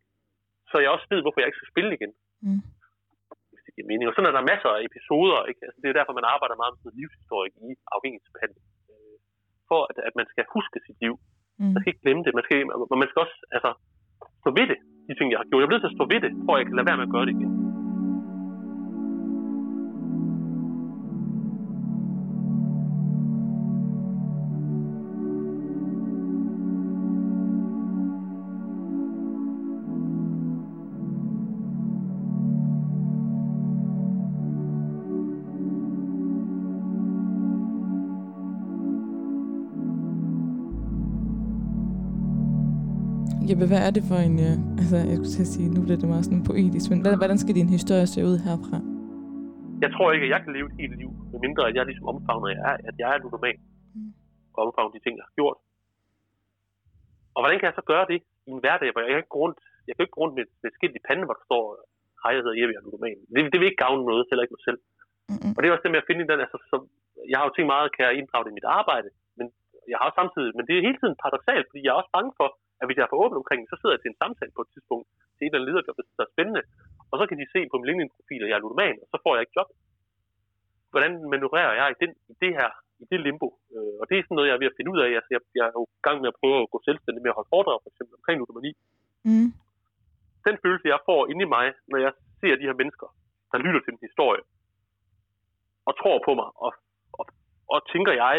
Så 0.70 0.74
jeg 0.82 0.90
også 0.90 1.06
ved, 1.12 1.20
hvorfor 1.22 1.40
jeg 1.40 1.48
ikke 1.48 1.60
skal 1.60 1.72
spille 1.74 1.92
igen. 1.98 2.12
Mm. 2.46 2.62
Hvis 3.50 3.62
det 3.66 3.72
giver 3.74 3.90
mening. 3.90 4.06
Og 4.08 4.14
sådan 4.14 4.30
er 4.30 4.36
der 4.36 4.50
masser 4.52 4.70
af 4.76 4.80
episoder. 4.88 5.40
Ikke? 5.50 5.62
Altså, 5.66 5.78
det 5.80 5.88
er 5.88 5.98
derfor, 5.98 6.18
man 6.20 6.32
arbejder 6.34 6.56
meget 6.62 6.74
med 6.84 6.92
livshistorik 6.98 7.54
i 7.68 7.72
afhængighedsbehandling. 7.96 8.64
Øh, 8.92 9.16
For 9.70 9.80
at, 9.90 9.96
at 10.08 10.14
man 10.20 10.26
skal 10.32 10.44
huske 10.56 10.78
sit 10.86 10.98
liv. 11.04 11.14
Mm. 11.58 11.70
Man 11.74 11.80
skal 11.80 11.92
ikke 11.92 12.04
glemme 12.06 12.22
det. 12.26 12.32
Man 12.38 12.44
skal, 12.46 12.56
man 13.02 13.08
skal 13.10 13.22
også 13.24 13.36
altså, 13.56 13.70
stå 14.42 14.48
ved 14.58 14.66
det, 14.72 14.78
de 15.06 15.14
ting, 15.18 15.28
jeg 15.32 15.40
har 15.40 15.48
gjort. 15.48 15.60
Jeg 15.60 15.68
er 15.68 15.74
nødt 15.74 15.84
til 15.84 15.92
at 15.92 15.98
stå 15.98 16.04
ved 16.12 16.20
det, 16.24 16.32
for 16.44 16.52
at 16.54 16.58
jeg 16.60 16.66
kan 16.66 16.76
lade 16.76 16.88
være 16.90 16.98
med 17.00 17.08
at 17.08 17.14
gøre 17.14 17.26
det 17.26 17.34
igen. 17.38 17.52
Hvad 43.72 43.82
er 43.86 43.92
det 43.96 44.04
for 44.10 44.18
en... 44.28 44.36
Øh, 44.48 44.80
altså, 44.80 44.96
jeg 45.10 45.16
skulle 45.16 45.34
til 45.36 45.46
at 45.46 45.52
sige, 45.54 45.68
nu 45.76 45.80
bliver 45.84 46.00
det 46.02 46.08
meget 46.12 46.24
sådan 46.28 46.44
poetisk, 46.50 46.86
men 46.92 46.98
hvordan 47.22 47.38
skal 47.42 47.54
din 47.60 47.70
historie 47.76 48.06
se 48.14 48.20
ud 48.30 48.36
herfra? 48.46 48.78
Jeg 49.84 49.90
tror 49.94 50.08
ikke, 50.14 50.26
at 50.28 50.32
jeg 50.34 50.40
kan 50.44 50.52
leve 50.56 50.66
et 50.70 50.76
helt 50.80 50.96
liv, 51.02 51.10
medmindre 51.32 51.62
at 51.70 51.74
jeg 51.78 51.84
ligesom 51.88 52.06
omfavner, 52.12 52.46
at 52.48 52.56
jeg 52.56 52.64
er, 52.70 52.76
at 52.90 52.96
jeg 53.02 53.08
er 53.14 53.18
ludoman. 53.24 53.58
Mm. 53.94 54.12
Og 54.54 54.58
omfavner 54.64 54.92
de 54.96 55.02
ting, 55.04 55.14
jeg 55.18 55.26
har 55.28 55.36
gjort. 55.40 55.58
Og 57.34 57.38
hvordan 57.42 57.58
kan 57.58 57.68
jeg 57.68 57.78
så 57.80 57.84
gøre 57.92 58.06
det 58.10 58.18
i 58.48 58.50
en 58.54 58.62
hverdag, 58.64 58.88
hvor 58.92 59.00
jeg 59.02 59.20
ikke 59.22 59.34
går 59.34 59.42
rundt, 59.44 59.58
jeg 59.86 59.92
kan 59.94 60.02
ikke 60.04 60.16
gå 60.16 60.20
rundt 60.22 60.36
med, 60.38 60.46
med 60.62 60.70
skilt 60.76 60.96
i 60.98 61.06
panden, 61.06 61.26
hvor 61.26 61.36
der 61.38 61.46
står, 61.48 61.62
hej, 62.22 62.30
jeg 62.34 62.42
hedder 62.42 62.58
Jeppe, 62.58 62.72
jeg 62.74 62.80
er 62.82 62.86
ludoman. 62.86 63.18
Det, 63.34 63.40
det 63.52 63.58
vil 63.58 63.70
ikke 63.70 63.84
gavne 63.84 64.02
noget, 64.10 64.28
heller 64.30 64.44
ikke 64.44 64.56
mig 64.56 64.66
selv. 64.68 64.80
Mm-mm. 65.30 65.52
Og 65.54 65.58
det 65.58 65.66
er 65.66 65.74
også 65.74 65.86
det 65.86 65.94
med 65.94 66.02
at 66.02 66.08
finde 66.08 66.28
den, 66.30 66.40
altså, 66.44 66.58
så, 66.70 66.76
jeg 67.30 67.36
har 67.38 67.44
jo 67.46 67.52
tænkt 67.54 67.72
meget, 67.74 67.94
kan 67.94 68.04
jeg 68.06 68.14
inddrage 68.20 68.44
det 68.44 68.52
i 68.52 68.58
mit 68.58 68.70
arbejde, 68.78 69.08
men 69.38 69.46
jeg 69.90 69.96
har 69.98 70.06
også 70.08 70.20
samtidig, 70.22 70.52
men 70.56 70.64
det 70.66 70.74
er 70.74 70.86
hele 70.88 70.98
tiden 71.00 71.20
paradoxalt, 71.22 71.66
fordi 71.68 71.80
jeg 71.82 71.92
er 71.92 72.00
også 72.00 72.14
bange 72.18 72.32
for, 72.40 72.48
at 72.80 72.86
hvis 72.86 72.96
jeg 72.98 73.04
er 73.06 73.12
for 73.12 73.22
åben 73.24 73.40
omkring 73.42 73.58
det, 73.60 73.70
så 73.70 73.76
sidder 73.78 73.94
jeg 73.94 74.02
til 74.02 74.12
en 74.12 74.20
samtale 74.22 74.52
på 74.56 74.62
et 74.64 74.70
tidspunkt 74.74 75.06
til 75.34 75.42
en 75.42 75.48
eller 75.48 75.58
anden 75.58 75.68
lederjob, 75.68 75.96
der 76.18 76.24
er 76.26 76.34
spændende, 76.34 76.62
og 77.10 77.16
så 77.18 77.24
kan 77.28 77.38
de 77.40 77.52
se 77.54 77.60
på 77.70 77.76
min 77.78 77.88
LinkedIn-profil, 77.88 78.42
at 78.44 78.48
jeg 78.50 78.56
er 78.58 78.64
ludoman, 78.64 78.96
og 79.02 79.08
så 79.12 79.16
får 79.24 79.32
jeg 79.34 79.42
ikke 79.44 79.56
job. 79.58 79.68
Hvordan 80.92 81.12
manøvrerer 81.32 81.74
jeg 81.80 81.86
i, 81.94 81.96
den, 82.02 82.10
i 82.32 82.34
det 82.42 82.52
her, 82.58 82.70
i 83.02 83.04
det 83.10 83.18
limbo? 83.26 83.48
Øh, 83.74 83.94
og 84.00 84.04
det 84.08 84.14
er 84.14 84.22
sådan 84.24 84.36
noget, 84.36 84.48
jeg 84.48 84.56
er 84.56 84.62
ved 84.62 84.70
at 84.72 84.78
finde 84.78 84.92
ud 84.92 85.00
af. 85.04 85.10
Altså, 85.18 85.30
jeg, 85.34 85.40
jeg 85.58 85.64
er 85.70 85.74
jo 85.80 85.84
i 86.00 86.02
gang 86.06 86.18
med 86.22 86.28
at 86.32 86.38
prøve 86.40 86.58
at 86.62 86.70
gå 86.72 86.78
selvstændig 86.88 87.20
med 87.22 87.32
at 87.32 87.38
holde 87.38 87.52
foredrag, 87.54 87.78
for 87.82 87.90
eksempel 87.92 88.14
omkring 88.18 88.36
ludomani. 88.38 88.72
Mm. 89.28 89.48
Den 90.46 90.56
følelse, 90.64 90.92
jeg 90.94 91.06
får 91.10 91.20
inde 91.30 91.42
i 91.46 91.52
mig, 91.56 91.66
når 91.90 91.98
jeg 92.04 92.12
ser 92.40 92.54
de 92.60 92.68
her 92.68 92.76
mennesker, 92.80 93.08
der 93.52 93.58
lytter 93.64 93.80
til 93.82 93.92
min 93.94 94.08
historie, 94.08 94.42
og 95.88 95.92
tror 96.00 96.16
på 96.26 96.32
mig, 96.40 96.48
og, 96.64 96.72
og, 97.18 97.24
og 97.74 97.78
tænker 97.92 98.12
jeg, 98.24 98.36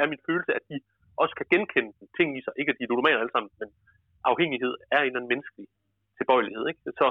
er 0.00 0.06
min 0.12 0.22
følelse, 0.28 0.50
at 0.58 0.64
de 0.70 0.76
også 1.22 1.34
kan 1.38 1.46
genkende 1.54 1.92
ting 2.18 2.28
i 2.38 2.40
sig. 2.44 2.52
Ikke 2.60 2.70
at 2.72 2.78
de 2.78 2.84
er 2.84 2.90
ludomaner 2.90 3.20
alle 3.22 3.34
sammen, 3.36 3.50
men 3.60 3.68
afhængighed 4.32 4.72
er 4.94 5.00
en 5.00 5.06
eller 5.06 5.20
anden 5.20 5.32
menneskelig 5.32 5.66
tilbøjelighed. 6.18 6.64
Ikke? 6.70 6.80
Så 7.00 7.06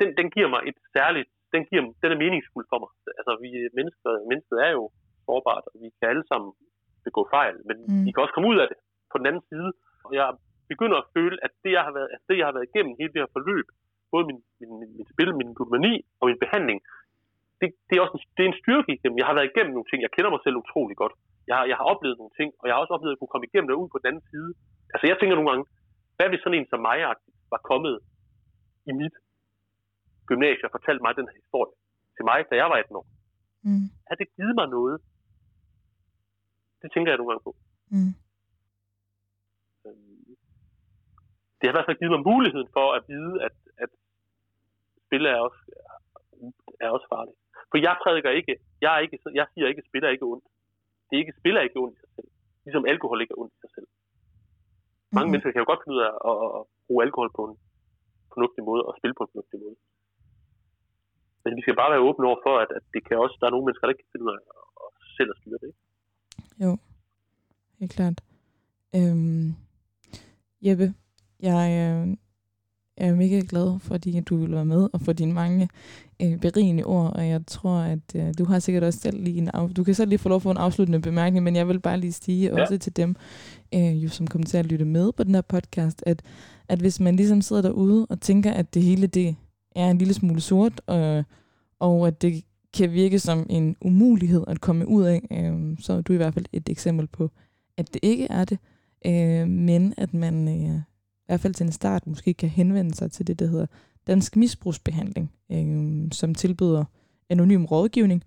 den, 0.00 0.08
den 0.18 0.26
giver 0.34 0.48
mig 0.54 0.60
et 0.70 0.78
særligt, 0.96 1.28
den, 1.54 1.62
giver, 1.68 1.82
den 2.02 2.10
er 2.14 2.18
meningsfuld 2.24 2.66
for 2.72 2.78
mig. 2.82 2.90
Altså, 3.18 3.32
vi 3.44 3.50
mennesker, 3.78 4.10
mennesket 4.30 4.56
er 4.66 4.70
jo 4.78 4.84
sårbart, 5.26 5.64
og 5.72 5.76
vi 5.82 5.88
kan 5.98 6.08
alle 6.12 6.26
sammen 6.30 6.50
begå 7.06 7.22
fejl, 7.36 7.56
men 7.68 7.76
Mm. 7.88 8.04
vi 8.06 8.10
kan 8.12 8.22
også 8.24 8.34
komme 8.36 8.50
ud 8.52 8.58
af 8.62 8.66
det 8.70 8.78
på 9.10 9.16
den 9.18 9.26
anden 9.30 9.44
side. 9.50 9.70
Og 10.06 10.12
jeg 10.18 10.26
begynder 10.72 10.96
at 11.00 11.08
føle, 11.16 11.36
at 11.46 11.52
det, 11.64 11.70
jeg 11.76 11.82
har 11.86 11.92
været, 11.98 12.10
at 12.14 12.20
det, 12.28 12.36
jeg 12.40 12.46
har 12.48 12.54
været 12.56 12.68
igennem 12.70 12.94
hele 12.98 13.12
det 13.12 13.22
her 13.22 13.34
forløb, 13.36 13.66
både 14.12 14.24
min, 14.30 14.40
min, 14.60 14.70
min, 14.80 14.90
min 14.98 15.06
spil, 15.12 15.30
min 15.40 15.50
ludomani 15.58 15.94
og 16.20 16.24
min 16.30 16.38
behandling, 16.44 16.78
det, 17.60 17.68
det, 17.88 17.94
er 17.94 18.02
også 18.04 18.16
en, 18.18 18.22
det 18.36 18.42
er 18.44 18.50
en 18.52 18.60
styrke 18.62 18.90
igennem. 18.96 19.18
Jeg 19.20 19.26
har 19.28 19.36
været 19.38 19.50
igennem 19.52 19.72
nogle 19.74 19.88
ting. 19.90 20.00
Jeg 20.06 20.12
kender 20.16 20.30
mig 20.34 20.40
selv 20.44 20.56
utrolig 20.62 20.96
godt. 21.02 21.14
Jeg 21.48 21.56
har, 21.58 21.64
jeg 21.70 21.76
har 21.80 21.86
oplevet 21.92 22.18
nogle 22.20 22.34
ting, 22.38 22.50
og 22.60 22.64
jeg 22.66 22.74
har 22.74 22.80
også 22.82 22.94
oplevet 22.96 23.14
at 23.14 23.20
kunne 23.20 23.34
komme 23.34 23.46
igennem 23.48 23.68
det 23.68 23.80
ud 23.82 23.88
på 23.92 23.98
den 23.98 24.06
anden 24.10 24.24
side. 24.32 24.50
Altså 24.92 25.04
jeg 25.10 25.16
tænker 25.16 25.34
nogle 25.36 25.50
gange, 25.50 25.64
hvad 26.16 26.28
hvis 26.28 26.40
sådan 26.42 26.58
en 26.58 26.68
som 26.72 26.80
mig 26.88 26.98
var 27.54 27.60
kommet 27.70 27.94
i 28.90 28.92
mit 29.00 29.16
gymnasie 30.28 30.66
og 30.68 30.74
fortalt 30.76 31.00
mig 31.04 31.12
den 31.18 31.28
her 31.28 31.36
historie 31.42 31.72
til 32.16 32.24
mig, 32.30 32.38
da 32.50 32.54
jeg 32.60 32.66
var 32.70 32.78
18 32.82 32.96
år? 33.00 33.06
Mm. 33.66 33.86
Har 34.08 34.14
det 34.20 34.28
givet 34.36 34.54
mig 34.60 34.68
noget? 34.76 34.96
Det 36.82 36.88
tænker 36.92 37.10
jeg 37.10 37.18
nogle 37.18 37.30
gange 37.32 37.46
på. 37.48 37.52
Mm. 37.94 38.12
Øhm, 39.86 40.36
Det 41.56 41.64
har 41.66 41.72
i 41.72 41.76
hvert 41.76 41.88
fald 41.88 42.00
givet 42.00 42.14
mig 42.16 42.22
muligheden 42.32 42.68
for 42.76 42.86
at 42.96 43.02
vide, 43.12 43.34
at, 43.46 43.56
at 43.84 43.90
spil 45.06 45.24
er 45.26 45.38
også, 45.46 45.60
er 46.84 46.88
også 46.96 47.06
farligt. 47.14 47.38
For 47.70 47.78
jeg 47.86 47.94
prædiker 48.02 48.30
ikke, 48.30 48.54
jeg, 48.84 48.90
er 48.96 49.00
ikke, 49.04 49.18
jeg 49.40 49.46
siger 49.54 49.66
ikke, 49.68 49.82
at 49.82 49.88
spil 49.90 50.04
er 50.04 50.14
ikke 50.16 50.30
ondt. 50.32 50.46
Det 51.08 51.16
ikke, 51.22 51.34
spil 51.40 51.54
er 51.56 51.64
ikke 51.66 51.80
ondt 51.84 51.96
i 51.96 52.00
sig 52.04 52.10
selv. 52.16 52.30
Ligesom 52.64 52.84
alkohol 52.92 53.18
ikke 53.22 53.34
er 53.36 53.40
ondt 53.42 53.54
i 53.56 53.60
sig 53.64 53.70
selv. 53.76 53.88
Mange 55.16 55.26
Mhm. 55.26 55.32
mennesker 55.32 55.52
kan 55.52 55.62
jo 55.62 55.68
godt 55.70 55.82
finde 55.82 55.96
ud 55.96 56.02
af 56.08 56.12
at, 56.28 56.34
at, 56.44 56.50
at 56.58 56.62
bruge 56.86 57.00
alkohol 57.06 57.30
på 57.38 57.42
en 57.48 57.54
fornuftig 58.32 58.62
måde 58.70 58.82
og 58.88 58.92
spille 58.98 59.14
på 59.18 59.22
en 59.24 59.32
fornuftig 59.32 59.58
måde. 59.64 59.76
Men 61.44 61.52
vi 61.56 61.62
skal 61.62 61.76
bare 61.80 61.92
være 61.92 62.06
åbne 62.08 62.26
over 62.30 62.40
for, 62.46 62.54
at, 62.64 62.70
at 62.78 62.84
det 62.94 63.00
kan 63.06 63.16
også, 63.24 63.36
der 63.40 63.46
er 63.46 63.54
nogle 63.54 63.64
mennesker, 63.66 63.84
der 63.86 63.92
ikke 63.94 64.04
kan 64.04 64.12
finde 64.14 64.26
ud 64.26 64.32
af 64.36 64.40
at, 64.58 64.64
at 64.84 64.90
selv 65.16 65.30
at 65.32 65.38
styre 65.40 65.58
det. 65.62 65.68
Ikke? 65.72 65.80
Jo, 66.64 66.70
helt 67.80 67.92
klart. 67.98 68.18
Øhm, 68.98 69.46
Jeppe, 70.66 70.88
jeg, 71.48 71.60
øh, 71.82 72.06
Jeg 73.00 73.08
er 73.08 73.14
mega 73.14 73.42
glad, 73.48 73.78
fordi 73.80 74.20
du 74.20 74.36
vil 74.36 74.52
være 74.52 74.64
med, 74.64 74.88
og 74.92 75.00
for 75.00 75.12
dine 75.12 75.32
mange 75.32 75.68
øh, 76.22 76.38
berigende 76.38 76.84
ord, 76.84 77.12
og 77.16 77.28
jeg 77.28 77.40
tror, 77.46 77.78
at 77.78 77.98
øh, 78.14 78.34
du 78.38 78.44
har 78.44 78.58
sikkert 78.58 78.84
også 78.84 79.00
selv 79.00 79.22
lige 79.24 79.38
en 79.38 79.50
af, 79.54 79.70
du 79.70 79.84
kan 79.84 79.94
selv 79.94 80.08
lige 80.08 80.18
få 80.18 80.28
lov 80.28 80.36
at 80.36 80.42
få 80.42 80.50
en 80.50 80.56
afsluttende 80.56 81.00
bemærkning, 81.00 81.44
men 81.44 81.56
jeg 81.56 81.68
vil 81.68 81.80
bare 81.80 82.00
lige 82.00 82.12
sige 82.12 82.46
Ja. 82.54 82.60
også 82.62 82.78
til 82.78 82.96
dem, 82.96 83.16
øh, 83.74 84.04
jo, 84.04 84.08
som 84.08 84.26
kommer 84.26 84.46
til 84.46 84.56
at 84.58 84.66
lytte 84.66 84.84
med 84.84 85.12
på 85.12 85.24
den 85.24 85.34
her 85.34 85.42
podcast, 85.42 86.02
at, 86.06 86.22
at 86.68 86.78
hvis 86.78 87.00
man 87.00 87.16
ligesom 87.16 87.40
sidder 87.42 87.62
derude 87.62 88.06
og 88.10 88.20
tænker, 88.20 88.52
at 88.52 88.74
det 88.74 88.82
hele 88.82 89.06
det 89.06 89.36
er 89.76 89.90
en 89.90 89.98
lille 89.98 90.14
smule 90.14 90.40
sort, 90.40 90.80
og, 90.86 91.24
og 91.80 92.06
at 92.06 92.22
det 92.22 92.44
kan 92.74 92.92
virke 92.92 93.18
som 93.18 93.46
en 93.50 93.76
umulighed 93.80 94.44
at 94.46 94.60
komme 94.60 94.88
ud 94.88 95.04
af, 95.04 95.22
øh, 95.32 95.76
så 95.80 95.92
er 95.92 96.00
du 96.00 96.12
i 96.12 96.16
hvert 96.16 96.34
fald 96.34 96.44
et 96.52 96.68
eksempel 96.68 97.06
på, 97.06 97.30
at 97.76 97.94
det 97.94 98.00
ikke 98.02 98.26
er 98.30 98.44
det, 98.44 98.58
øh, 99.06 99.48
men 99.48 99.94
at 99.96 100.14
man 100.14 100.48
øh, 100.48 100.80
hvert 101.28 101.40
fald 101.40 101.54
til 101.54 101.66
en 101.66 101.72
start 101.72 102.06
måske 102.06 102.34
kan 102.34 102.48
henvende 102.48 102.94
sig 102.94 103.12
til 103.12 103.26
det, 103.26 103.38
der 103.38 103.46
hedder 103.46 103.66
Dansk 104.06 104.36
Misbrugsbehandling, 104.36 105.32
øh, 105.52 106.12
som 106.12 106.34
tilbyder 106.34 106.84
anonym 107.30 107.64
rådgivning. 107.64 108.24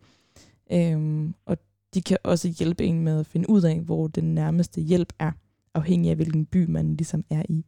Øh, 0.71 1.29
og 1.45 1.57
de 1.93 2.01
kan 2.01 2.17
også 2.23 2.47
hjælpe 2.59 2.83
en 2.83 3.03
med 3.03 3.19
at 3.19 3.25
finde 3.25 3.49
ud 3.49 3.63
af, 3.63 3.81
hvor 3.85 4.07
den 4.07 4.35
nærmeste 4.35 4.81
hjælp 4.81 5.13
er, 5.19 5.31
afhængig 5.73 6.09
af 6.09 6.15
hvilken 6.15 6.45
by 6.45 6.65
man 6.69 6.95
ligesom 6.95 7.23
er 7.31 7.43
i. 7.49 7.65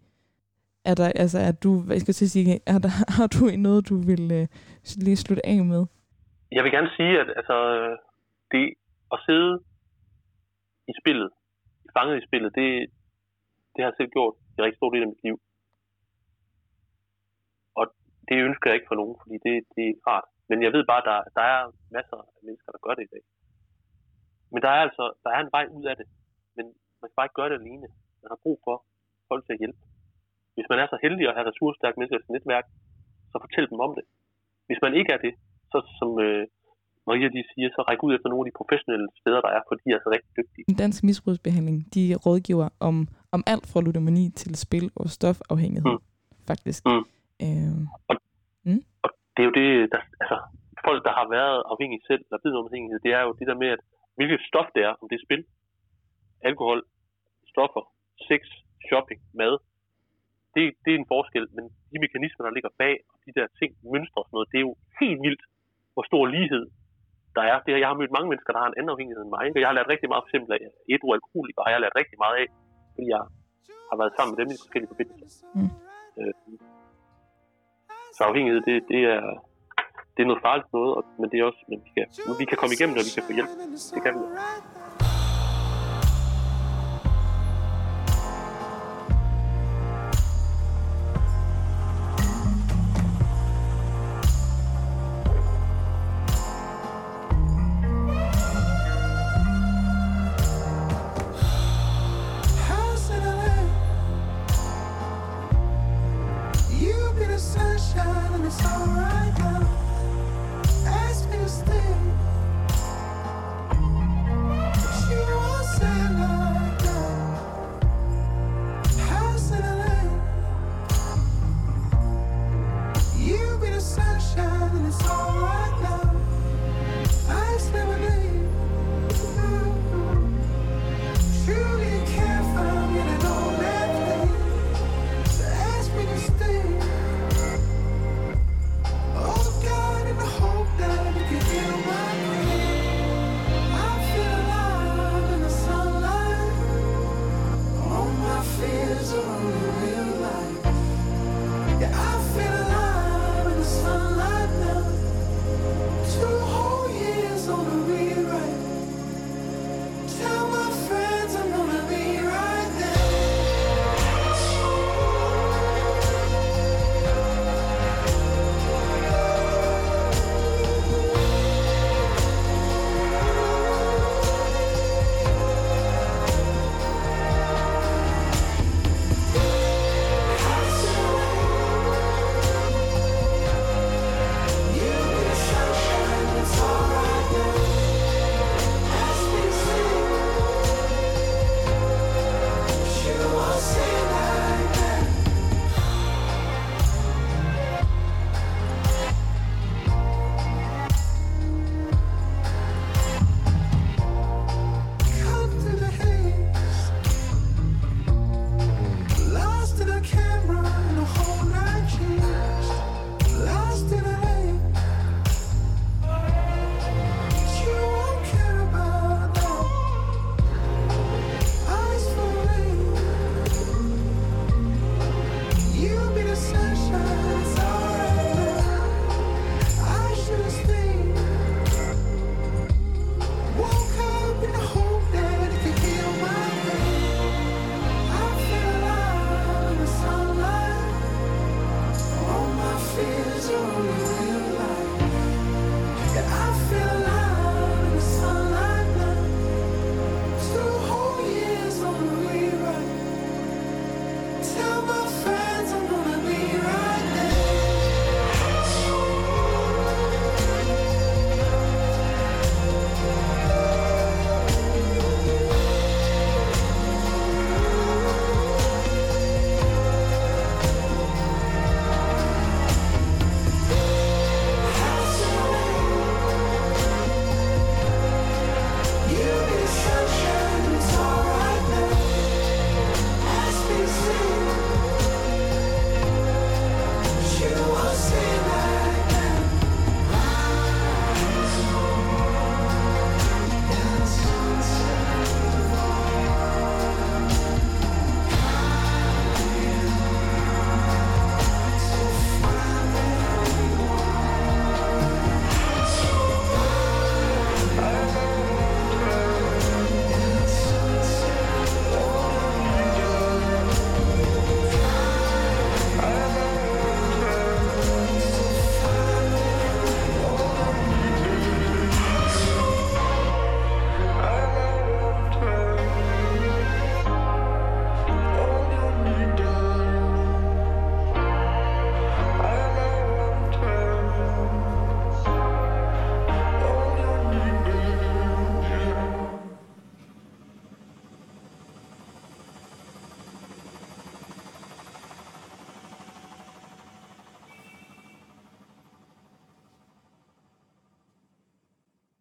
Er 0.85 0.95
der, 0.95 1.07
altså, 1.23 1.39
er 1.39 1.51
du, 1.51 1.71
hvad 1.81 1.99
skal 1.99 2.11
jeg 2.11 2.27
at 2.27 2.35
sige, 2.35 2.59
er 2.73 2.79
der, 2.85 2.91
har 3.17 3.27
du 3.27 3.43
noget, 3.67 3.89
du 3.89 3.95
vil 4.09 4.31
øh, 4.31 4.47
lige 5.05 5.15
slutte 5.23 5.45
af 5.45 5.65
med? 5.65 5.85
Jeg 6.51 6.63
vil 6.63 6.71
gerne 6.71 6.91
sige, 6.97 7.13
at 7.21 7.29
altså, 7.39 7.57
det 8.51 8.73
at 9.13 9.19
sidde 9.25 9.51
i 10.87 10.93
spillet, 11.01 11.29
fanget 11.97 12.17
i 12.17 12.25
spillet, 12.27 12.55
det, 12.55 12.67
det 13.73 13.79
har 13.83 13.89
jeg 13.89 13.97
selv 13.97 14.09
gjort 14.17 14.33
i 14.57 14.61
rigtig 14.61 14.79
stor 14.79 14.91
del 14.93 15.05
af 15.05 15.11
mit 15.13 15.23
liv. 15.27 15.37
Og 17.79 17.85
det 18.29 18.37
ønsker 18.47 18.65
jeg 18.69 18.75
ikke 18.75 18.91
for 18.91 18.99
nogen, 19.01 19.15
fordi 19.21 19.35
det, 19.45 19.53
det 19.73 19.81
er 19.83 19.91
ikke 19.93 20.07
rart. 20.11 20.27
Men 20.49 20.57
jeg 20.65 20.71
ved 20.75 20.83
bare, 20.91 21.01
at 21.03 21.09
der, 21.11 21.19
der 21.37 21.45
er 21.53 21.61
masser 21.97 22.17
af 22.17 22.41
mennesker, 22.47 22.71
der 22.71 22.85
gør 22.85 22.95
det 22.95 23.03
i 23.05 23.13
dag. 23.15 23.23
Men 24.51 24.59
der 24.63 24.71
er 24.75 24.81
altså 24.87 25.05
der 25.23 25.29
er 25.35 25.41
en 25.41 25.53
vej 25.57 25.65
ud 25.77 25.85
af 25.91 25.95
det. 25.99 26.07
Men 26.55 26.65
man 26.99 27.07
kan 27.07 27.17
bare 27.17 27.27
ikke 27.27 27.39
gøre 27.39 27.51
det 27.51 27.59
alene. 27.61 27.87
Man 28.21 28.29
har 28.33 28.39
brug 28.45 28.57
for 28.65 28.75
folk 29.29 29.41
til 29.45 29.53
at 29.55 29.61
hjælpe. 29.63 29.81
Hvis 30.55 30.69
man 30.71 30.79
er 30.79 30.87
så 30.89 30.97
heldig 31.05 31.25
at 31.27 31.35
have 31.37 31.49
ressourcestærke 31.49 31.97
mennesker 31.97 32.19
i 32.19 32.23
sit 32.23 32.35
netværk, 32.37 32.65
så 33.31 33.37
fortæl 33.45 33.69
dem 33.71 33.79
om 33.87 33.91
det. 33.97 34.05
Hvis 34.67 34.81
man 34.85 34.93
ikke 34.99 35.11
er 35.15 35.21
det, 35.25 35.33
så 35.71 35.77
som 35.99 36.09
øh, 36.25 36.47
Maria 37.07 37.27
de 37.35 37.41
siger, 37.51 37.69
så 37.75 37.81
ræk 37.89 38.03
ud 38.05 38.13
efter 38.15 38.27
nogle 38.29 38.41
af 38.43 38.47
de 38.49 38.55
professionelle 38.61 39.07
steder, 39.21 39.41
der 39.45 39.51
er, 39.57 39.61
for 39.67 39.73
de 39.75 39.85
er 39.91 39.95
altså 39.97 40.09
rigtig 40.15 40.31
dygtige. 40.39 40.63
Den 40.71 40.77
danske 40.83 41.05
misbrugsbehandling, 41.09 41.77
de 41.95 42.03
rådgiver 42.25 42.69
om, 42.89 42.95
om 43.35 43.41
alt 43.53 43.65
fra 43.71 43.81
ludomani 43.85 44.25
til 44.41 44.55
spil 44.65 44.85
og 44.95 45.05
stofafhængighed, 45.17 45.91
Mm. 45.91 46.03
faktisk. 46.49 46.81
Mm. 46.85 47.03
Øh, 47.45 47.79
det 49.33 49.41
er 49.43 49.47
jo 49.49 49.55
det, 49.61 49.69
der, 49.93 50.01
altså, 50.21 50.37
folk, 50.87 50.99
der 51.07 51.13
har 51.19 51.27
været 51.37 51.57
afhængige 51.73 52.01
selv, 52.09 52.23
der 52.31 52.37
ved 52.43 52.53
om 52.59 52.65
afhængighed, 52.69 52.99
det 53.05 53.11
er 53.17 53.21
jo 53.27 53.31
det 53.39 53.47
der 53.49 53.57
med, 53.63 53.69
at 53.75 53.81
hvilket 54.17 54.39
stof 54.49 54.67
det 54.75 54.81
er, 54.89 54.93
om 55.01 55.05
det 55.09 55.15
er 55.19 55.25
spil, 55.27 55.41
alkohol, 56.49 56.79
stoffer, 57.51 57.83
sex, 58.29 58.41
shopping, 58.87 59.19
mad, 59.39 59.53
det, 60.55 60.63
det 60.83 60.91
er 60.93 60.99
en 60.99 61.11
forskel, 61.15 61.45
men 61.55 61.63
de 61.91 61.97
mekanismer, 62.05 62.41
der 62.45 62.53
ligger 62.57 62.71
bag, 62.83 62.95
og 63.11 63.17
de 63.25 63.31
der 63.37 63.47
ting, 63.59 63.71
mønstre 63.93 64.19
og 64.21 64.25
sådan 64.25 64.35
noget, 64.37 64.49
det 64.51 64.57
er 64.61 64.65
jo 64.69 64.73
helt 65.01 65.19
vildt, 65.25 65.43
hvor 65.93 66.03
stor 66.09 66.23
lighed 66.37 66.65
der 67.37 67.43
er. 67.51 67.55
Det, 67.65 67.71
jeg 67.83 67.89
har 67.91 67.99
mødt 68.01 68.15
mange 68.17 68.29
mennesker, 68.31 68.51
der 68.53 68.61
har 68.63 68.69
en 68.69 68.77
anden 68.77 68.93
afhængighed 68.93 69.21
end 69.23 69.33
mig, 69.37 69.45
og 69.55 69.59
jeg 69.61 69.69
har 69.69 69.77
lært 69.77 69.91
rigtig 69.93 70.09
meget, 70.09 70.23
for 70.23 70.29
eksempel 70.31 70.51
af 70.57 70.61
ædru 70.93 71.07
alkoholikere, 71.17 71.65
har 71.65 71.73
jeg 71.75 71.83
lært 71.83 71.99
rigtig 72.01 72.17
meget 72.23 72.35
af, 72.41 72.47
fordi 72.93 73.05
jeg 73.13 73.21
har 73.89 73.97
været 74.01 74.13
sammen 74.17 74.31
med 74.31 74.39
dem 74.41 74.49
i 74.55 74.57
forskellige 74.63 74.91
forbindelser. 74.93 75.45
Mm. 75.55 75.71
Øh, 76.19 76.33
så 78.15 78.21
afhængighed, 78.29 78.61
det, 78.69 78.75
det 78.91 79.01
er, 79.15 79.21
det 80.13 80.21
er 80.23 80.29
noget 80.31 80.45
farligt 80.47 80.69
noget, 80.77 80.91
og, 80.97 81.03
men 81.19 81.27
det 81.31 81.37
er 81.39 81.45
også, 81.49 81.61
men 81.69 81.77
vi 81.85 81.89
kan, 81.95 82.05
vi 82.41 82.45
kan 82.49 82.57
komme 82.61 82.73
igennem 82.75 82.93
det, 82.95 83.01
og 83.03 83.07
vi 83.09 83.15
kan 83.17 83.25
få 83.29 83.33
hjælp. 83.37 83.51
Det 83.95 84.01
kan 84.05 84.13
vi. 84.19 84.25